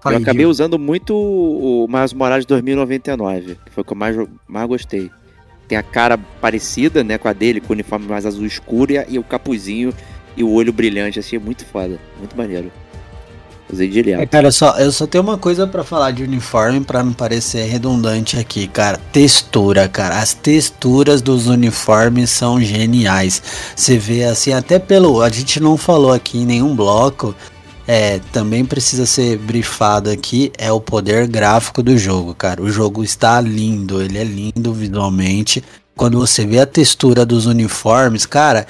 [0.00, 3.96] Fala eu aí, acabei usando muito o Miles Morales 2099, que foi o que eu
[3.96, 4.14] mais,
[4.46, 5.10] mais gostei.
[5.66, 9.18] Tem a cara parecida, né, com a dele, com o uniforme mais azul escuro e,
[9.18, 9.92] o capuzinho
[10.36, 11.98] e o olho brilhante, assim, é muito foda.
[12.18, 12.70] Muito maneiro.
[13.72, 14.28] Usei É, direto.
[14.28, 18.38] cara, só, eu só tenho uma coisa pra falar de uniforme pra não parecer redundante
[18.38, 19.00] aqui, cara.
[19.10, 20.18] Textura, cara.
[20.18, 23.42] As texturas dos uniformes são geniais.
[23.74, 25.22] Você vê assim, até pelo.
[25.22, 27.34] A gente não falou aqui em nenhum bloco.
[27.86, 30.52] É, também precisa ser brifado aqui.
[30.56, 32.62] É o poder gráfico do jogo, cara.
[32.62, 35.62] O jogo está lindo, ele é lindo visualmente.
[35.96, 38.66] Quando você vê a textura dos uniformes, cara.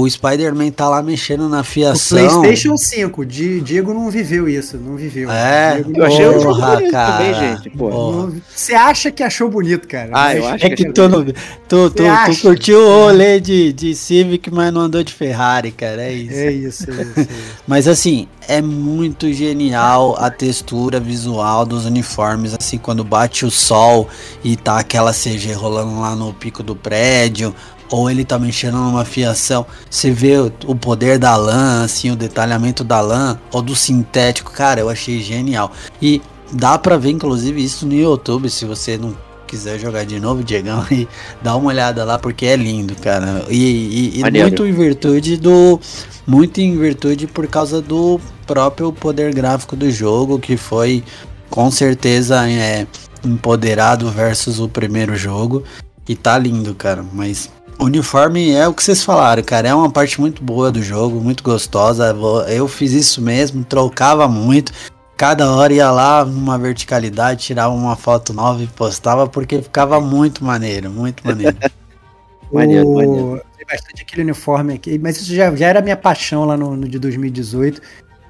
[0.00, 2.40] O Spider-Man tá lá mexendo na O fiação.
[2.42, 5.30] PlayStation 5, Di- Diego não viveu isso, não viveu.
[5.30, 7.12] É, Diego Eu achei o jogo Porra, bonito cara.
[7.16, 7.70] também, gente.
[7.70, 8.32] Porra.
[8.54, 10.10] Você acha que achou bonito, cara?
[10.12, 11.32] Ah, eu mas- acho É que tu, não, tu,
[11.68, 16.02] tu, tu curtiu o rolê de, de Civic, mas não andou de Ferrari, cara.
[16.02, 16.34] É isso.
[16.38, 17.12] É isso, é isso.
[17.18, 17.28] É isso.
[17.66, 22.54] Mas assim, é muito genial a textura visual dos uniformes.
[22.58, 24.08] Assim, quando bate o sol
[24.42, 27.54] e tá aquela CG rolando lá no pico do prédio.
[27.90, 32.16] Ou ele tá mexendo numa fiação, você vê o, o poder da lã, assim, o
[32.16, 35.70] detalhamento da lã, ou do sintético, cara, eu achei genial.
[36.00, 36.20] E
[36.52, 39.14] dá pra ver, inclusive, isso no YouTube, se você não
[39.46, 41.06] quiser jogar de novo, Diegão, e
[41.42, 43.44] dá uma olhada lá, porque é lindo, cara.
[43.48, 43.54] E,
[44.16, 45.78] e- e muito em virtude do.
[46.26, 51.04] Muito em virtude por causa do próprio poder gráfico do jogo, que foi
[51.50, 52.86] com certeza é,
[53.22, 55.62] empoderado versus o primeiro jogo.
[56.08, 57.04] E tá lindo, cara.
[57.12, 59.68] Mas uniforme é o que vocês falaram, cara.
[59.68, 62.14] É uma parte muito boa do jogo, muito gostosa.
[62.48, 64.72] Eu fiz isso mesmo, trocava muito.
[65.16, 70.44] Cada hora ia lá numa verticalidade, tirava uma foto nova e postava, porque ficava muito
[70.44, 71.56] maneiro, muito maneiro.
[72.52, 73.42] Maneiro, O- maneiro.
[73.56, 76.88] Tem bastante aquele uniforme aqui, mas isso já, já era minha paixão lá no, no
[76.88, 77.80] de 2018.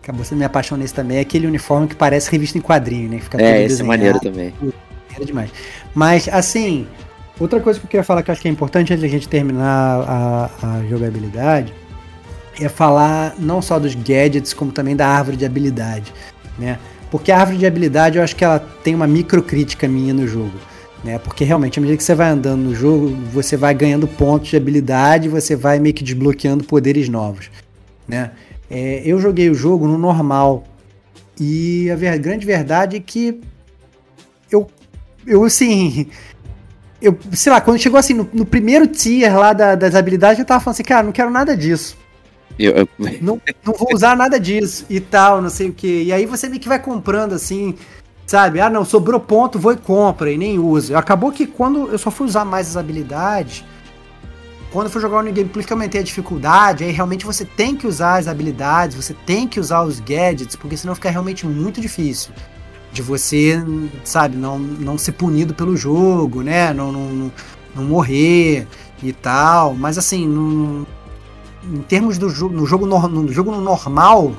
[0.03, 1.19] Acabou sendo minha paixão nesse também.
[1.19, 3.19] É aquele uniforme que parece revista em quadrinho, né?
[3.19, 4.55] Fica É, esse é maneiro também.
[5.15, 5.51] Era demais.
[5.95, 6.87] Mas, assim,
[7.39, 9.29] outra coisa que eu queria falar que eu acho que é importante antes da gente
[9.29, 11.73] terminar a, a jogabilidade
[12.61, 16.13] é falar não só dos gadgets, como também da árvore de habilidade,
[16.59, 16.79] né?
[17.11, 20.55] Porque a árvore de habilidade eu acho que ela tem uma microcrítica minha no jogo,
[21.03, 21.19] né?
[21.19, 24.57] Porque realmente, à medida que você vai andando no jogo, você vai ganhando pontos de
[24.57, 27.51] habilidade, você vai meio que desbloqueando poderes novos,
[28.07, 28.31] né?
[28.71, 30.65] É, eu joguei o jogo no normal
[31.39, 33.41] e a ver- grande verdade é que
[34.51, 34.69] eu,
[35.27, 36.07] eu assim,
[37.05, 40.45] eu, sei lá, quando chegou assim no, no primeiro tier lá da- das habilidades, eu
[40.45, 41.97] tava falando assim, cara, não quero nada disso.
[42.59, 42.89] Eu- eu-
[43.21, 46.05] Não, não vou usar nada disso e tal, não sei o que.
[46.05, 47.75] E aí você meio que vai comprando assim,
[48.27, 48.61] sabe?
[48.61, 50.97] Ah, não, sobrou ponto, vou e compra e nem uso.
[50.97, 53.65] Acabou que quando eu só fui usar mais as habilidades,
[54.73, 57.25] quando eu fui jogar o New Game Plus que eu aumentei a dificuldade, aí realmente
[57.27, 61.11] você tem que usar as habilidades, você tem que usar os gadgets, porque senão fica
[61.11, 62.33] realmente muito difícil
[62.95, 63.61] de você,
[64.05, 66.73] sabe, não, não ser punido pelo jogo, né?
[66.73, 67.33] Não, não,
[67.75, 68.67] não, morrer
[69.03, 69.75] e tal.
[69.75, 70.87] Mas assim,
[71.65, 74.33] em termos do jogo, no jogo, nor- no jogo normal,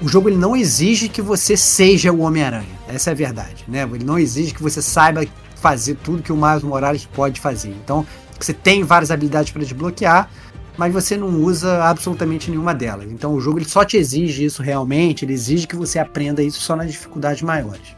[0.00, 2.78] o jogo ele não exige que você seja o Homem-Aranha.
[2.86, 3.88] Essa é a verdade, né?
[3.92, 5.24] Ele não exige que você saiba
[5.56, 7.70] fazer tudo que o Miles Morales pode fazer.
[7.82, 8.06] Então,
[8.38, 10.30] você tem várias habilidades para desbloquear,
[10.78, 13.10] mas você não usa absolutamente nenhuma delas.
[13.10, 16.60] Então, o jogo ele só te exige isso realmente, ele exige que você aprenda isso
[16.60, 17.96] só nas dificuldades maiores.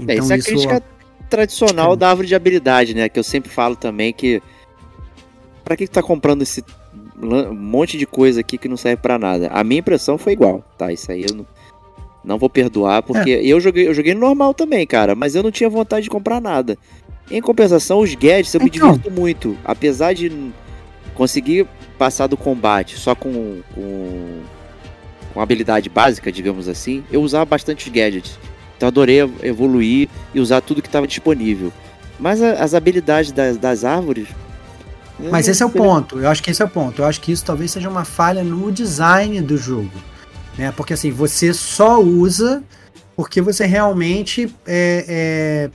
[0.00, 0.82] Então, É, isso é a crítica
[1.28, 3.08] tradicional da árvore de habilidade, né?
[3.08, 4.42] Que eu sempre falo também que.
[5.62, 6.64] Pra que que tá comprando esse
[7.52, 9.48] monte de coisa aqui que não serve pra nada?
[9.48, 10.92] A minha impressão foi igual, tá?
[10.92, 11.46] Isso aí eu não,
[12.24, 15.50] não vou perdoar, porque eu joguei, eu joguei no normal também, cara, mas eu não
[15.50, 16.78] tinha vontade de comprar nada.
[17.30, 18.92] Em compensação, os gadgets eu me Então.
[18.92, 19.56] divirto muito.
[19.64, 20.50] Apesar de
[21.14, 21.66] conseguir
[21.96, 24.40] passar do combate só com, com,
[25.34, 28.38] com habilidade básica, digamos assim, eu usava bastante os gadgets.
[28.76, 31.72] Então adorei ev- evoluir e usar tudo que estava disponível.
[32.20, 34.28] Mas a- as habilidades das, das árvores.
[35.30, 36.18] Mas esse é o ponto.
[36.18, 37.00] Eu acho que esse é o ponto.
[37.00, 39.90] Eu acho que isso talvez seja uma falha no design do jogo.
[40.58, 40.72] Né?
[40.72, 42.62] Porque assim, você só usa
[43.16, 45.70] porque você realmente é, é,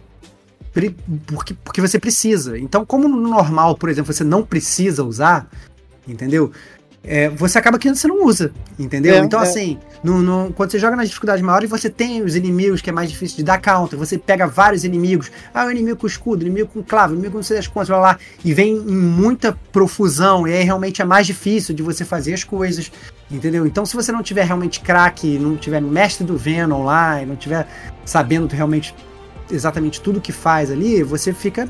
[1.26, 2.57] porque, porque você precisa.
[2.57, 5.49] Então, como no normal, por exemplo, você não precisa usar,
[6.07, 6.52] entendeu?
[7.03, 9.15] É, você acaba que você não usa, entendeu?
[9.15, 9.44] É, então, é.
[9.44, 12.94] assim, no, no- quando você joga nas dificuldades maiores, você tem os inimigos que é
[12.94, 16.69] mais difícil de dar counter, você pega vários inimigos, ah, o inimigo com escudo, inimigo
[16.72, 20.48] com clavo, inimigo com não sei das quantas, blá, blá, e vem em muita profusão,
[20.48, 22.91] e aí realmente é mais difícil de você fazer as coisas,
[23.32, 23.65] entendeu?
[23.65, 27.36] Então, se você não tiver realmente craque, não tiver mestre do Venom lá, e não
[27.36, 27.68] tiver
[28.06, 28.94] sabendo realmente
[29.49, 31.68] exatamente tudo que faz ali, você fica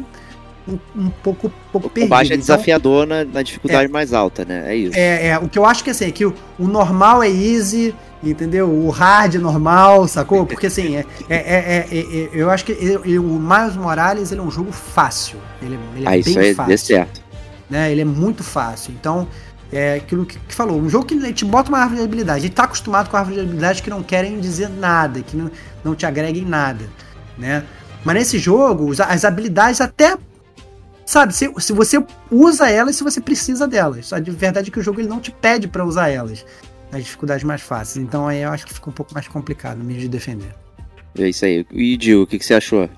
[0.67, 2.09] um, um pouco, pouco O perdido.
[2.09, 4.65] combate é Então, desafiador na, na dificuldade mais alta, né?
[4.67, 4.97] É isso.
[4.97, 7.95] é, é, o que eu acho que assim, é que o, o normal é easy,
[8.23, 8.69] entendeu?
[8.69, 10.45] O hard é normal, sacou?
[10.45, 14.41] Porque assim, é, é, é- é- é- eu acho que ele- o Miles Morales ele
[14.41, 15.39] é um jogo fácil.
[15.61, 16.69] Ele, é- ele é ah, isso bem aí fácil.
[16.69, 17.21] dê certo.
[17.69, 17.91] Né?
[17.91, 18.93] Ele é muito fácil.
[18.99, 19.27] Então,
[19.73, 22.45] É aquilo que, que falou, um jogo que te bota uma árvore de habilidade.
[22.45, 25.49] Ele tá acostumado com árvore de habilidade que não querem dizer nada, que não,
[25.81, 26.83] não te agreguem nada,
[27.37, 27.63] né?
[28.03, 30.17] Mas nesse jogo, as habilidades até.
[31.11, 32.01] Sabe, se, se você
[32.31, 34.13] usa elas, se você precisa delas.
[34.13, 36.45] A de verdade é que o jogo ele não te pede pra usar elas.
[36.89, 38.01] Nas dificuldades mais fáceis.
[38.01, 40.55] Então aí eu acho que fica um pouco mais complicado meio de defender.
[41.19, 41.65] É isso aí.
[41.69, 42.89] E Dil, o que, que você achou?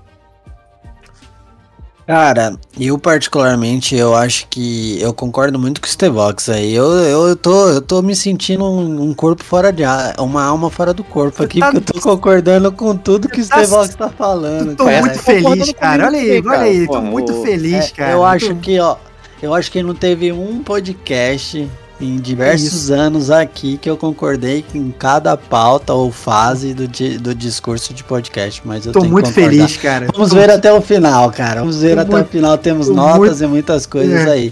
[2.06, 6.74] Cara, eu particularmente, eu acho que eu concordo muito com o Stevox aí.
[6.74, 9.82] Eu, eu, eu, tô, eu tô me sentindo um, um corpo fora de
[10.18, 13.48] uma alma fora do corpo aqui, tá- porque eu tô concordando com tudo que o
[13.48, 14.76] tá- Stevox tá falando.
[14.76, 15.00] Tô cara.
[15.00, 16.06] muito feliz, cara.
[16.06, 16.62] Olha aí, olha cara.
[16.64, 16.86] aí.
[16.86, 18.12] Tô muito feliz, É, cara.
[18.12, 18.96] eu acho que, ó,
[19.42, 21.66] eu acho que não teve um podcast
[22.04, 27.34] em diversos anos aqui que eu concordei em cada pauta ou fase do, di- do
[27.34, 30.08] discurso de podcast, mas eu Tô tenho muito feliz, cara.
[30.12, 31.60] Vamos Tô ver até o final, cara.
[31.60, 32.58] Vamos ver Tô até muito- o final.
[32.58, 34.50] Temos tô notas muito- e muitas coisas É, aí.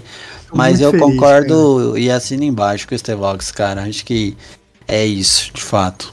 [0.49, 3.83] tô Mas muito eu feliz, concordo e assino embaixo com o Stevox, cara.
[3.83, 4.37] Acho que
[4.87, 6.12] é isso, de fato.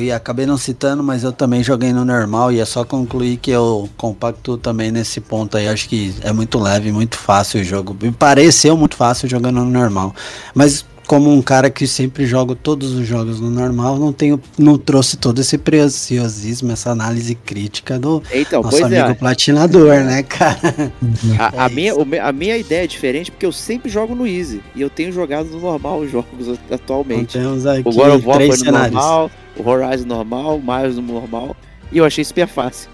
[0.00, 3.50] Eu acabei não citando, mas eu também joguei no normal e é só concluir que
[3.50, 5.68] eu compacto também nesse ponto aí.
[5.68, 7.96] Acho que é muito leve, muito fácil o jogo.
[8.00, 10.14] Me pareceu muito fácil jogando no normal.
[10.54, 14.78] Mas como um cara que sempre joga todos os jogos no normal, não tenho, não
[14.78, 19.14] trouxe todo esse preciosismo, essa análise crítica do Então, nosso pois amigo é.
[19.14, 20.92] platinador, né, cara?
[21.38, 21.92] A, a É minha,
[22.22, 24.62] a minha ideia é diferente porque eu sempre jogo no Easy.
[24.74, 27.32] E eu tenho jogado no normal os jogos a- Então atualmente.
[27.38, 28.92] temos aqui O God of War foi no cenários.
[28.94, 31.56] normal, o Horizon normal, o Miles no normal.
[31.90, 32.88] E eu achei super fácil.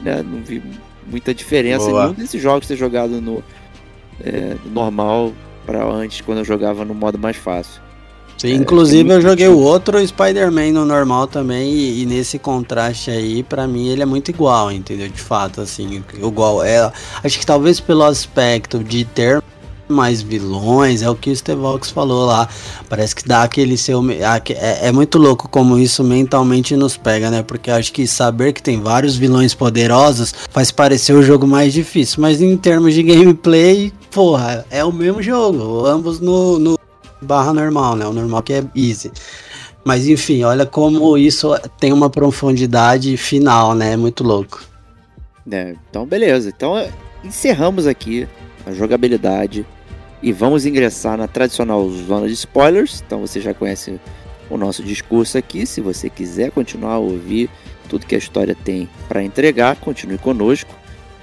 [0.00, 0.22] Né?
[0.22, 0.62] Não vi
[1.10, 2.02] muita diferença Boa.
[2.02, 3.42] em nenhum desses jogos ter jogado no
[4.22, 5.32] é, no normal
[5.64, 7.82] para antes, quando eu jogava no modo mais fácil.
[8.36, 13.10] Sim, É, inclusive eu joguei o outro Spider-Man no normal também e, e nesse contraste
[13.10, 15.08] aí, pra mim ele é muito igual, entendeu?
[15.08, 16.90] De fato, assim, igual é,
[17.22, 19.42] acho que talvez pelo aspecto de ter
[19.88, 22.48] mais vilões, é o que o Stevox falou lá.
[22.88, 27.42] Parece que dá aquele seu é, é muito louco como isso mentalmente nos pega, né?
[27.42, 32.20] Porque acho que saber que tem vários vilões poderosos faz parecer o jogo mais difícil,
[32.20, 36.78] mas em termos de gameplay, porra, é o mesmo jogo, ambos no- no
[37.20, 38.06] barra normal, né?
[38.06, 39.10] O normal que é easy.
[39.84, 43.96] Mas enfim, olha como isso tem uma profundidade final, né?
[43.96, 44.62] Muito louco.
[45.50, 46.48] É, então, beleza.
[46.48, 46.90] Então, é,
[47.22, 48.26] encerramos aqui
[48.64, 49.66] a jogabilidade
[50.22, 53.02] e vamos ingressar na tradicional zona de spoilers.
[53.06, 54.00] Então, você já conhece
[54.48, 55.66] o nosso discurso aqui.
[55.66, 57.50] Se você quiser continuar a ouvir
[57.88, 60.70] tudo que a história tem para entregar, continue conosco.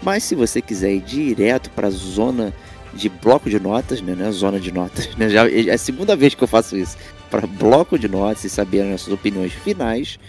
[0.03, 2.53] Mas se você quiser ir direto para a zona
[2.93, 6.35] de bloco de notas, né, né, zona de notas, né, já é a segunda vez
[6.35, 6.97] que eu faço isso,
[7.29, 10.19] para bloco de notas e saber as nossas opiniões finais,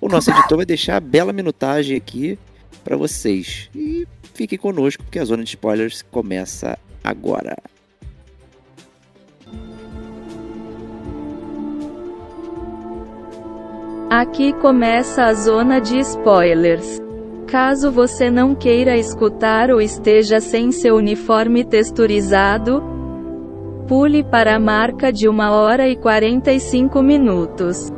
[0.00, 2.38] o nosso editor vai deixar a bela minutagem aqui
[2.84, 3.70] para vocês.
[3.74, 7.56] E fiquem conosco, porque a zona de spoilers começa agora.
[14.10, 17.03] Aqui começa a zona de spoilers.
[17.46, 22.82] Caso você não queira escutar ou esteja sem seu uniforme texturizado,
[23.86, 27.92] pule para a marca de 1 hora e 45 minutos.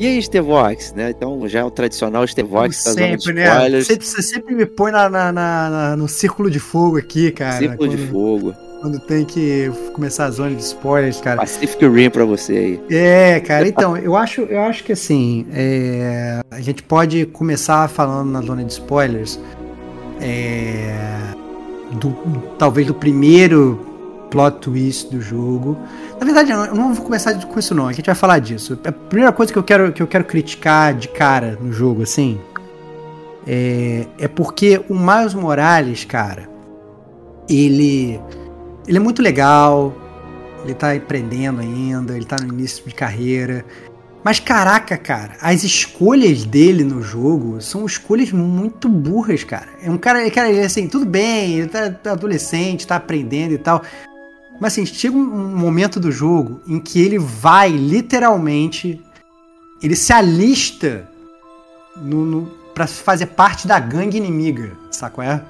[0.00, 1.10] E aí, Stevox, né?
[1.10, 3.80] Então já é o tradicional Como Stevox da zona de sempre, né?
[3.82, 7.58] Você sempre me põe na, na- na- no círculo de fogo aqui, cara.
[7.58, 8.54] Círculo de quando, fogo.
[8.80, 11.38] Quando tem que começar a zona de spoilers, cara.
[11.38, 12.80] Pacific Rim pra você aí.
[12.90, 18.30] É, cara, então, eu acho, eu acho que assim, é, a gente pode começar falando
[18.30, 19.38] na zona de spoilers,
[20.20, 20.94] é,
[21.92, 22.10] do,
[22.58, 23.84] talvez do primeiro
[24.30, 25.76] plot twist do jogo.
[26.18, 28.78] Na verdade, eu não vou começar com isso não, a gente vai falar disso.
[28.84, 32.38] A primeira coisa que eu quero, que eu quero criticar de cara no jogo, assim,
[33.46, 36.48] é, é porque o Miles Morales, cara,
[37.48, 38.20] ele,
[38.88, 39.94] ele é muito legal,
[40.64, 43.64] ele tá empreendendo ainda, ele tá no início de carreira.
[44.24, 49.68] Mas caraca, cara, as escolhas dele no jogo são escolhas muito burras, cara.
[49.82, 53.58] É um cara, cara ele, assim, tudo bem, ele tá, tá adolescente, tá aprendendo e
[53.58, 53.82] tal.
[54.58, 59.00] Mas assim, chega um momento do jogo em que ele vai literalmente.
[59.82, 61.08] Ele se alista
[61.94, 65.44] no, no, pra fazer parte da gangue inimiga, saco é?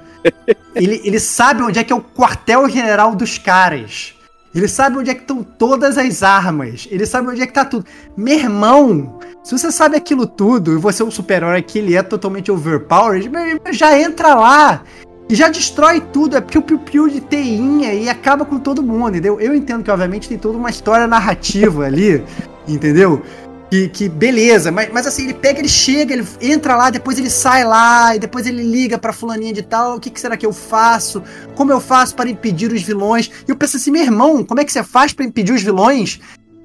[0.74, 4.14] Ele, ele sabe onde é que é o quartel-general dos caras.
[4.54, 6.88] Ele sabe onde é que estão todas as armas.
[6.90, 7.84] Ele sabe onde é que tá tudo.
[8.16, 12.02] Meu irmão, se você sabe aquilo tudo e você é um super-herói que ele é
[12.02, 13.30] totalmente overpowered,
[13.70, 14.82] já entra lá
[15.28, 16.36] e já destrói tudo.
[16.36, 19.38] É piu-piu-piu de teinha e acaba com todo mundo, entendeu?
[19.40, 22.24] Eu entendo que, obviamente, tem toda uma história narrativa ali,
[22.66, 23.22] entendeu?
[23.70, 27.28] Que, que beleza, mas, mas assim, ele pega, ele chega, ele entra lá, depois ele
[27.28, 30.46] sai lá, e depois ele liga pra fulaninha de tal, o que, que será que
[30.46, 31.22] eu faço?
[31.54, 33.30] Como eu faço para impedir os vilões?
[33.46, 36.18] E eu penso assim, meu irmão, como é que você faz para impedir os vilões?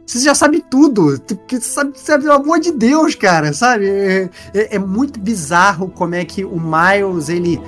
[0.06, 3.90] Você já sabe tudo, que sabe, sabe, pelo amor de Deus, cara, sabe?
[3.90, 7.60] É, é, é muito bizarro como é que o Miles, ele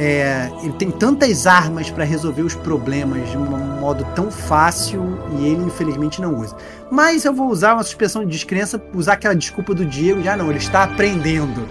[0.00, 5.46] é, ele tem tantas armas para resolver os problemas de um modo tão fácil e
[5.46, 6.56] ele infelizmente não usa.
[6.90, 10.48] Mas eu vou usar uma suspensão de descrença, usar aquela desculpa do Diego, já não,
[10.50, 11.68] ele está aprendendo.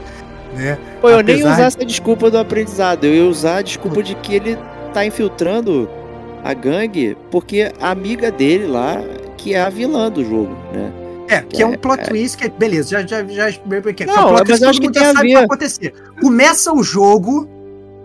[0.55, 0.77] Né?
[1.01, 4.15] Pô, eu nem ia usar essa desculpa do aprendizado, eu ia usar a desculpa de
[4.15, 4.57] que ele
[4.93, 5.89] tá infiltrando
[6.43, 9.01] a gangue porque a amiga dele lá,
[9.37, 10.91] que é a vilã do jogo, né?
[11.29, 12.05] É, que é, é um plot é.
[12.05, 14.69] twist que é, beleza, já já já que não, que é um plot mas eu
[14.69, 15.35] acho que tem a ver.
[15.35, 15.93] acontecer.
[16.21, 17.49] Começa o jogo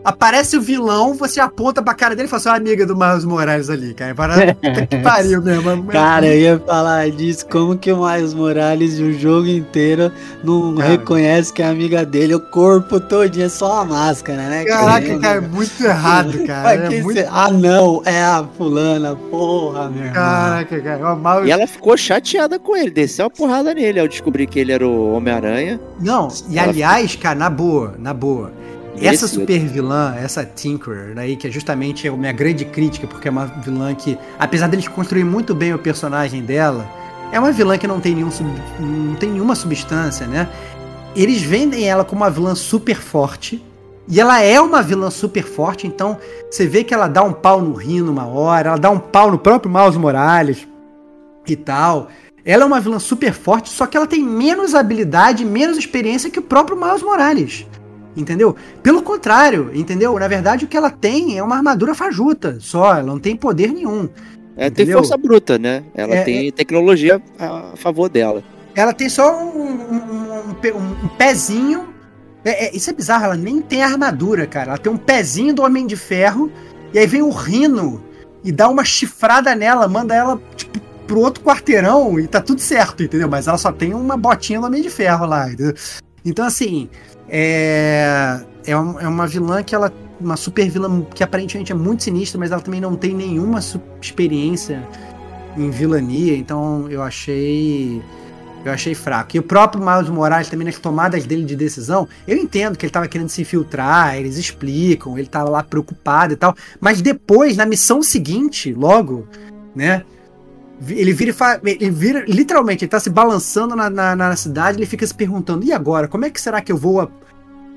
[0.05, 3.71] Aparece o vilão, você aponta pra cara dele e fala assim: amiga do Miles Morales
[3.71, 4.15] ali, cara.
[4.17, 4.55] Para...
[4.55, 5.87] que pariu mesmo.
[5.87, 7.47] Cara, eu ia falar disso.
[7.47, 10.11] Como que o Miles Morales o jogo inteiro
[10.43, 10.89] não cara.
[10.89, 14.65] reconhece que é amiga dele, o corpo todinho é só a máscara, né?
[14.65, 16.73] Caraca, cara, é muito errado, cara.
[16.73, 17.25] É muito...
[17.31, 20.15] Ah, não, é a fulana, porra, meu irmão.
[20.15, 21.15] Caraca, cara.
[21.15, 21.49] Miles...
[21.49, 24.87] E ela ficou chateada com ele, desceu a porrada nele ao descobrir que ele era
[24.87, 25.81] o Homem-Aranha.
[26.01, 27.23] Não, e ela aliás, ficou...
[27.23, 28.53] cara, na boa, na boa
[29.01, 33.31] essa super vilã, essa Tinkerer, aí, que é justamente a minha grande crítica, porque é
[33.31, 36.89] uma vilã que, apesar deles construir muito bem o personagem dela,
[37.33, 38.31] é uma vilã que não tem, nenhum,
[38.79, 40.49] não tem nenhuma substância, né?
[41.17, 43.63] Eles vendem ela como uma vilã super forte,
[44.09, 46.19] e ela é uma vilã super forte, então
[46.51, 49.31] você vê que ela dá um pau no Rino uma hora, ela dá um pau
[49.31, 50.69] no próprio Miles Morales
[51.47, 52.09] e tal.
[52.45, 56.41] Ela é uma vilã super forte, só que ela tem menos habilidade, menos experiência que
[56.41, 57.65] o próprio Miles Morales
[58.17, 58.55] entendeu?
[58.83, 60.19] Pelo contrário, entendeu?
[60.19, 63.73] Na verdade, o que ela tem é uma armadura fajuta só, ela não tem poder
[63.73, 64.09] nenhum.
[64.57, 65.83] Ela tem força bruta, né?
[65.95, 66.53] Ela é, tem é...
[66.53, 68.43] tecnologia a favor dela.
[68.75, 71.89] Ela tem só um, um, um, um pezinho.
[72.45, 74.71] É, é, isso é bizarro, ela nem tem armadura, cara.
[74.71, 76.51] Ela tem um pezinho do Homem de Ferro,
[76.93, 78.03] e aí vem o Rino
[78.45, 83.03] e dá uma chifrada nela, manda ela, tipo, pro outro quarteirão e tá tudo certo,
[83.03, 83.29] entendeu?
[83.29, 85.75] Mas ela só tem uma botinha do Homem de Ferro lá, entendeu?
[86.25, 86.89] Então, assim,
[87.35, 89.91] é, é, uma, é uma vilã que ela.
[90.21, 93.59] Uma super vilã que aparentemente é muito sinistra, mas ela também não tem nenhuma
[94.01, 94.87] experiência
[95.57, 98.03] em vilania, então eu achei.
[98.65, 99.35] Eu achei fraco.
[99.35, 102.91] E o próprio Miles Morales também nas tomadas dele de decisão, eu entendo que ele
[102.91, 106.55] estava querendo se infiltrar, eles explicam, ele estava lá preocupado e tal.
[106.81, 109.27] Mas depois, na missão seguinte, logo,
[109.75, 110.05] né?
[110.87, 111.35] Ele vira,
[111.65, 115.65] ele vira literalmente, ele tá se balançando na, na, na, cidade, ele fica se perguntando:
[115.65, 116.07] e agora?
[116.07, 117.11] Como é que será que eu vou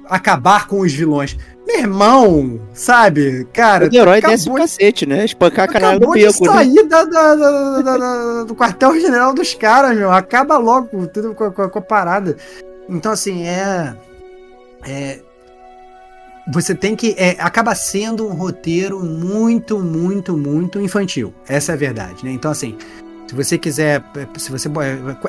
[0.10, 1.38] acabar com os vilões.
[1.65, 3.48] Meu irmão, sabe?
[3.52, 3.90] Cara.
[3.91, 5.26] O herói desce o cacete, né?
[5.26, 6.45] Espancar a canal do beco.
[6.45, 6.52] Né?
[6.52, 6.84] sair né?
[6.84, 7.36] da, da,
[7.82, 10.11] da, do quartel-general dos caras, meu.
[10.11, 12.38] Acaba logo tudo com, com, com, a parada.
[12.88, 13.95] Então, assim, é.
[14.88, 15.19] É.
[16.53, 17.15] Você tem que.
[17.18, 21.34] É, acaba sendo um roteiro muito, muito, muito infantil.
[21.48, 22.32] Essa é a verdade, né?
[22.32, 22.77] Então, assim.
[23.36, 24.02] Se você quiser,
[24.38, 24.70] se você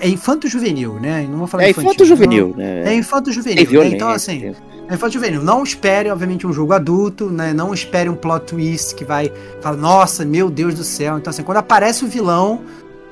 [0.00, 1.26] é infanto juvenil, né?
[1.28, 2.92] Não vou falar é infanto juvenil, né?
[2.92, 3.82] É infanto juvenil.
[3.82, 3.88] Né?
[3.88, 4.54] Então assim,
[4.88, 5.42] é infanto juvenil.
[5.42, 7.52] Não espere, obviamente, um jogo adulto, né?
[7.52, 11.18] Não espere um plot twist que vai falar, nossa, meu Deus do céu.
[11.18, 12.60] Então assim, quando aparece o vilão,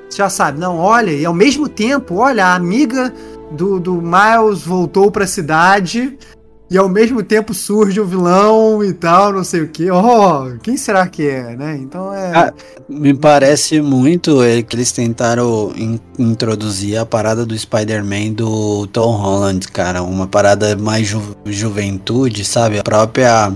[0.08, 3.12] você já sabe, não, olha, e ao mesmo tempo, olha, a amiga
[3.50, 6.16] do, do Miles voltou para a cidade
[6.70, 9.90] e ao mesmo tempo surge o vilão e tal, não sei o que.
[9.90, 11.76] Oh, quem será que é, né?
[11.76, 12.32] Então é.
[12.34, 12.54] Ah,
[12.88, 19.12] me parece muito é, que eles tentaram in introduzir a parada do Spider-Man do Tom
[19.12, 20.02] Holland, cara.
[20.02, 22.78] Uma parada mais ju juventude, sabe?
[22.78, 23.52] A própria.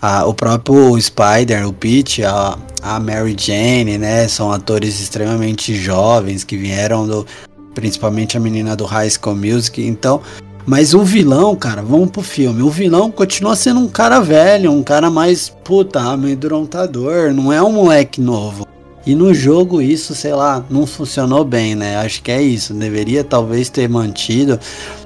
[0.00, 4.28] A, o próprio Spider, o Pete, a, a Mary Jane, né?
[4.28, 7.26] São atores extremamente jovens que vieram do.
[7.74, 9.84] Principalmente a menina do High School Music.
[9.84, 10.22] Então,
[10.66, 12.60] mas o vilão, cara, vamos pro filme.
[12.60, 17.70] O vilão continua sendo um cara velho, um cara mais, puta, amedrontador, não é um
[17.70, 18.66] moleque novo.
[19.06, 21.96] E no jogo isso, sei lá, não funcionou bem, né?
[21.98, 22.74] Acho que é isso.
[22.74, 24.58] Deveria talvez ter mantido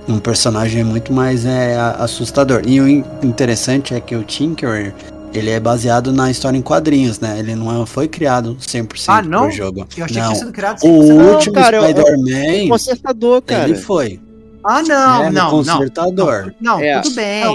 [0.09, 2.63] um personagem muito mais é, assustador.
[2.67, 4.95] E o interessante é que o Tinker,
[5.35, 7.39] ele é baseado na história em quadrinhos, né?
[7.39, 9.43] Ele não foi criado 100% ah, não?
[9.43, 9.81] pro jogo.
[9.81, 10.07] Eu achei não.
[10.07, 10.89] que tinha sido criado 100%.
[10.89, 13.69] O último Spider-Man, consertador, cara.
[13.69, 14.19] Ele foi.
[14.63, 16.55] Ah, não, é, não, consertador.
[16.61, 16.79] não.
[16.79, 17.01] Não, é.
[17.01, 17.45] tudo bem.
[17.45, 17.55] Não,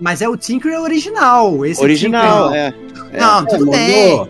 [0.00, 1.64] mas é o Tinker original.
[1.64, 2.74] Esse original, é.
[3.12, 3.20] é.
[3.20, 4.28] Não, tudo bem.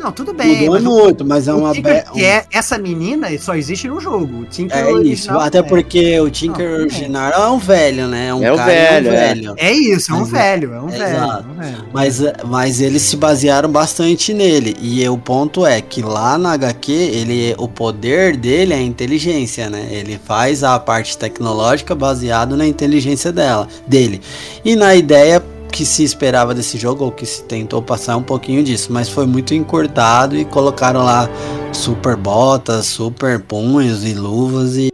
[0.00, 0.68] Não, tudo bem.
[0.68, 1.72] Mudou mas o- muito, mas é o uma.
[1.72, 4.40] Tinker, be- que é essa menina só existe no jogo.
[4.40, 5.62] O Tinker É isso, original até é.
[5.62, 8.28] porque o Tinker Não, original é um velho, né?
[8.28, 9.26] É um É o cara, velho, é um é.
[9.34, 9.54] velho.
[9.58, 11.84] É isso, é um Mas é- velho, é um velho, é um velho.
[11.92, 14.74] Mas, mas eles se basearam bastante nele.
[14.80, 19.68] E o ponto é que lá na HQ, ele, o poder dele é a inteligência,
[19.68, 19.86] né?
[19.90, 24.20] Ele faz a parte tecnológica baseado na inteligência dela, dele.
[24.64, 25.42] E na ideia
[25.80, 29.24] que se esperava desse jogo, ou que se tentou passar um pouquinho disso, mas foi
[29.24, 31.26] muito encurtado e colocaram lá
[31.72, 34.90] super botas, super punhos e luvas e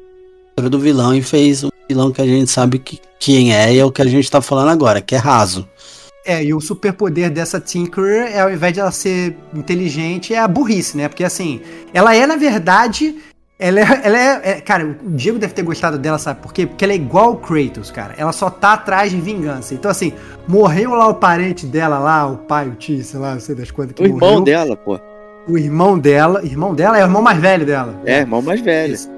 [0.71, 3.85] do vilão e fez um vilão que a gente sabe que, quem é e é
[3.85, 5.69] o que a gente tá falando agora, que é raso.
[6.25, 10.47] É, e o superpoder dessa Tinkerer é, ao invés de ela ser inteligente, é a
[10.47, 11.09] burrice, né?
[11.09, 11.61] Porque assim,
[11.93, 13.17] ela é, na verdade.
[13.59, 16.67] Ela é, ela é, é- Cara, o Diego deve ter gostado dela, sabe por quê?
[16.67, 18.15] Porque ela é igual o Kratos, cara.
[18.19, 19.73] Ela só tá atrás de vingança.
[19.73, 20.13] Então, assim,
[20.47, 23.71] morreu lá o parente dela lá, o pai, o tio, sei lá, não sei das
[23.71, 24.45] quantas que O irmão morreu.
[24.45, 25.01] dela, pô.
[25.49, 26.45] O irmão dela.
[26.45, 27.99] Irmão dela é o irmão mais velho dela.
[28.05, 28.93] É, irmão mais velho.
[28.93, 29.11] Isso.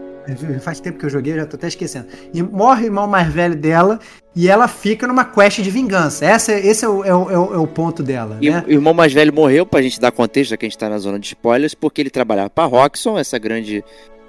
[0.61, 2.07] Faz tempo que eu joguei, eu já tô até esquecendo.
[2.35, 3.99] E morre o irmão mais velho dela
[4.37, 6.27] e ela fica numa quest de vingança.
[6.27, 8.63] Essa, esse é o, é o, é o- é o ponto dela, E né?
[8.69, 10.99] o irmão mais velho morreu, pra gente dar contexto, já que a gente tá na
[10.99, 13.83] zona de spoilers, porque ele trabalhava pra Roxxon, essa grande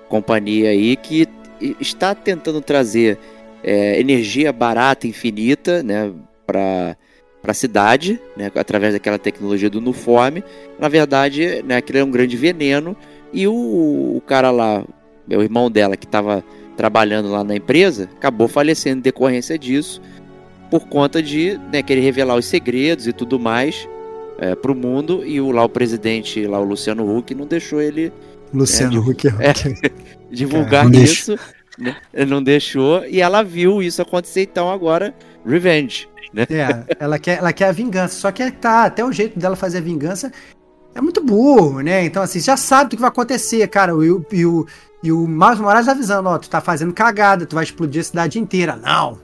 [0.09, 1.27] companhia aí, que
[1.79, 3.17] está tentando trazer
[3.63, 6.11] é, energia barata, infinita, né,
[6.45, 6.97] pra,
[7.41, 10.41] pra cidade, né, através daquela tecnologia do Nuform.
[10.79, 12.95] Na verdade, né, aquilo é um grande veneno,
[13.31, 14.83] e o, o cara lá,
[15.29, 16.43] o irmão dela, que estava
[16.75, 20.01] trabalhando lá na empresa, acabou falecendo em decorrência disso,
[20.71, 23.87] por conta de né, querer revelar os segredos e tudo mais
[24.39, 28.11] é, pro mundo, e o, lá o presidente, lá o Luciano Huck, não deixou ele
[28.53, 29.27] Luciano é, Huck.
[29.27, 29.91] é.
[30.31, 31.37] divulgar não isso,
[31.77, 31.95] né?
[32.27, 35.13] Não deixou, e ela viu isso acontecer, então agora,
[35.45, 36.07] revenge.
[36.33, 36.45] Né?
[36.49, 38.15] É, ela quer, ela quer a vingança.
[38.15, 40.31] Só que tá, até o jeito dela fazer a vingança
[40.93, 42.05] é muito burro, né?
[42.05, 43.91] Então, assim, já sabe o que vai acontecer, cara.
[43.91, 44.67] E o, e o,
[45.03, 48.39] e o Miles Morales avisando, ó, tu tá fazendo cagada, tu vai explodir a cidade
[48.39, 48.75] inteira.
[48.75, 49.19] Não.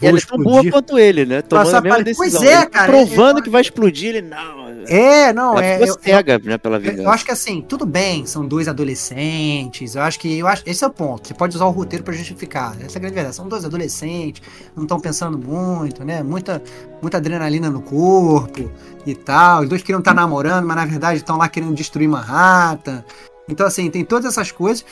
[0.00, 1.40] E ela é tão boa quanto ele, né?
[1.40, 2.42] Tomando a mesma para- Pois decisão.
[2.42, 4.66] é, Ele tá cara, Provando eu- que vai explodir, ele não.
[4.88, 5.72] É, não, ela é.
[5.78, 7.02] ficou eu- eu- cega né, pela Eu, vingança.
[7.02, 9.94] eu acho que assim, tudo bem, são dois adolescentes.
[9.94, 11.26] Eu acho que eu acho, esse é o ponto.
[11.26, 12.76] Você pode usar o roteiro pra justificar.
[12.80, 13.34] Essa é a grande verdade.
[13.36, 14.42] São dois adolescentes,
[14.76, 16.22] não estão pensando muito, né?
[16.22, 16.62] Muita,
[17.00, 18.70] muita adrenalina no corpo
[19.06, 19.62] e tal.
[19.62, 23.02] Os dois queriam estar namorando, mas na verdade estão lá querendo destruir Manhattan.
[23.48, 24.84] Então, assim, tem todas essas coisas.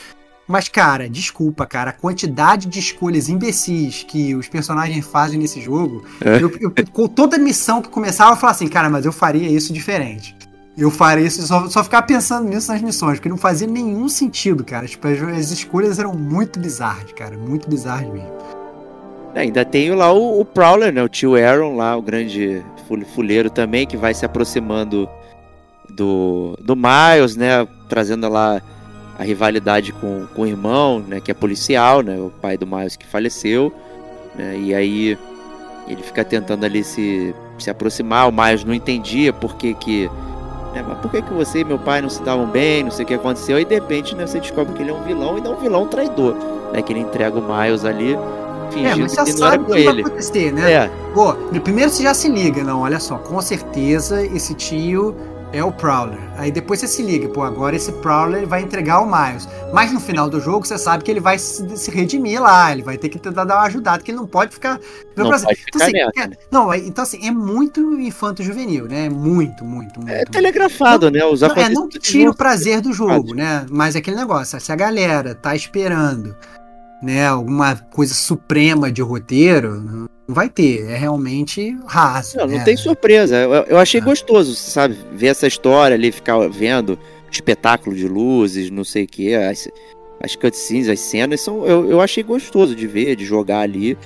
[0.47, 6.03] Mas, cara, desculpa, cara, a quantidade de escolhas imbecis que os personagens fazem nesse jogo.
[6.23, 6.35] É.
[6.41, 9.73] Eu, eu- com toda missão que começava, eu falava assim, cara, mas eu faria isso
[9.73, 10.35] diferente.
[10.77, 14.63] Eu faria isso, só, só ficava pensando nisso nas missões, porque não fazia nenhum sentido,
[14.63, 14.85] cara.
[14.85, 17.35] Tipo, as, as escolhas eram muito bizarras, cara.
[17.37, 18.29] Muito bizarras mesmo.
[19.33, 21.01] É, Ainda tem lá o, o Prowler, né?
[21.01, 25.09] O tio Aaron lá, o grande ful- fuleiro também, que vai se aproximando
[25.89, 27.65] do, do Miles, né?
[27.89, 28.61] Trazendo lá
[29.17, 31.19] a rivalidade com, com o irmão, né?
[31.19, 32.17] Que é policial, né?
[32.17, 33.71] O pai do Miles que faleceu.
[34.35, 35.17] Né, e aí
[35.87, 38.27] ele fica tentando ali se, se aproximar.
[38.27, 40.09] O Miles não entendia por que que...
[40.73, 42.83] né, mas por que que você e meu pai não se davam bem?
[42.83, 43.57] Não sei o que aconteceu.
[43.59, 44.27] E de repente, né?
[44.27, 46.35] Você descobre que ele é um vilão e não um vilão traidor.
[46.73, 49.65] Né, que ele entrega o Miles ali É, fingindo mas você que não era com
[49.65, 50.01] que vai ele.
[50.01, 50.71] acontecer, né?
[50.73, 55.15] É, Pô, primeiro você já se liga, não, olha só, com certeza esse tio
[55.53, 56.19] é o Prowler.
[56.37, 59.47] Aí depois você se liga, pô, agora esse Prowler vai entregar o Miles.
[59.73, 62.81] Mas no final do jogo você sabe que ele vai se, se redimir lá, ele
[62.83, 64.79] vai ter que tentar dar uma ajudada, que ele não pode ficar.
[65.15, 66.35] Não Então, pode ficar assim, nessa, é- né?
[66.51, 69.09] não, é- então assim, é muito infanto-juvenil, né?
[69.09, 70.09] Muito, muito, muito.
[70.11, 70.31] é muito.
[70.31, 71.23] telegrafado, né?
[71.23, 73.65] Os Não, é, não que tire o prazer do jogo, né?
[73.69, 76.35] Mas é aquele negócio, se a galera tá esperando,
[77.01, 80.85] né, alguma coisa suprema de roteiro, não vai ter.
[80.89, 82.37] É realmente raso.
[82.37, 82.63] Não, não né?
[82.63, 83.35] tem surpresa.
[83.37, 84.03] Eu, eu achei Ah.
[84.03, 84.97] gostoso, sabe?
[85.13, 86.97] Ver essa história ali, ficar vendo
[87.31, 89.67] espetáculo de luzes, não sei o que, as,
[90.21, 93.97] as cutscenes, as cenas, são, eu, eu achei gostoso de ver, de jogar ali.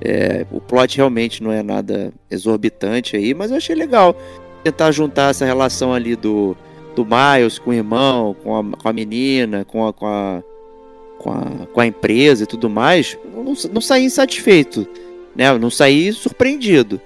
[0.00, 4.16] É, o plot realmente não é nada exorbitante aí, mas eu achei legal
[4.64, 6.56] tentar juntar essa relação ali do,
[6.96, 10.42] do Miles com o irmão, com a, com a menina, com a, com, a,
[11.18, 13.18] com, a, com a empresa e tudo mais.
[13.34, 14.88] Não, não saí insatisfeito,
[15.34, 15.48] né?
[15.48, 17.00] Eu Não saí surpreendido.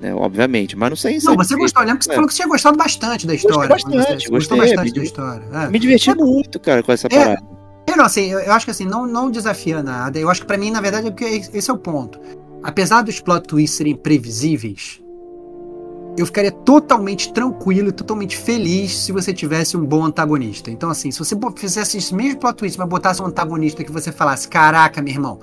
[0.00, 1.48] Né, obviamente, mas não saí Não, insatisfeito.
[1.48, 2.14] você gostou, lembro que você É.
[2.14, 3.68] falou que você tinha gostado bastante da história.
[3.68, 5.44] bastante, quando você- você gostou gostei, bastante da história.
[5.52, 5.68] é.
[5.70, 7.10] Me diverti muito, cara, com essa É.
[7.10, 7.42] parada.
[7.84, 10.16] É, não, assim, eu, eu acho que assim, não, não desafia nada.
[10.16, 12.20] Eu acho que pra mim, na verdade, é porque esse é o ponto.
[12.62, 15.00] Apesar dos plot twists serem previsíveis,
[16.16, 20.70] eu ficaria totalmente tranquilo e totalmente feliz se você tivesse um bom antagonista.
[20.70, 24.12] Então, assim, se você fizesse esse mesmo plot twist, mas botasse um antagonista que você
[24.12, 25.40] falasse, caraca, meu irmão,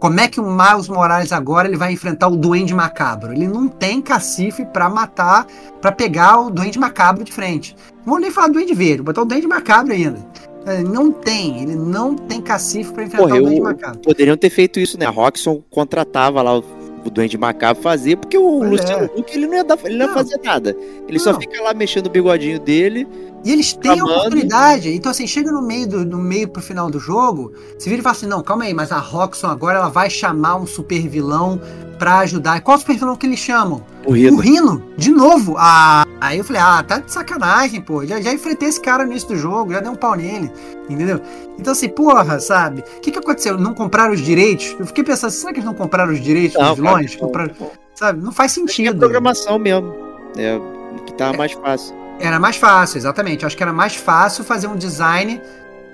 [0.00, 3.32] Como é que o Miles Morales agora ele vai enfrentar o Duende Macabro?
[3.32, 5.46] Ele não tem cacife pra matar,
[5.80, 7.76] pra pegar o Duende Macabro de frente.
[7.98, 10.18] Não vou nem falar do Duende Verde, vou botar o Duende Macabro ainda.
[10.66, 13.98] Ele não tem, ele não tem cacife pra enfrentar o Duende Macabro.
[14.00, 15.04] Poderiam ter feito isso, né?
[15.04, 16.64] A Roxxon contratava lá o,
[17.04, 19.20] o Duende Macabro fazer, porque o Pois Luciano é.
[19.20, 20.14] Huck ele não ia, dar, ele não ia Não.
[20.14, 20.74] fazer nada.
[21.06, 21.40] Ele só Não.
[21.40, 23.06] fica lá mexendo o bigodinho dele.
[23.44, 24.16] E eles têm a Chamando.
[24.18, 24.90] oportunidade.
[24.94, 28.02] Então, assim, chega no meio, do, no meio pro final do jogo, você vira e
[28.02, 31.60] fala assim: não, calma aí, mas a Roxxon agora ela vai chamar um super vilão
[31.98, 32.58] pra ajudar.
[32.58, 33.82] E qual super vilão que eles chamam?
[34.06, 34.36] O O Rino.
[34.38, 35.54] Rino, de novo.
[35.58, 38.04] Ah, aí eu falei, ah, tá de sacanagem, pô.
[38.04, 40.50] Já, já enfrentei esse cara no início do jogo, já dei um pau nele,
[40.88, 41.20] entendeu?
[41.58, 42.80] Então, assim, porra, sabe?
[42.96, 43.56] O que, que aconteceu?
[43.58, 44.76] Não compraram os direitos?
[44.78, 47.14] Eu fiquei pensando, será que eles não compraram os direitos Não, dos vilões?
[47.14, 47.26] cara.
[47.26, 47.54] Compraram-
[47.94, 48.22] sabe?
[48.22, 48.98] Não faz que é sentido.
[48.98, 49.94] programação mesmo.
[50.36, 50.58] É,
[51.06, 51.94] que tá mais fácil.
[52.20, 53.42] Era mais fácil, exatamente.
[53.42, 55.40] Eu acho que era mais fácil fazer um design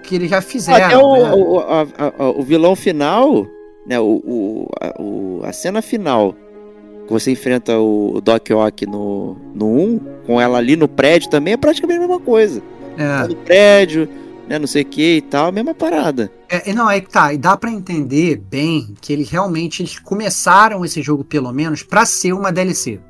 [0.03, 0.85] que eles já fizeram.
[0.86, 1.32] Até o, né?
[1.35, 1.86] o, a-
[2.19, 3.47] a- o vilão final,
[3.86, 3.98] né?
[4.01, 6.35] O, o, a, o- a cena final,
[7.07, 11.55] que você enfrenta o Doc Ock no, no 1, com ela ali no prédio também,
[11.55, 12.62] é praticamente a mesma coisa.
[12.98, 13.07] É.
[13.23, 14.09] Tá no prédio,
[14.48, 14.59] né?
[14.59, 16.31] Não sei o que e tal, mesma parada.
[16.48, 20.85] É, não, é que tá, e dá pra entender bem que eles realmente eles começaram
[20.85, 23.01] esse jogo, pelo menos, pra ser uma DLC.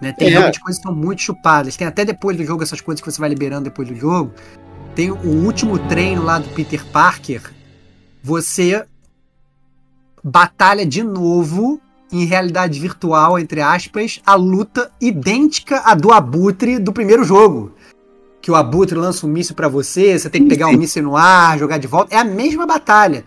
[0.00, 0.12] Né?
[0.12, 0.30] Tem É.
[0.30, 1.76] realmente coisas que são muito chupadas.
[1.76, 4.32] Tem até depois do jogo essas coisas que você vai liberando depois do jogo.
[4.94, 7.42] Tem o último treino lá do Peter Parker.
[8.22, 8.84] Você
[10.22, 11.80] batalha de novo
[12.10, 17.72] em realidade virtual, entre aspas, a luta idêntica à do Abutre do primeiro jogo.
[18.40, 21.16] Que o Abutre lança um míssil pra você, você tem que pegar o míssil no
[21.16, 22.14] ar, jogar de volta.
[22.14, 23.24] É a mesma batalha.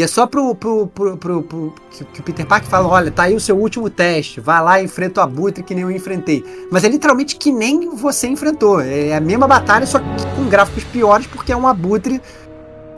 [0.00, 3.10] E é só pro, pro, pro, pro- pro- que, que o Peter Parker fala: olha,
[3.10, 5.90] tá aí o seu último teste, vai lá e enfrenta o Abutre que nem eu
[5.90, 6.42] enfrentei.
[6.72, 8.80] Mas é literalmente que nem você enfrentou.
[8.80, 10.04] É a mesma batalha, só que
[10.36, 12.18] com gráficos piores, porque é um Abutre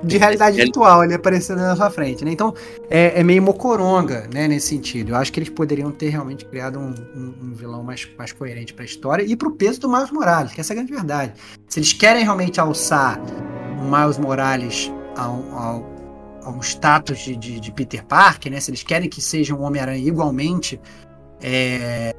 [0.04, 2.30] de realidade Ele- virtual ali aparecendo na sua frente, né?
[2.30, 2.54] Então
[2.88, 5.10] é, é meio mocoronga, né, nesse sentido.
[5.10, 8.72] Eu acho que eles poderiam ter realmente criado um, um- um vilão mais, mais coerente
[8.74, 11.32] pra história e pro peso do Miles Morales, que essa é a grande verdade.
[11.68, 13.20] Se eles querem realmente alçar
[13.80, 15.91] o Miles Morales ao, ao, a
[16.50, 18.60] um status de, de, de Peter Parker, né?
[18.60, 20.80] Se eles querem que seja um Homem-Aranha igualmente
[21.42, 22.14] é,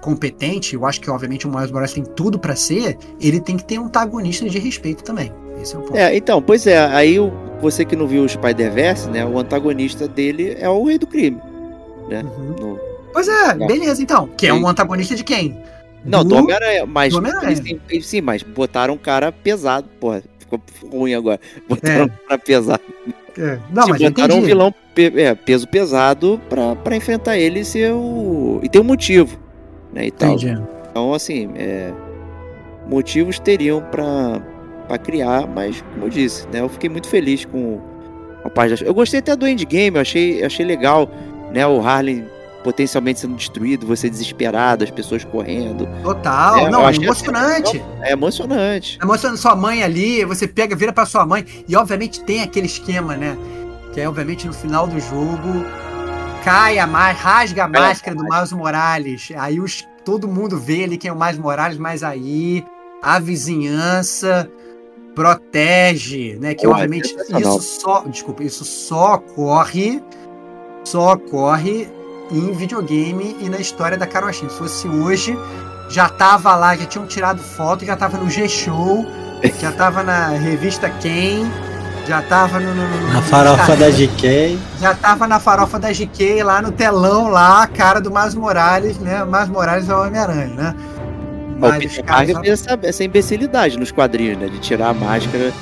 [0.00, 3.64] competente, eu acho que obviamente o Miles Morales tem tudo pra ser, ele tem que
[3.64, 5.32] ter um antagonista de respeito também.
[5.60, 5.96] Esse é o ponto.
[5.96, 7.30] É, então, pois é, aí o,
[7.60, 9.24] você que não viu o Spider-Verse, né?
[9.26, 11.38] O antagonista dele é o Rei do Crime.
[12.08, 12.22] Né?
[12.22, 12.56] Uhum.
[12.58, 14.28] No- Pois é, beleza, então.
[14.36, 14.62] Que é Sim.
[14.62, 15.60] um antagonista de quem?
[16.04, 17.12] Não, do Homem-Aranha, mas.
[17.12, 20.22] do eles têm- sim, mas botaram um cara pesado, porra.
[20.38, 20.60] Ficou
[20.90, 21.40] ruim agora.
[21.68, 22.04] Botaram É.
[22.04, 22.80] um cara pesado.
[23.40, 23.58] É.
[23.72, 27.64] Não, Tipo, mas botaram um vilão pe- é, peso pesado pra, pra enfrentar ele e
[27.64, 28.60] ser o.
[28.62, 29.38] E tem um motivo.
[29.92, 30.34] Né, e tal.
[30.34, 30.62] Entendi.
[30.90, 31.90] Então, assim, é,
[32.88, 34.40] motivos teriam pra,
[34.86, 37.80] pra criar, mas, como eu disse, né, eu fiquei muito feliz com
[38.44, 38.84] a parte.
[38.84, 41.08] Eu gostei até do endgame, eu achei, achei legal,
[41.52, 42.24] né, o Harley
[42.62, 45.88] potencialmente sendo destruído, você desesperado, as pessoas correndo.
[46.02, 46.58] Total.
[46.58, 47.82] É, não, é emocionante.
[48.02, 48.98] É emocionante.
[49.00, 51.44] É emocionante sua mãe ali, você pega, vira pra sua mãe.
[51.66, 53.36] E obviamente tem aquele esquema, né?
[53.92, 55.64] Que é obviamente no final do jogo.
[56.44, 59.28] Cai a máscara, rasga a a máscara do Miles Morales.
[59.36, 62.64] Aí os, todo mundo vê ali quem é o Miles Morales, mas aí
[63.02, 64.50] a vizinhança
[65.14, 66.54] protege, né?
[66.54, 68.04] Que Porra, obviamente isso só.
[68.06, 70.02] Desculpa, isso só ocorre.
[70.82, 71.88] Só ocorre
[72.30, 74.50] em videogame e na história da Carochinha.
[74.50, 75.38] Se fosse hoje,
[75.88, 79.06] já tava lá, já tinham tirado foto, já tava no G-Show,
[79.60, 81.50] já tava na revista Quem,
[82.06, 84.58] já tava no, no- no- Na no farofa da GK.
[84.80, 88.98] Já tava na farofa da GK, lá no telão, lá, a cara do Miles Morales,
[88.98, 89.24] né?
[89.24, 90.74] Miles Morales é o Homem-Aranha, né?
[91.56, 94.94] O Mas os Peter Parker fez essa, essa imbecilidade nos quadrinhos, né, de tirar a
[94.94, 95.52] máscara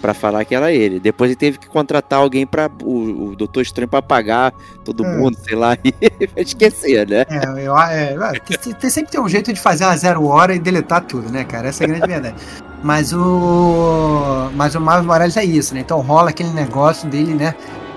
[0.00, 0.98] pra falar que era ele.
[0.98, 4.52] Depois ele teve que contratar alguém para o, o Doutor Estranho pra pagar
[4.84, 5.16] todo É.
[5.16, 5.94] mundo, sei lá, e
[6.36, 7.24] esquecer, né?
[7.28, 10.58] É, eu, é, tem- tem- sempre tem um jeito de fazer uma zero hora e
[10.58, 11.68] deletar tudo, né, cara?
[11.68, 12.34] Essa é a grande verdade.
[12.82, 14.50] Mas o.
[14.54, 15.80] Mas o Miles Morales é isso, né?
[15.80, 17.54] Então rola aquele negócio dele, né?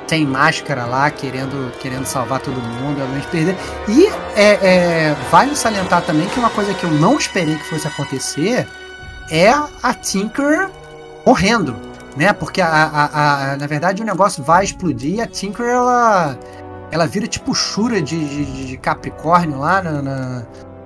[0.08, 3.56] Sem máscara lá, querendo, querendo salvar todo mundo, obviamente perder.
[3.88, 7.88] E é, é, vale salientar também que uma coisa que eu não esperei que fosse
[7.88, 8.68] acontecer
[9.32, 10.70] é a Tinker
[11.26, 11.76] morrendo,
[12.15, 12.31] né?
[12.34, 16.38] Porque a, a- a- na verdade o negócio vai explodir e a Tinker ela
[16.91, 20.44] ela vira tipo Shura de, de- de Capricórnio lá na, na-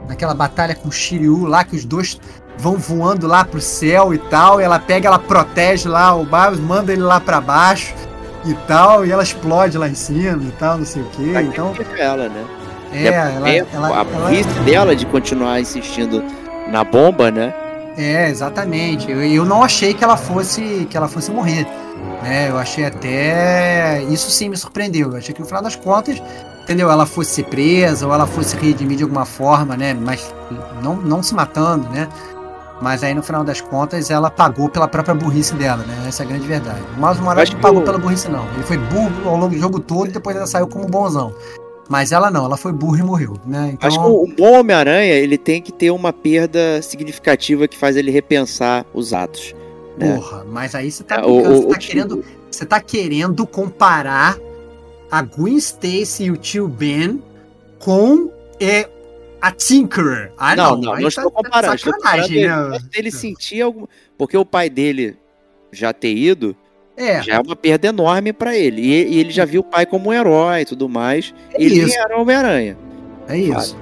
[0.08, 2.18] naquela batalha com o Shiryu lá, que os dois
[2.58, 6.60] vão voando lá pro céu e tal, e ela pega, ela protege lá o Miles,
[6.62, 7.94] manda ele lá pra baixo
[8.46, 11.32] e tal, e ela explode lá em cima e tal, não sei o que.
[11.34, 12.46] Pra Então, ela, né?
[12.94, 16.24] é, E ela, é- ela, a ela- burrice dela de continuar insistindo
[16.72, 17.54] na bomba, né?
[17.98, 19.12] É, exatamente.
[19.12, 21.68] Eu, eu não achei que ela fosse que ela fosse morrer.
[22.22, 22.50] Né?
[22.50, 24.04] Eu achei até.
[24.04, 25.12] Isso sim me surpreendeu.
[25.12, 26.22] Eu achei que no final das contas,
[26.62, 26.92] entendeu?
[26.92, 29.96] Ela fosse ser presa ou ela fosse redimir de alguma forma, né?
[29.96, 30.32] Mas
[30.84, 32.08] não, não se matando, né?
[32.80, 36.06] Mas aí no final das contas ela pagou pela própria burrice dela, né?
[36.08, 36.82] Essa é a grande verdade.
[36.96, 38.46] O Miles Morales não pagou pela burrice, não.
[38.54, 41.34] Ele foi burro ao longo do jogo todo e depois ela saiu como bonzão.
[41.90, 43.72] Mas ela não, ela foi burra e morreu, né?
[43.74, 43.88] Então...
[43.88, 48.12] Acho que o bom Homem-Aranha, ele tem que ter uma perda significativa que faz ele
[48.12, 49.56] repensar os atos.
[49.98, 50.16] Né?
[50.16, 54.38] Porra, mas aí você tá, é, o, você, tá querendo, você tá querendo comparar
[55.10, 57.22] a Gwen Stacy e o tio Ben
[57.80, 58.90] com é,
[59.42, 60.32] a Tinkerer.
[60.38, 61.74] Ah, não, não, não, não estou tá, comparando.
[61.74, 62.90] Tá sacanagem, estou comparando né?
[62.96, 63.86] ele sentir algum.
[64.18, 65.18] Porque o pai dele
[65.72, 66.56] já ter ido,
[66.98, 67.22] é.
[67.22, 68.82] Já é uma perda enorme para ele.
[68.82, 71.34] E, e, ele já viu o pai como um herói e tudo mais.
[71.54, 71.98] É ele isso.
[71.98, 72.76] era Homem-Aranha.
[73.30, 73.76] É isso.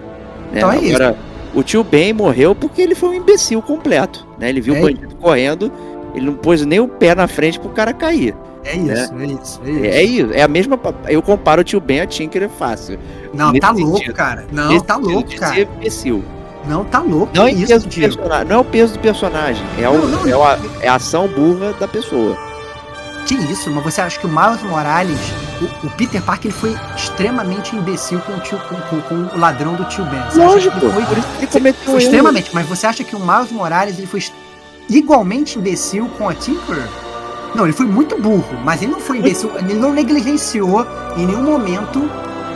[0.51, 0.57] Né?
[0.57, 1.59] Então é Agora, isso.
[1.59, 4.27] o tio Ben morreu porque ele foi um imbecil completo.
[4.37, 4.49] Né?
[4.49, 5.15] Ele viu é o bandido isso.
[5.15, 5.71] correndo,
[6.13, 8.35] ele não pôs nem o pé na frente pro cara cair.
[8.65, 9.23] É isso, né?
[9.23, 9.85] é isso, é isso.
[9.85, 10.33] É, isso.
[10.33, 10.77] É a mesma.
[11.07, 12.99] Eu comparo o tio Ben a Tinker é fácil.
[13.33, 14.45] Não, tá louco, cara.
[14.51, 15.53] Não, tá louco, cara.
[15.53, 16.23] Ser imbecil.
[16.67, 17.31] Não, tá louco.
[17.33, 20.27] Não, é peso do personagem, não é o peso do personagem, é, não, o, não,
[20.27, 22.35] é, a, é a ação burra da pessoa.
[23.25, 23.71] Que isso?
[23.71, 25.19] Mas você acha que o Miles Morales,
[25.59, 29.39] o, o Peter Parker, ele foi extremamente imbecil com o, tio, com, com, com o
[29.39, 30.21] ladrão do tio Ben?
[30.29, 31.03] Você Lógico, ele foi,
[31.39, 32.51] ele cometeu foi extremamente.
[32.53, 34.23] Mas você acha que o Miles Morales ele foi
[34.87, 36.87] igualmente imbecil com a Tinker?
[37.55, 40.85] Não, ele foi muito burro, mas ele não foi imbecil, ele não negligenciou
[41.17, 42.07] em nenhum momento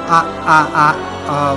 [0.08, 1.56] a, a, a,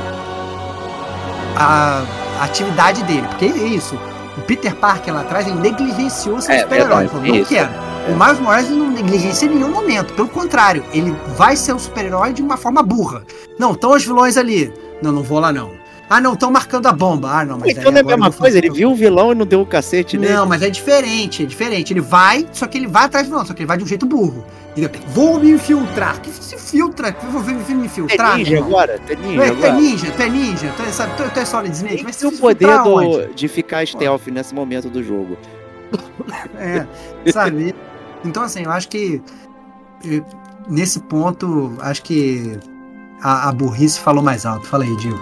[1.59, 2.05] a,
[2.41, 3.27] a atividade dele.
[3.29, 3.95] Porque é isso.
[4.39, 7.11] O Peter Parker lá atrás ele negligenciou seu é, super-herói.
[7.13, 7.92] Não quero.
[8.09, 10.13] O Miles Morales não negligencia em nenhum momento.
[10.15, 13.23] Pelo contrário, ele vai ser o super-herói de uma forma burra.
[13.59, 14.73] Não, estão os vilões ali.
[15.01, 15.71] Não, não vou lá não.
[16.11, 17.31] Ah, não, estão marcando a bomba.
[17.31, 19.47] Ah, não, mas Então não é a mesma coisa, ele viu o vilão e não
[19.47, 20.35] deu o cacete nele.
[20.35, 21.93] Não, mas é diferente, é diferente.
[21.93, 23.87] Ele vai, só que ele vai atrás do vilão, só que ele vai de um
[23.87, 24.45] jeito burro.
[25.09, 26.21] Vou me infiltrar.
[26.21, 27.17] Que se filtra?
[27.31, 28.35] Vou me infiltrar?
[28.35, 29.01] É ninja agora?
[29.09, 29.69] É ninja, é, agora.
[29.69, 32.03] é ninja, tu é ninja, tu é, sabe, tu, tu é Solid Snake.
[32.03, 35.39] Mas o poder do, de ficar stealth nesse momento do jogo.
[36.59, 36.87] é,
[37.31, 37.75] sabe?
[38.25, 39.21] Então, assim, eu acho que
[40.05, 40.23] eh,
[40.69, 42.59] nesse ponto, acho que
[43.21, 44.67] a, a burrice falou mais alto.
[44.67, 45.21] Fala aí, Diego.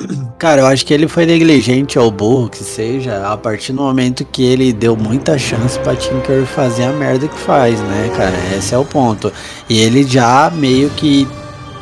[0.38, 4.24] Cara, eu acho que ele foi negligente ou burro, que seja, a partir do momento
[4.24, 8.36] que ele deu muita chance pra Tinker fazer a merda que faz, né, cara?
[8.56, 9.32] Esse é o ponto.
[9.68, 11.26] E ele já meio que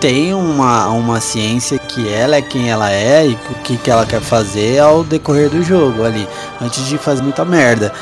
[0.01, 4.07] tem uma, uma ciência que ela é quem ela é e o que, que ela
[4.07, 6.27] quer fazer ao decorrer do jogo ali,
[6.61, 7.93] antes de fazer muita merda.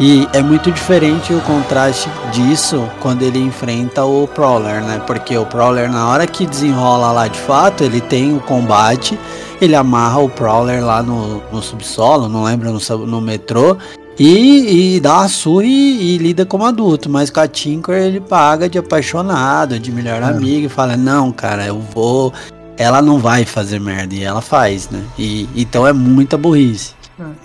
[0.00, 5.00] E é muito diferente o contraste disso quando ele enfrenta o Prowler, né?
[5.06, 9.18] Porque o Prowler, na hora que desenrola lá de fato, ele tem o combate,
[9.60, 13.76] ele amarra o Prowler lá no, no subsolo, não lembro, no, no metrô,
[14.18, 18.20] e, e, dá uma surra e, e, lida como adulto, mas com a Tinker ele
[18.20, 20.26] paga de apaixonado, de melhor é.
[20.26, 22.32] amigo e fala: Não, cara, eu vou.
[22.76, 25.02] Ela não vai fazer merda, e ela faz, né?
[25.18, 26.94] E, então é muita burrice.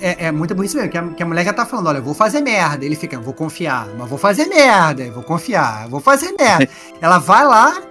[0.01, 2.03] É, é muita burrice mesmo, que a, que a mulher já tá falando: Olha, eu
[2.03, 2.85] vou fazer merda.
[2.85, 6.69] Ele fica: Vou confiar, mas vou fazer merda, vou confiar, vou fazer merda.
[7.01, 7.81] ela vai lá,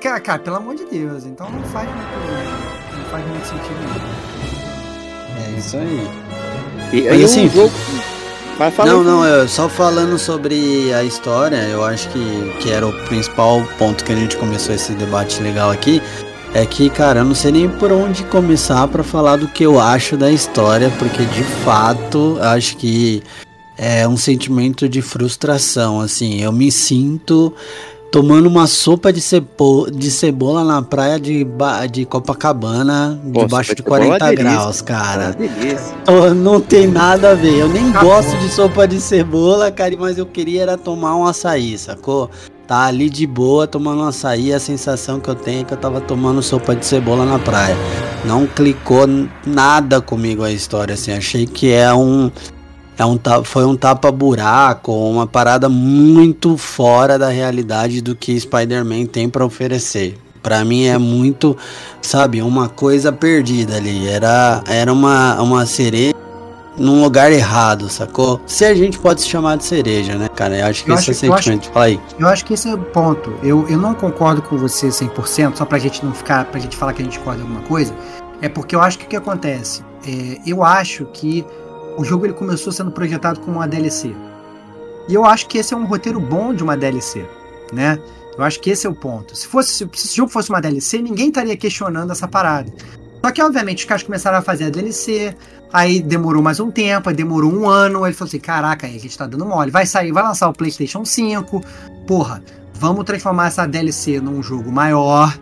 [0.00, 4.32] cara, cara, pelo amor de Deus, então não faz muito, não faz muito sentido.
[5.36, 6.08] É isso aí.
[6.92, 7.72] E, aí, assim, um jogo
[8.84, 13.62] não, não, eu, só falando sobre a história, eu acho que, que era o principal
[13.78, 16.02] ponto que a gente começou esse debate legal aqui.
[16.54, 19.80] É que, cara, eu não sei nem por onde começar para falar do que eu
[19.80, 23.22] acho da história, porque de fato acho que
[23.76, 26.00] é um sentimento de frustração.
[26.00, 27.54] Assim, eu me sinto
[28.12, 31.46] tomando uma sopa de, cebo de cebola na praia de,
[31.90, 35.34] de Copacabana, Pô, debaixo de 40 é graus, cara.
[36.06, 37.58] Oh, não tem nada a ver.
[37.58, 41.26] Eu nem tá gosto de sopa de cebola, cara, mas eu queria era tomar um
[41.26, 42.30] açaí, sacou?
[42.66, 45.78] Tá ali de boa tomando um açaí, a sensação que eu tenho é que eu
[45.78, 47.76] tava tomando sopa de cebola na praia.
[48.26, 49.06] Não clicou
[49.46, 51.12] nada comigo a história, assim.
[51.12, 52.30] Achei que é um
[52.98, 59.28] é um, foi um tapa-buraco, uma parada muito fora da realidade do que Spider-Man tem
[59.28, 60.18] para oferecer.
[60.42, 61.56] Para mim é muito,
[62.00, 64.08] sabe, uma coisa perdida ali.
[64.08, 66.12] Era, era uma, uma cereja
[66.76, 68.40] num lugar errado, sacou?
[68.46, 70.58] Se a gente pode se chamar de cereja, né, cara?
[70.58, 71.70] Eu acho que eu esse acho, é o sentimento.
[71.70, 72.00] Fala aí.
[72.18, 73.32] Eu acho que esse é o ponto.
[73.42, 76.92] Eu, eu não concordo com você 100%, só pra gente não ficar, pra gente falar
[76.92, 77.94] que a gente concorda em alguma coisa.
[78.40, 79.84] É porque eu acho que o que acontece?
[80.06, 81.46] É, eu acho que
[81.96, 84.14] o jogo ele começou sendo projetado como uma DLC.
[85.08, 87.24] E eu acho que esse é um roteiro bom de uma DLC,
[87.72, 87.98] né?
[88.36, 89.36] Eu acho que esse é o ponto.
[89.36, 92.72] Se fosse se esse jogo fosse uma DLC, ninguém estaria questionando essa parada.
[93.24, 95.34] Só que, obviamente, os caras começaram a fazer a DLC,
[95.72, 98.96] aí demorou mais um tempo, aí demorou um ano, aí ele falou assim, caraca, aí
[98.96, 101.62] a gente tá dando mole, vai sair, vai lançar o Playstation 5,
[102.04, 102.42] porra,
[102.74, 105.38] vamos transformar essa DLC num jogo maior,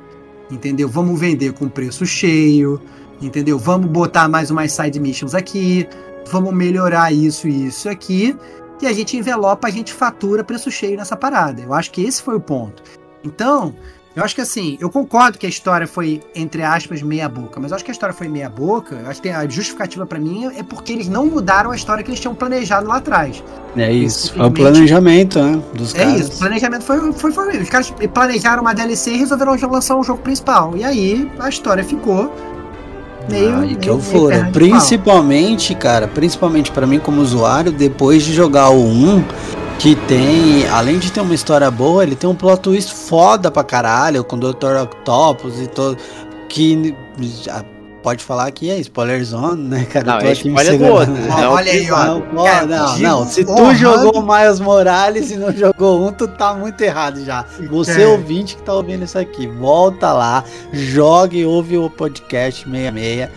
[0.51, 0.89] entendeu?
[0.89, 2.83] Vamos vender com preço cheio,
[3.23, 3.59] entendeu?
[3.59, 5.89] Vamos botar mais umas side missions aqui,
[6.27, 8.37] vamos melhorar isso e isso aqui,
[8.81, 11.61] e a gente envelopa, a gente fatura preço cheio nessa parada.
[11.61, 12.83] Eu acho que esse foi o ponto.
[13.23, 13.75] Então,
[14.17, 17.71] eu acho que assim, eu concordo que a história foi, entre aspas, meia boca, mas
[17.71, 18.97] eu acho que a história foi meia boca.
[18.97, 22.11] Eu acho que a justificativa para mim é porque eles não mudaram a história que
[22.11, 23.43] eles tinham planejado lá atrás.
[23.77, 25.63] É isso, é o planejamento, né?
[25.75, 26.21] Dos é caras.
[26.21, 27.59] isso, o planejamento foi, foi, foi.
[27.59, 30.77] Os caras planejaram uma DLC e resolveram lançar um jogo principal.
[30.77, 32.35] E aí a história ficou
[33.29, 33.57] meio.
[33.57, 34.53] Ah, e que de pau.
[34.53, 39.25] Principalmente, cara, principalmente pra mim como usuário, depois de jogar o 1,
[39.79, 43.65] que tem, além de ter uma história boa, ele tem um plot twist foda pra
[43.65, 44.77] caralho, com o Dr.
[44.83, 45.97] Octopus e todo.
[46.49, 46.95] Que
[48.03, 50.05] pode falar que é spoiler zone, né, cara?
[50.07, 51.15] Não, Eu tô é aqui me spoiler do outro.
[51.31, 52.05] Ó, É o olha aí, ó.
[52.05, 52.21] Não,
[52.67, 53.27] não, digo não.
[53.27, 57.45] Se tu honrando- jogou Miles Morales e não jogou um, tu tá muito errado já.
[57.71, 58.07] Você É.
[58.07, 63.29] ouvinte que tá ouvindo isso aqui, volta lá, jogue e ouve o podcast 66,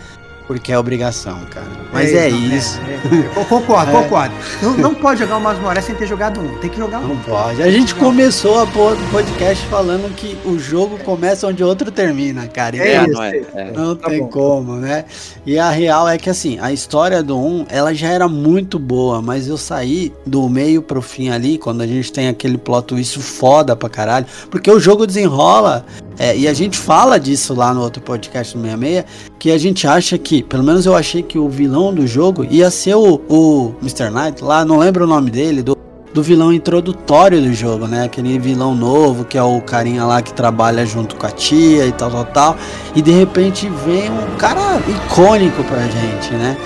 [0.46, 1.66] porque é obrigação, cara.
[1.92, 2.78] Mas é, isso.
[2.86, 3.38] é, é.
[3.40, 4.02] Eu concordo, É.
[4.02, 4.34] concordo.
[4.62, 6.58] Não, não pode jogar o Miles Morales sem ter jogado um.
[6.58, 7.08] Tem que jogar um.
[7.08, 7.62] Não pode.
[7.62, 12.46] A gente começou a pôr o podcast falando que o jogo começa onde outro termina,
[12.46, 12.76] cara.
[12.76, 13.12] É É, isso.
[13.12, 13.42] não é?
[13.54, 13.70] é.
[13.72, 14.28] Não Tá tem bom.
[14.28, 15.04] como, né?
[15.46, 19.22] E a real é que assim, a história do 1, ela já era muito boa,
[19.22, 23.18] mas eu saí do meio pro fim ali, quando a gente tem aquele plot twist
[23.20, 25.84] foda pra caralho, porque o jogo desenrola,
[26.18, 29.04] é, e a gente fala disso lá no outro podcast do 66,
[29.44, 32.70] que a gente acha que, pelo menos eu achei que o vilão do jogo ia
[32.70, 34.08] ser o, o Mr.
[34.08, 35.76] Knight, lá, não lembro o nome dele, do
[36.14, 38.04] do vilão introdutório do jogo, né?
[38.04, 41.92] Aquele vilão novo, que é o carinha lá que trabalha junto com a tia e
[41.92, 42.56] tal, tal, tal.
[42.94, 46.56] E de repente vem um cara icônico pra gente, né?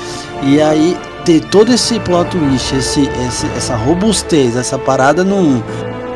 [0.43, 5.63] E aí ter todo esse plot twist, esse, esse, essa robustez, essa parada num.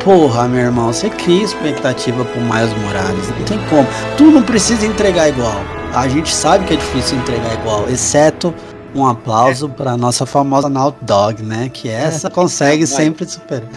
[0.04, 3.28] Porra, meu irmão, você cria expectativa pro Miles Morales.
[3.38, 3.86] Não tem como.
[4.16, 5.54] Tu não precisa entregar igual.
[5.94, 8.52] A gente sabe que é difícil entregar igual, exceto
[8.94, 11.70] um aplauso pra nossa famosa Naughty Dog, né?
[11.72, 13.68] Que essa consegue sempre superar.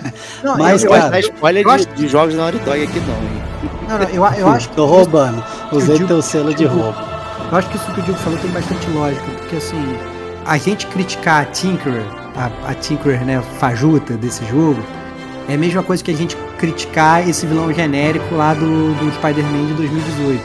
[0.43, 2.59] Não, Mas, eu, Eu eu, vou dar spoiler eu de, acho- de jogos da Naughty
[2.59, 3.43] Dog aqui não, hein?
[3.87, 5.43] não, não, eu, eu acho que Tô roubando.
[5.71, 6.97] Usei digo- teu selo de roubo.
[7.51, 9.97] Eu acho que isso que o Diego falou tem bastante lógica, porque assim,
[10.45, 12.03] a gente criticar a Tinker,
[12.35, 14.81] a, a Tinker, né, fajuta desse jogo,
[15.47, 19.67] é a mesma coisa que a gente criticar esse vilão genérico lá do, do Spider-Man
[19.67, 20.41] de 2018.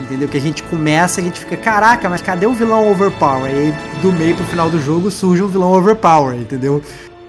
[0.00, 0.28] Entendeu?
[0.28, 3.50] Que a gente começa, a gente fica, caraca, mas cadê o vilão overpower?
[3.50, 6.82] E aí, do meio pro final do jogo surge um vilão overpower, entendeu?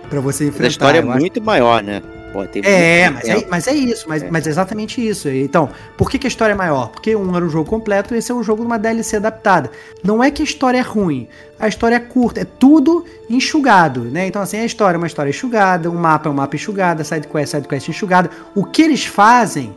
[0.10, 0.66] Pra você Mas enfrentar.
[0.66, 2.02] a história é Eu acho- muito maior, né?
[2.36, 4.30] Pô, tem é, mas é, mas é isso, mas, É.
[4.30, 5.30] mas é exatamente isso.
[5.30, 6.90] Então, por que, que a história é maior?
[6.90, 9.72] Porque um era um jogo completo e esse é um jogo de uma DLC adaptada.
[10.04, 14.28] Não é que a história é ruim, a história é curta, é tudo enxugado, né?
[14.28, 17.06] Então, assim, a história é uma história enxugada, um mapa é um mapa enxugado, a
[17.06, 18.30] sidequest é sidequest enxugada.
[18.54, 19.74] O que eles fazem,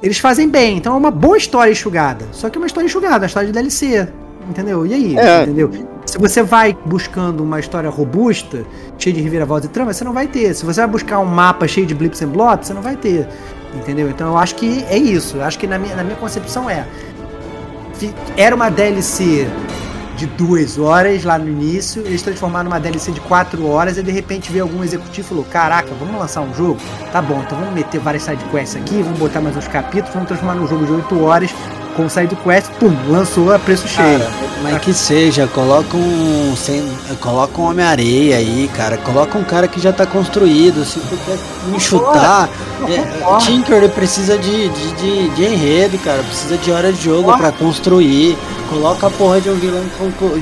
[0.00, 0.76] eles fazem bem.
[0.76, 2.24] Então é uma boa história enxugada.
[2.30, 4.06] Só que é uma história enxugada, uma história de DLC.
[4.48, 4.86] Entendeu?
[4.86, 5.18] E aí?
[5.18, 5.42] É.
[5.42, 5.72] Entendeu?
[6.14, 8.64] Se você vai buscando uma história robusta,
[8.96, 10.54] cheia de reviravoltas e trama, você não vai ter.
[10.54, 13.26] Se você vai buscar um mapa cheio de blips and blots, você não vai ter.
[13.74, 14.08] Entendeu?
[14.08, 15.38] Então eu acho que é isso.
[15.38, 16.86] Eu acho que na minha, na minha concepção é.
[18.36, 19.48] Era uma DLC
[20.16, 24.12] de duas horas lá no início, eles transformaram numa DLC de quatro horas e de
[24.12, 26.78] repente veio algum executivo e falou: Caraca, vamos lançar um jogo?
[27.10, 30.54] Tá bom, então vamos meter várias sidequests aqui, vamos botar mais uns capítulos, vamos transformar
[30.54, 31.52] num jogo de 8 horas
[31.94, 34.18] com sidequest, pum, lançou a preço cheio.
[34.18, 34.30] Cara,
[34.62, 36.54] mas que seja, coloca um.
[36.56, 36.82] Sem,
[37.20, 38.96] coloca um Homem-Areia aí, cara.
[38.98, 40.84] Coloca um cara que já tá construído.
[40.84, 42.48] Se tu quer me chutar.
[42.86, 43.38] É.
[43.38, 46.22] Tinker ele precisa de, de, de, de enredo, cara.
[46.22, 48.36] Precisa de hora de jogo pra construir.
[48.70, 49.84] Coloca a porra de um vilão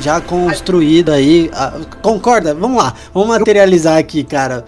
[0.00, 1.50] já construído aí.
[1.52, 2.54] Ah, Concorda?
[2.54, 2.94] Vamos lá.
[3.12, 4.64] Vamos materializar aqui, cara.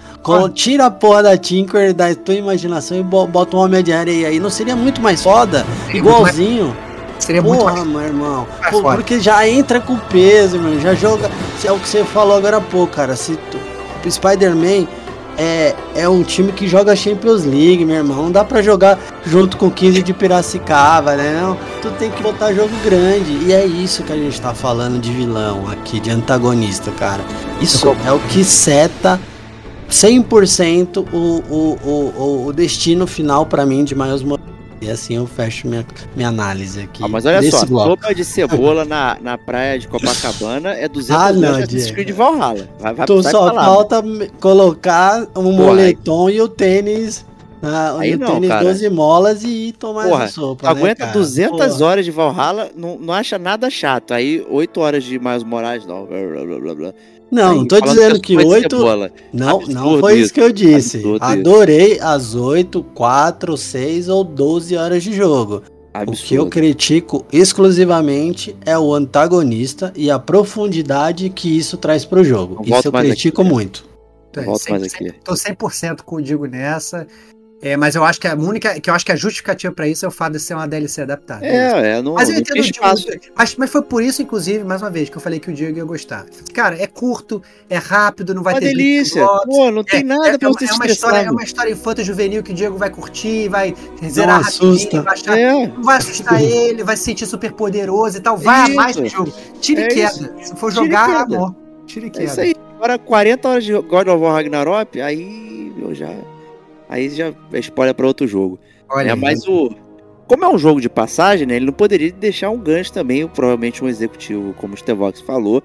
[0.54, 4.28] Tira a porra da Tinker da tua imaginação e bo- bota um homem de areia
[4.28, 4.38] aí.
[4.40, 5.64] Não seria muito mais foda?
[5.92, 6.76] Igualzinho.
[7.18, 7.86] Seria muito Porra, mais.
[7.86, 8.46] meu irmão.
[8.70, 10.80] Pô, porque já entra com peso, mano.
[10.80, 11.30] Já joga.
[11.64, 13.16] É o que você falou agora há pouco, cara.
[13.16, 14.86] Se tu- Spider-Man
[15.38, 18.24] é, é um time que joga Champions League, meu irmão.
[18.24, 21.38] Não dá pra jogar junto com 15 de Piracicaba, né?
[21.40, 23.32] Não, tu tem que botar jogo grande.
[23.46, 27.22] E é isso que a gente tá falando de vilão aqui, de antagonista, cara.
[27.60, 29.20] Isso é o que seta
[29.90, 34.53] 100% o, o, o, o- destino final pra mim de Miles Morales.
[34.84, 35.84] E assim eu fecho minha,
[36.14, 37.02] minha análise aqui.
[37.02, 37.90] Ah, mas olha só, bloco.
[37.90, 41.90] sopa de cebola na, na praia de Copacabana é 200 Ah, não, de Assassin's.
[41.90, 42.68] Creed Valhalla.
[42.78, 43.64] Vai, vai, Tu vai só lá.
[43.64, 47.24] falta me- colocar um Porra, moletom e o tênis
[47.62, 48.62] Ah, Aí não, tênis cara.
[48.64, 51.12] 12 molas e tomar Porra, sopa, Tu aguenta né, cara?
[51.12, 51.84] 200 Porra.
[51.86, 54.12] horas de Valhalla, não, não acha nada chato.
[54.12, 56.04] Aí 8 horas de Miles Morales, não.
[56.04, 56.92] Blá, blá, blá, blá, blá.
[57.34, 58.76] Não, Aí, não tô dizendo que só de 8.
[58.76, 59.12] cebola.
[59.32, 60.34] Não, Absurdo não foi isso isso.
[60.34, 60.96] que eu disse.
[60.98, 61.32] Absurdo isso.
[61.32, 65.56] Adorei as 8, 4, 6 ou 12 horas de jogo.
[65.56, 66.50] O que eu Absurdo.
[66.50, 72.64] critico exclusivamente é o antagonista e a profundidade que isso traz pro jogo.
[72.66, 73.54] Não Isso eu critico aqui, né?
[73.54, 73.84] muito.
[74.44, 75.12] Volto mais aqui.
[75.24, 77.06] Tô 100% com o Digo nessa.
[77.62, 80.04] É, mas eu acho que a única, que eu acho que a justificativa pra isso
[80.04, 81.46] é o fato de ser uma DLC adaptada.
[81.46, 83.06] É, é, não, Mas eu não entendo tem o Diego, espaço.
[83.56, 85.84] mas, foi por isso, inclusive, mais uma vez, que eu falei que o Diego ia
[85.84, 86.26] gostar.
[86.52, 89.26] Cara, é curto, é rápido, não vai Uma ter delícia.
[89.46, 91.30] Pô, não tem é, nada é, pra é você uma, é se uma história, é
[91.30, 93.74] uma história infanto juvenil que o Diego vai curtir, vai
[94.10, 95.00] zerar assusta.
[95.00, 98.36] vai achar, É, não vai assustar ele, vai se sentir super poderoso e tal.
[98.36, 98.72] Vai Isso.
[98.72, 99.32] amar esse jogo.
[99.60, 100.34] Tire É queda.
[100.42, 101.54] Se for Tire jogar, amor.
[101.86, 102.24] Tire é queda.
[102.24, 102.54] isso aí.
[102.76, 106.10] Agora 40 horas de God of War Ragnarok, aí eu já.
[106.94, 108.56] Aí já é spoiler pra outro jogo.
[108.88, 109.74] Olha, É, mas o.
[110.28, 111.56] Como é um jogo de passagem, né?
[111.56, 115.60] Ele não poderia deixar um gancho também, provavelmente um executivo, como o Stevox falou,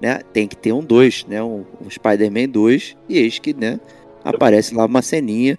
[0.00, 0.20] né?
[0.32, 1.40] Tem que ter um 2, né?
[1.40, 2.96] Um, um Spider-Man 2.
[3.08, 3.78] E eis que, né?
[4.24, 5.56] Aparece lá uma ceninha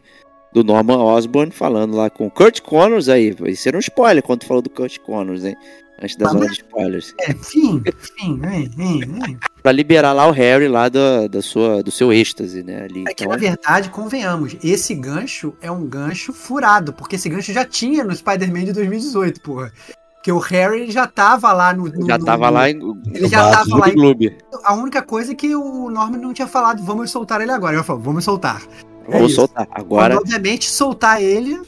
[0.51, 3.33] do Norman Osborn falando lá com o Kurt Connors aí.
[3.47, 5.55] Isso era um spoiler quando tu falou do Kurt Connors, hein?
[6.03, 7.15] Antes da Mas zona não- de spoilers.
[7.21, 9.37] É, fim, fim, hein, hein, hein.
[9.61, 12.83] Pra liberar lá o Harry lá da, da sua, do seu êxtase, né?
[12.83, 13.05] Ali.
[13.07, 17.53] É que, Então, na verdade, convenhamos, esse gancho é um gancho furado, porque esse gancho
[17.53, 19.71] já tinha no Spider-Man de 2018, porra.
[20.15, 21.85] Porque o Harry já tava lá no.
[21.85, 22.79] no- já tava no- lá em.
[23.13, 23.93] Ele já tava lá em.
[23.95, 24.37] Gloob.
[24.65, 27.75] A única coisa é que o Norman não tinha falado, vamos soltar ele agora.
[27.75, 28.61] Eu falo, vamos soltar.
[29.09, 29.35] É Vou isso.
[29.35, 29.67] soltar.
[29.71, 30.15] Agora.
[30.15, 31.59] Quando, obviamente, soltar ele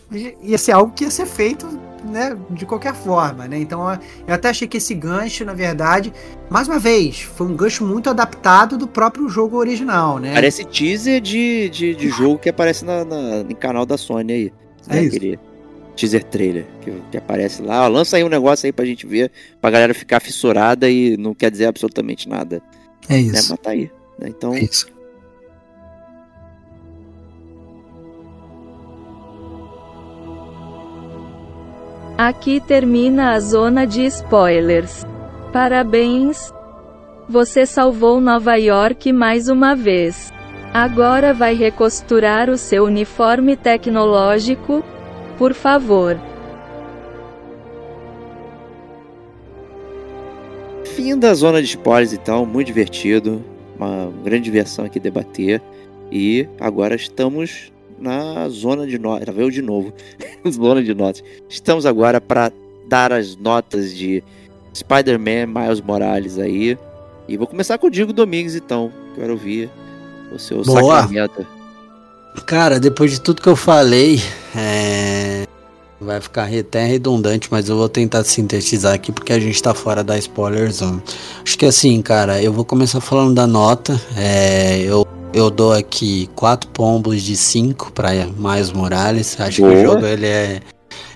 [0.42, 1.68] ia ser algo que ia ser feito,
[2.06, 3.58] né, de qualquer forma, né?
[3.60, 3.82] Então,
[4.28, 6.14] eu até achei que esse gancho, na verdade,
[6.50, 10.34] mais uma vez, foi um gancho muito adaptado do próprio jogo original, né?
[10.34, 14.54] Parece teaser de, de, de jogo que aparece na, na, no canal da Sony aí.
[14.90, 15.16] É Né, isso.
[15.18, 15.40] Aquele
[15.96, 17.86] teaser trailer que, que aparece lá.
[17.86, 21.34] Ó, lança aí um negócio aí pra gente ver, pra galera ficar fissurada e não
[21.34, 22.62] quer dizer absolutamente nada.
[23.10, 23.20] É Né?
[23.22, 23.50] isso.
[23.52, 23.90] Mas tá aí.
[24.20, 24.28] né?
[24.30, 24.88] Então, É isso.
[32.18, 35.06] Aqui termina a zona de spoilers.
[35.52, 36.54] Parabéns!
[37.28, 40.32] Você salvou Nova York mais uma vez.
[40.74, 44.84] Agora vai recosturar o seu uniforme tecnológico?
[45.38, 46.18] Por favor.
[50.96, 53.44] fim da zona de spoilers, então, muito divertido.
[53.78, 55.62] Uma grande diversão aqui debater.
[56.12, 59.34] E agora estamos na zona de notas.
[59.34, 59.94] Veio de novo.
[60.50, 61.24] zona de notas.
[61.50, 62.52] Estamos agora para
[62.88, 64.24] dar as notas de
[64.74, 66.78] Spider-Man Miles Morales aí.
[67.28, 68.92] E vou começar com o Diego Domingues, então.
[69.16, 69.70] Quero ouvir
[70.32, 71.02] o seu Boa.
[71.02, 71.46] sacramento.
[72.46, 74.22] Cara, depois de tudo que eu falei,
[74.56, 75.46] é...
[76.00, 80.04] vai ficar até redundante, mas eu vou tentar sintetizar aqui porque a gente tá fora
[80.04, 81.02] da spoiler zone.
[81.44, 84.00] Acho que assim, cara, eu vou começar falando da nota.
[84.18, 84.82] É...
[84.82, 89.38] Eu, eu dou aqui quatro pombos de 5 para Miles Morales.
[89.38, 89.74] Acho que Boa.
[89.74, 90.62] o jogo ele é.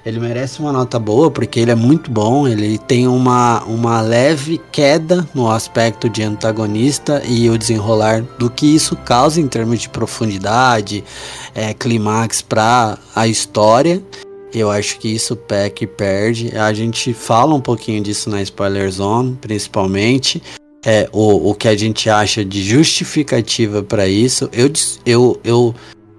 [0.05, 2.45] Ele merece uma nota boa porque ele é muito bom.
[2.45, 8.75] Ele tem uma, uma leve queda no aspecto de antagonista e o desenrolar do que
[8.75, 11.01] isso causa em termos de profundidade,
[11.55, 14.03] é, clímax para a história.
[14.53, 16.57] Eu acho que isso peca e perde.
[16.57, 20.41] A gente fala um pouquinho disso na Spoiler Zone, principalmente.
[20.85, 24.49] É, o, o que a gente acha de justificativa para isso.
[24.53, 24.71] Eu,
[25.05, 25.75] eu, eu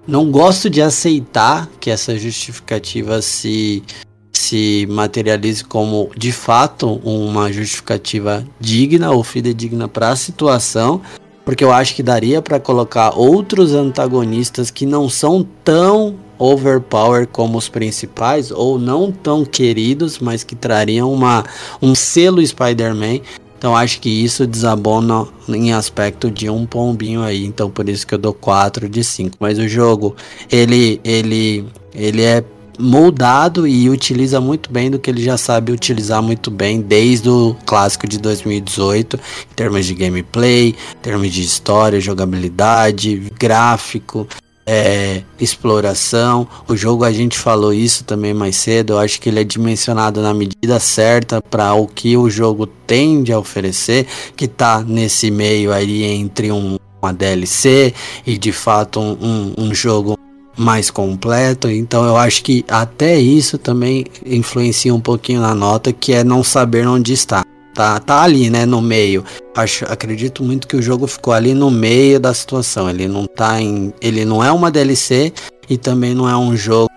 [0.07, 3.83] não gosto de aceitar que essa justificativa se,
[4.31, 11.01] se materialize como de fato uma justificativa digna ou fidedigna para a situação,
[11.43, 17.57] porque eu acho que daria para colocar outros antagonistas que não são tão overpower como
[17.57, 21.45] os principais ou não tão queridos, mas que trariam uma,
[21.79, 23.19] um selo Spider-Man.
[23.61, 27.45] Então acho que isso desabona em aspecto de um pombinho aí.
[27.45, 29.37] Então por isso que eu dou 4 de 5.
[29.39, 30.15] Mas o jogo,
[30.51, 31.63] ele ele
[31.93, 32.43] ele é
[32.79, 37.55] moldado e utiliza muito bem do que ele já sabe utilizar muito bem desde o
[37.63, 39.17] clássico de 2018,
[39.51, 44.27] em termos de gameplay, em termos de história, jogabilidade, gráfico,
[44.65, 46.47] é, exploração.
[46.67, 48.93] O jogo a gente falou isso também mais cedo.
[48.93, 53.33] Eu acho que ele é dimensionado na medida certa para o que o jogo tende
[53.33, 54.05] a oferecer,
[54.35, 57.93] que tá nesse meio aí entre um, uma DLC
[58.25, 60.17] e de fato um, um, um jogo
[60.57, 61.69] mais completo.
[61.69, 66.43] Então eu acho que até isso também influencia um pouquinho na nota, que é não
[66.43, 67.43] saber onde está.
[67.73, 69.23] Tá, tá ali, né, no meio.
[69.55, 72.89] Acho, acredito muito que o jogo ficou ali no meio da situação.
[72.89, 75.33] Ele não tá em, ele não é uma DLC
[75.69, 76.89] e também não é um jogo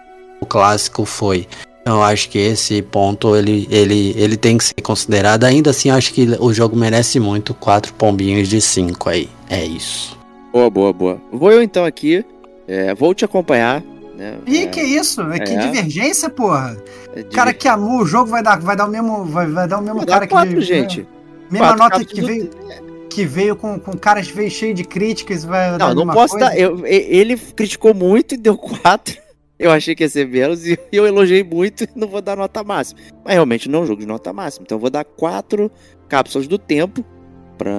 [0.49, 1.47] clássico foi.
[1.81, 5.45] Então acho que esse ponto ele, ele, ele tem que ser considerado.
[5.45, 9.29] Ainda assim, acho que o jogo merece muito quatro pombinhos de cinco aí.
[9.51, 10.17] É isso.
[10.53, 11.21] Boa, boa, boa.
[11.33, 12.25] Vou eu então aqui.
[12.67, 13.83] é, vou te acompanhar.
[14.17, 14.39] Né?
[14.47, 15.21] Ih, É, que isso?
[15.23, 15.57] É que é.
[15.59, 16.77] divergência, porra.
[17.15, 19.25] é de- O cara que amou o jogo vai dar, vai dar o mesmo.
[19.25, 21.07] Vai, vai dar o mesmo dar cara que quatro, veio- gente.
[21.51, 22.51] Mesma Quatro nota que veio,
[23.11, 25.45] que veio com, com caras veio cheio de críticas.
[25.45, 26.47] Vai Não, não posso coisa?
[26.51, 26.59] dar.
[26.59, 29.17] eu- ele criticou muito e deu quatro.
[29.57, 32.65] Eu achei que ia ser menos e eu elogiei muito e não vou dar nota
[32.65, 32.99] máxima.
[33.25, 34.65] Mas realmente não é um jogo de nota máxima.
[34.67, 35.71] Então eu vou dar quatro
[36.09, 37.05] cápsulas do tempo
[37.57, 37.73] para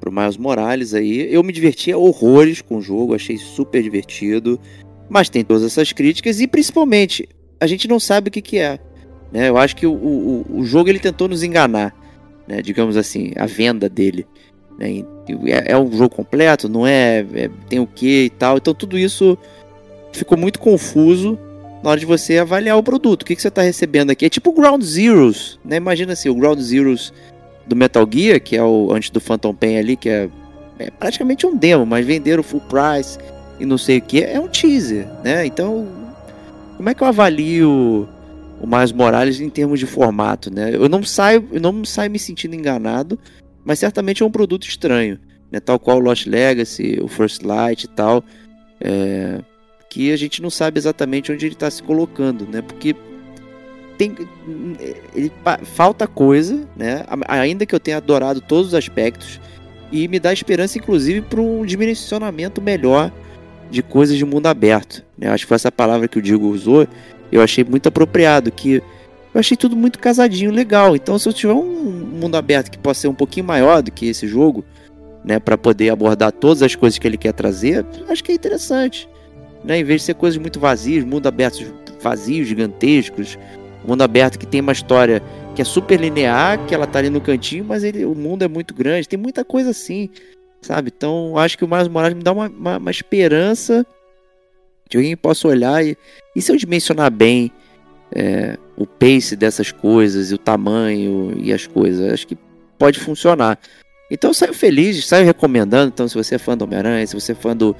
[0.00, 1.26] pro Miles Morales aí.
[1.34, 4.60] Eu me diverti horrores com o jogo, achei super divertido.
[5.08, 7.28] Mas tem todas essas críticas e principalmente
[7.60, 8.78] a gente não sabe o que, que é.
[9.32, 9.48] Né?
[9.48, 11.94] Eu acho que o, o, o jogo ele tentou nos enganar,
[12.46, 12.62] né?
[12.62, 14.26] digamos assim, a venda dele.
[14.78, 15.04] né?
[15.46, 18.56] É, é um jogo completo, não é, é- Tem o que e tal.
[18.56, 19.36] Então tudo isso
[20.12, 21.38] ficou muito confuso
[21.82, 23.22] na hora de você avaliar o produto.
[23.22, 24.24] O que, que você está recebendo aqui?
[24.24, 25.76] É tipo o Ground Zeroes, né?
[25.76, 27.12] Imagina assim, o Ground Zeroes
[27.66, 30.28] do Metal Gear, que é o antes do Phantom Pain ali, que é,
[30.78, 33.18] é praticamente um demo, mas venderam full price
[33.58, 35.46] e não sei o que, é um teaser, né?
[35.46, 35.86] Então,
[36.76, 38.08] como é que eu avalio
[38.60, 40.74] o Miles Morales em termos de formato, né?
[40.74, 43.18] Eu não saio, eu não saio me sentindo enganado,
[43.64, 45.18] mas certamente é um produto estranho,
[45.50, 45.60] né?
[45.60, 48.24] Tal qual o Lost Legacy, o First Light e tal,
[48.80, 49.40] é,
[49.88, 52.62] que a gente não sabe exatamente onde ele está se colocando, né?
[52.62, 52.96] Porque
[53.96, 54.16] tem,
[55.14, 55.30] ele,
[55.62, 57.04] falta coisa, né?
[57.28, 59.40] Ainda que eu tenha adorado todos os aspectos
[59.92, 63.12] e me dá esperança, inclusive, para um dimensionamento melhor
[63.70, 65.04] de coisas de mundo aberto.
[65.16, 65.28] Né?
[65.28, 66.86] Acho que foi essa palavra que o Diego usou.
[67.30, 68.82] Eu achei muito apropriado, que
[69.34, 70.94] eu achei tudo muito casadinho, legal.
[70.94, 74.06] Então, se eu tiver um mundo aberto que possa ser um pouquinho maior do que
[74.06, 74.64] esse jogo,
[75.24, 79.08] né, para poder abordar todas as coisas que ele quer trazer, acho que é interessante.
[79.64, 79.78] Né?
[79.78, 83.38] Em vez de ser coisas muito vazias, mundo aberto vazios, gigantescos,
[83.86, 85.22] mundo aberto que tem uma história
[85.54, 88.48] que é super linear, que ela tá ali no cantinho, mas ele, o mundo é
[88.48, 90.10] muito grande, tem muita coisa assim,
[90.64, 90.92] sabe?
[90.94, 93.86] Então, acho que o Miles Morales me dá uma, uma, uma esperança
[94.88, 95.96] de alguém que possa olhar e,
[96.34, 97.50] e se eu dimensionar bem
[98.12, 102.38] é, o pace dessas coisas e o tamanho e as coisas, acho que
[102.78, 103.58] pode funcionar.
[104.10, 105.90] Então eu saio feliz, saio recomendando.
[105.92, 107.74] Então, se você é fã do Homem-Aranha, se você é fã do,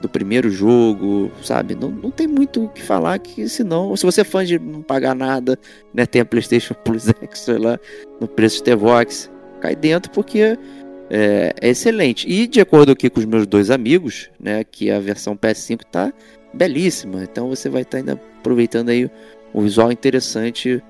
[0.00, 1.74] do primeiro jogo, sabe?
[1.74, 4.82] Não, não tem muito o que falar que senão, se você é fã de não
[4.82, 5.58] pagar nada,
[5.92, 6.06] né?
[6.06, 7.78] Tem a PlayStation Plus Extra lá
[8.20, 9.30] no preço de T-Vox,
[9.60, 10.58] cai dentro porque
[11.10, 12.28] é, é excelente.
[12.28, 14.64] E de acordo aqui com os meus dois amigos, né?
[14.64, 16.12] Que a versão PS5 tá
[16.52, 17.22] belíssima.
[17.22, 19.10] Então você vai estar ainda aproveitando aí
[19.54, 20.82] um visual interessante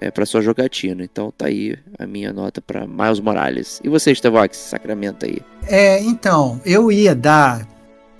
[0.00, 1.02] é, para sua jogatina.
[1.02, 3.80] Então tá aí a minha nota para Miles Morales.
[3.82, 5.38] E você, Stevox, sacramento aí.
[5.66, 7.66] É, então, eu ia dar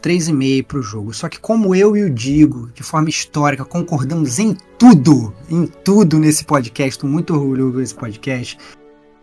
[0.03, 1.13] 3,5 pro jogo.
[1.13, 6.19] Só que como eu e o Digo, de forma histórica, concordamos em tudo, em tudo
[6.19, 8.57] nesse podcast, muito orgulhoso desse podcast,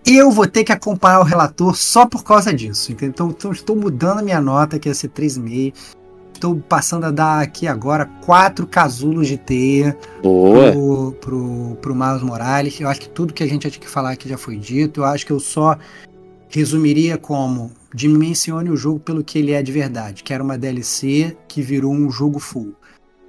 [0.06, 2.92] eu vou ter que acompanhar o relator só por causa disso.
[2.92, 5.74] Então, então estou mudando a minha nota, que ia ser 3,5.
[6.34, 10.72] Estou passando a dar aqui agora quatro casulos de teia Boa.
[10.72, 12.80] pro, pro, pro Miles Morales.
[12.80, 15.00] Eu acho que tudo que a gente tinha que falar aqui já foi dito.
[15.00, 15.78] Eu acho que eu só
[16.50, 21.36] resumiria como dimensione o jogo pelo que ele é de verdade, que era uma DLC
[21.48, 22.74] que virou um jogo full,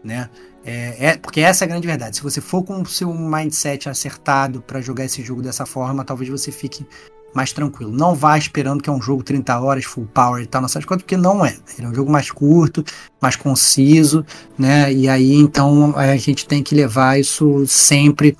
[0.02, 0.28] né?
[0.66, 2.16] É, é- porque essa é a grande verdade.
[2.16, 6.28] Se você for com o seu mindset acertado para jogar esse jogo dessa forma, talvez
[6.28, 6.84] você fique
[7.32, 7.92] mais tranquilo.
[7.92, 11.02] Não vá esperando que é um jogo 30 horas, full power e tal, nessas coisas,
[11.02, 11.56] porque não é.
[11.78, 12.82] Ele é um jogo mais curto,
[13.20, 14.24] mais conciso,
[14.58, 14.92] né?
[14.92, 18.36] E aí então a gente tem que levar isso sempre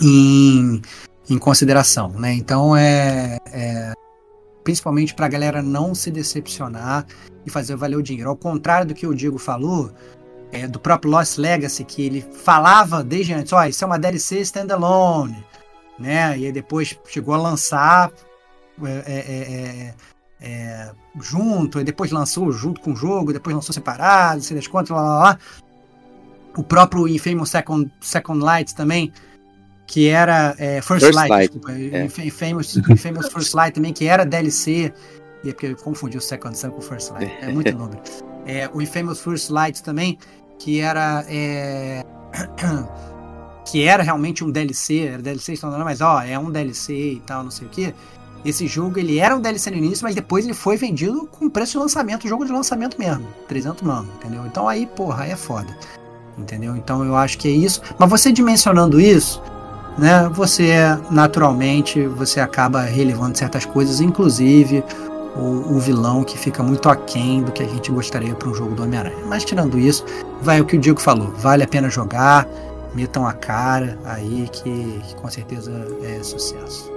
[0.00, 0.80] em,
[1.28, 2.32] em consideração, né?
[2.34, 3.92] Então é, é
[4.62, 7.06] principalmente para a galera não se decepcionar
[7.44, 8.28] e fazer valer o dinheiro.
[8.28, 9.90] Ao contrário do que o Diego falou,
[10.52, 14.40] é, do próprio Lost Legacy, que ele falava desde antes, ó, isso é uma DLC
[14.40, 15.44] standalone,
[15.98, 16.36] né?
[16.38, 18.10] E aí depois chegou a lançar
[18.82, 19.94] é, é, é,
[20.40, 20.90] é,
[21.20, 25.02] junto, e depois lançou junto com o jogo, depois lançou separado, sei das contas, lá,
[25.02, 25.38] lá, lá.
[26.56, 29.12] O próprio Infamous Second, Second Light também,
[29.86, 32.04] que era é, First, First Light, Light, desculpa, é.
[32.04, 34.92] Inf- Infamous, Infamous First Light também, que era DLC,
[35.44, 38.00] e é porque eu confundi o Second Sun com o First Light, é muito nome.
[38.46, 40.18] É, o Infamous First Light também,
[40.60, 42.04] que era é,
[43.64, 47.42] que era realmente um DLC, era DLC standalone, mas ó, é um DLC e tal,
[47.42, 47.94] não sei o que.
[48.44, 51.72] Esse jogo ele era um DLC no início, mas depois ele foi vendido com preço
[51.72, 54.46] de lançamento, jogo de lançamento mesmo, 300 mano, entendeu?
[54.46, 55.76] Então aí, porra, aí é foda.
[56.38, 56.76] Entendeu?
[56.76, 57.82] Então eu acho que é isso.
[57.98, 59.42] Mas você dimensionando isso,
[59.98, 60.72] né, você
[61.10, 64.82] naturalmente você acaba relevando certas coisas, inclusive
[65.36, 68.74] o, o vilão que fica muito aquém do que a gente gostaria para um jogo
[68.74, 69.24] do Homem-Aranha.
[69.26, 70.04] Mas tirando isso,
[70.42, 72.48] vai o que o Diego falou, vale a pena jogar,
[72.94, 75.70] metam a cara aí que, que com certeza
[76.02, 76.90] é sucesso.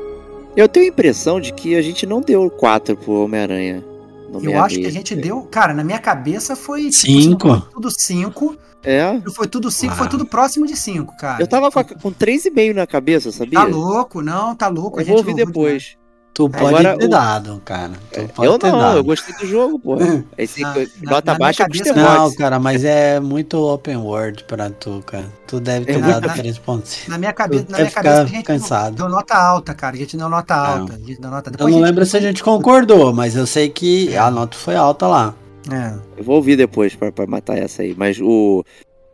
[0.56, 3.84] Eu tenho a impressão de que a gente não deu 4 pro Homem-Aranha.
[4.32, 7.48] no Eu acho que a gente deu, cara, na minha cabeça foi tipo, Cinco.
[7.50, 9.20] foi tudo 5, É.
[9.34, 9.98] foi tudo 5, Uau.
[10.00, 11.42] foi tudo próximo de 5, cara.
[11.42, 13.60] Eu tava com, a- com 3,5 na cabeça, sabia?
[13.60, 15.00] Tá louco, não, tá louco.
[15.02, 15.98] Eu vou ouvir depois.
[16.34, 17.92] Tu É, pode agora ter o- dado, cara.
[18.12, 18.98] Tu pode Eu ter não, dado.
[18.98, 19.96] eu gostei do jogo, pô.
[20.36, 23.98] Esse Na- na- nota na baixa é pro cabeça- Não, cara, mas é muito open
[23.98, 25.26] world pra tu, cara.
[25.46, 27.08] Tu deve ter É dado muito- 3.5.
[27.10, 28.96] Na minha cabeça, Tu na minha cabeça a gente cansado.
[28.96, 29.96] deu nota alta, cara.
[29.96, 30.94] A gente deu nota alta.
[30.94, 31.52] A gente deu nota...
[31.52, 34.58] Eu não a gente- lembro se a gente concordou, mas eu sei que a nota
[34.58, 35.36] foi alta lá.
[35.72, 35.94] É.
[36.18, 37.94] Eu vou ouvir depois pra, pra matar essa aí.
[37.96, 38.66] Mas o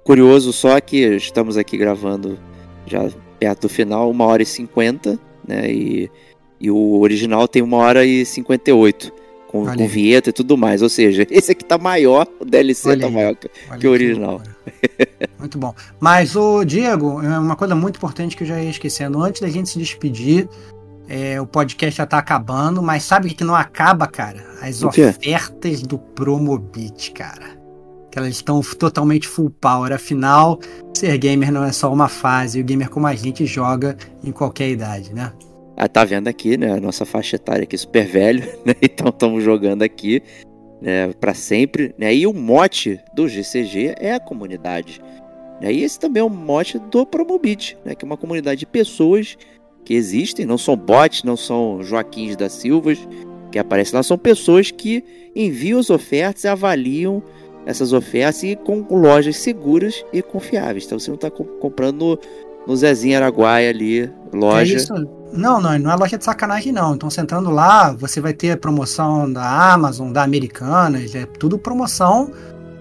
[0.05, 2.39] curioso só é que estamos aqui gravando
[2.85, 5.69] já perto do final, uma hora e 50, né?
[5.69, 6.09] E,
[6.59, 9.19] e o original tem uma hora e 58.
[9.49, 10.83] Com, com vinheta e tudo mais.
[10.83, 13.13] Ou seja, esse aqui tá maior, o DLC Olha tá aí.
[13.13, 13.35] maior.
[13.35, 13.49] que-
[13.79, 14.33] Que original.
[14.33, 14.55] loucura.
[15.39, 15.73] muito bom.
[15.99, 19.23] Mas, o Diego, é uma coisa muito importante que eu já ia esquecendo.
[19.23, 20.47] Antes da gente se despedir,
[21.07, 24.45] é, o podcast já tá acabando, mas sabe o que não acaba, cara?
[24.61, 27.57] As O ofertas do Promobit, cara.
[28.11, 29.91] Que elas estão totalmente full power.
[29.91, 30.59] Afinal,
[30.95, 32.59] ser gamer não é só uma fase.
[32.59, 35.31] E o gamer como a gente joga em qualquer idade, né?
[35.81, 36.73] Ah, tá vendo aqui, né?
[36.73, 38.75] A nossa faixa etária aqui super velho, né?
[38.81, 40.21] Então estamos jogando aqui,
[40.81, 41.13] né?
[41.13, 42.13] Para sempre, né?
[42.13, 45.01] E o mote do GCG é a comunidade,
[45.61, 45.71] né?
[45.71, 47.95] E esse também é o mote do Promobit, né?
[47.95, 49.37] Que é uma comunidade de pessoas
[49.85, 52.99] que existem, não são bots, não são Joaquins da Silvas
[53.49, 55.03] que aparecem lá, são pessoas que
[55.35, 57.23] enviam as ofertas e avaliam
[57.65, 60.85] essas ofertas e com lojas seguras e confiáveis.
[60.85, 62.19] Então você não está comprando
[62.69, 64.73] no, Zezinho Araguaia ali, loja.
[64.73, 64.93] É isso.
[65.31, 66.95] Não, não, não é loja de sacanagem, não.
[66.95, 72.31] Então, você entrando lá, você vai ter promoção da Amazon, da Americanas, é tudo promoção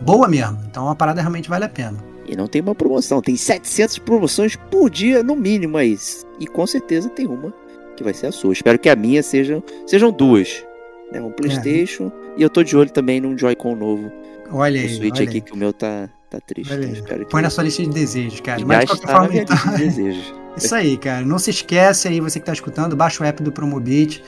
[0.00, 0.58] boa mesmo.
[0.68, 1.98] Então, a parada realmente vale a pena.
[2.26, 5.96] E não tem uma promoção, tem 700 promoções por dia no mínimo aí.
[6.38, 7.52] E com certeza tem uma
[7.96, 8.52] que vai ser a sua.
[8.52, 10.64] Espero que a minha sejam, sejam duas.
[11.10, 11.20] Né?
[11.20, 14.12] Um Playstation e eu tô de olho também num Joy-Con novo.
[14.50, 15.40] Olha aí, Switch olha aqui aí.
[15.40, 16.72] que o meu tá, tá triste.
[17.02, 18.64] Que Põe na sua lista de desejos, cara.
[18.64, 20.34] Mas de qualquer forma, então, de desejos.
[20.56, 21.24] isso aí, cara.
[21.24, 24.22] Não se esquece aí, você que tá escutando, baixa o app do Promobit,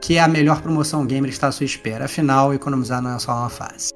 [0.00, 2.04] que é a melhor promoção gamer que está à sua espera.
[2.06, 3.92] Afinal, economizar não é só uma fase.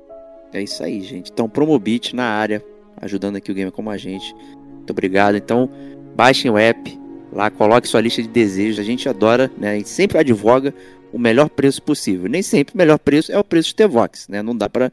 [0.53, 1.31] É isso aí, gente.
[1.31, 2.65] Então, Promobit na área,
[3.01, 4.35] ajudando aqui o gamer como a gente.
[4.35, 5.37] Muito obrigado.
[5.37, 5.71] Então,
[6.17, 6.99] baixem o app,
[7.33, 8.79] lá coloque sua lista de desejos.
[8.79, 9.73] A gente adora, né?
[9.73, 10.75] A gente sempre advoga
[11.13, 12.29] o melhor preço possível.
[12.29, 14.43] Nem sempre o melhor preço é o preço de T-Vox, né?
[14.43, 14.91] Não dá pra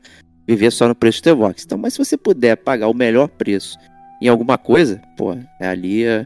[0.47, 1.63] viver só no preço de T-Vox.
[1.63, 3.77] Então, mas se você puder pagar o melhor preço
[4.21, 6.25] em alguma coisa, pô, ali é-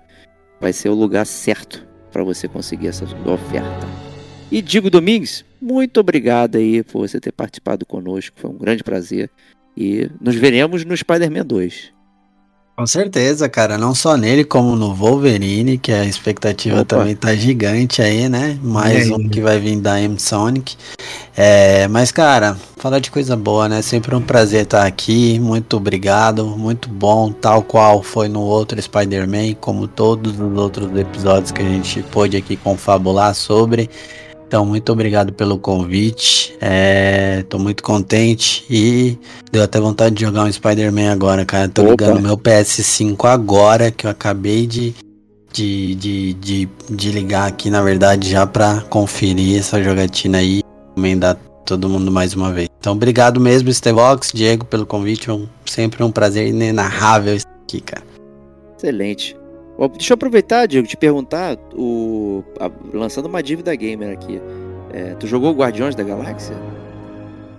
[0.60, 3.88] vai ser o lugar certo para você conseguir essa oferta.
[4.52, 8.40] E Digo Domingues, muito obrigado aí por você ter participado conosco.
[8.40, 9.30] Foi um grande prazer.
[9.78, 11.94] E nos veremos no Spider-Man 2.
[12.80, 13.78] Com certeza, cara.
[13.78, 16.86] Não só nele, como no Wolverine, que a expectativa Opa.
[16.86, 18.58] também tá gigante aí, né?
[18.64, 20.78] Mais um que vai vir da M-Sonic.
[21.36, 23.82] É, mas, cara, falar de coisa boa, né?
[23.82, 25.38] Sempre um prazer estar aqui.
[25.40, 26.46] Muito obrigado.
[26.46, 31.66] Muito bom, tal qual foi no outro Spider-Man, como todos os outros episódios que a
[31.66, 33.90] gente pôde aqui confabular sobre.
[34.50, 36.58] Então, muito obrigado pelo convite.
[36.60, 39.16] É, tô muito contente e
[39.52, 41.70] deu até vontade de jogar um Spider-Man agora, cara.
[41.70, 41.92] Tô Opa.
[41.92, 44.96] ligando meu PS5 agora, que eu acabei de,
[45.54, 50.64] de, de, de, de ligar aqui, na verdade, já pra conferir essa jogatina aí e
[50.90, 52.70] recomendar todo mundo mais uma vez.
[52.80, 55.30] Então, obrigado mesmo, Stevox, Diego, pelo convite.
[55.30, 58.04] É um- sempre um prazer inenarrável estar aqui, cara.
[58.76, 59.38] Excelente.
[59.88, 62.44] Deixa eu aproveitar, Diego, te perguntar, o...
[62.60, 64.42] a- lançando uma dívida gamer aqui.
[64.92, 66.56] É, tu jogou Guardiões da Galáxia?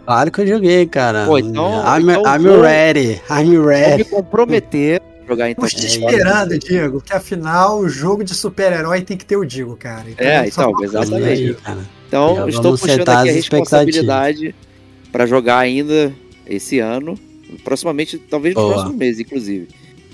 [0.04, 1.24] Claro que eu joguei, cara.
[1.26, 3.20] Pô, então- I'm, então I'm vou- ready.
[3.30, 4.04] I'm Vou me ready.
[4.04, 5.64] comprometer jogar então.
[5.64, 10.06] É, esperando, Diego, que afinal o jogo de super-herói tem que ter o Diego, cara.
[10.18, 11.56] É, só então, exatamente.
[11.64, 11.76] Aí.
[12.08, 14.54] Então, Já estou puxando aqui a responsabilidade
[15.12, 16.12] para jogar ainda
[16.44, 17.16] esse ano,
[17.62, 18.74] proximamente, talvez nos Boa.
[18.74, 19.68] próximos meses, inclusive,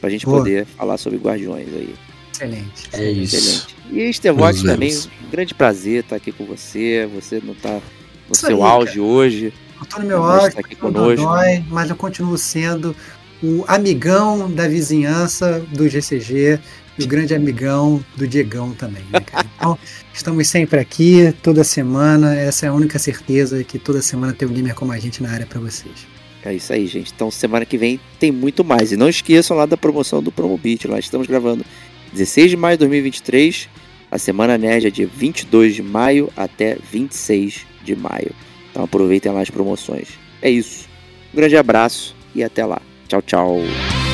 [0.07, 0.39] pra gente Boa.
[0.39, 1.95] poder falar sobre Guardiões aí.
[2.33, 2.89] Excelente.
[2.93, 3.37] É isso.
[3.37, 3.77] Excelente.
[3.91, 7.09] E Estevox também, um grande prazer estar aqui com você.
[7.13, 7.81] Você não tá
[8.29, 9.53] no Isso seu aí, auge hoje.
[9.81, 11.17] Eu tô no meu auge, tá aqui conosco.
[11.17, 12.95] Dodói, mas eu continuo sendo
[13.43, 16.61] o amigão da vizinhança do GCG
[16.97, 19.47] e o grande amigão do Diegão também, né, cara?
[19.59, 19.79] Então,
[20.15, 22.37] estamos sempre aqui, toda semana.
[22.37, 25.31] Essa é a única certeza que toda semana tem um gamer como a gente na
[25.31, 26.07] área para vocês.
[26.47, 27.13] É isso aí, gente.
[27.13, 28.93] Então, semana que vem tem muito mais.
[28.93, 30.87] E não esqueçam lá da promoção do Promobit.
[30.87, 31.65] Lá estamos gravando
[32.13, 33.69] 16 de maio de 2023.
[34.09, 38.31] A Semana Nerd é de 22 de maio até 26 de maio.
[38.71, 40.11] Então aproveitem lá as promoções.
[40.41, 40.89] É isso.
[41.35, 42.81] Um grande abraço e até lá.
[43.09, 44.06] Tchau, tchau.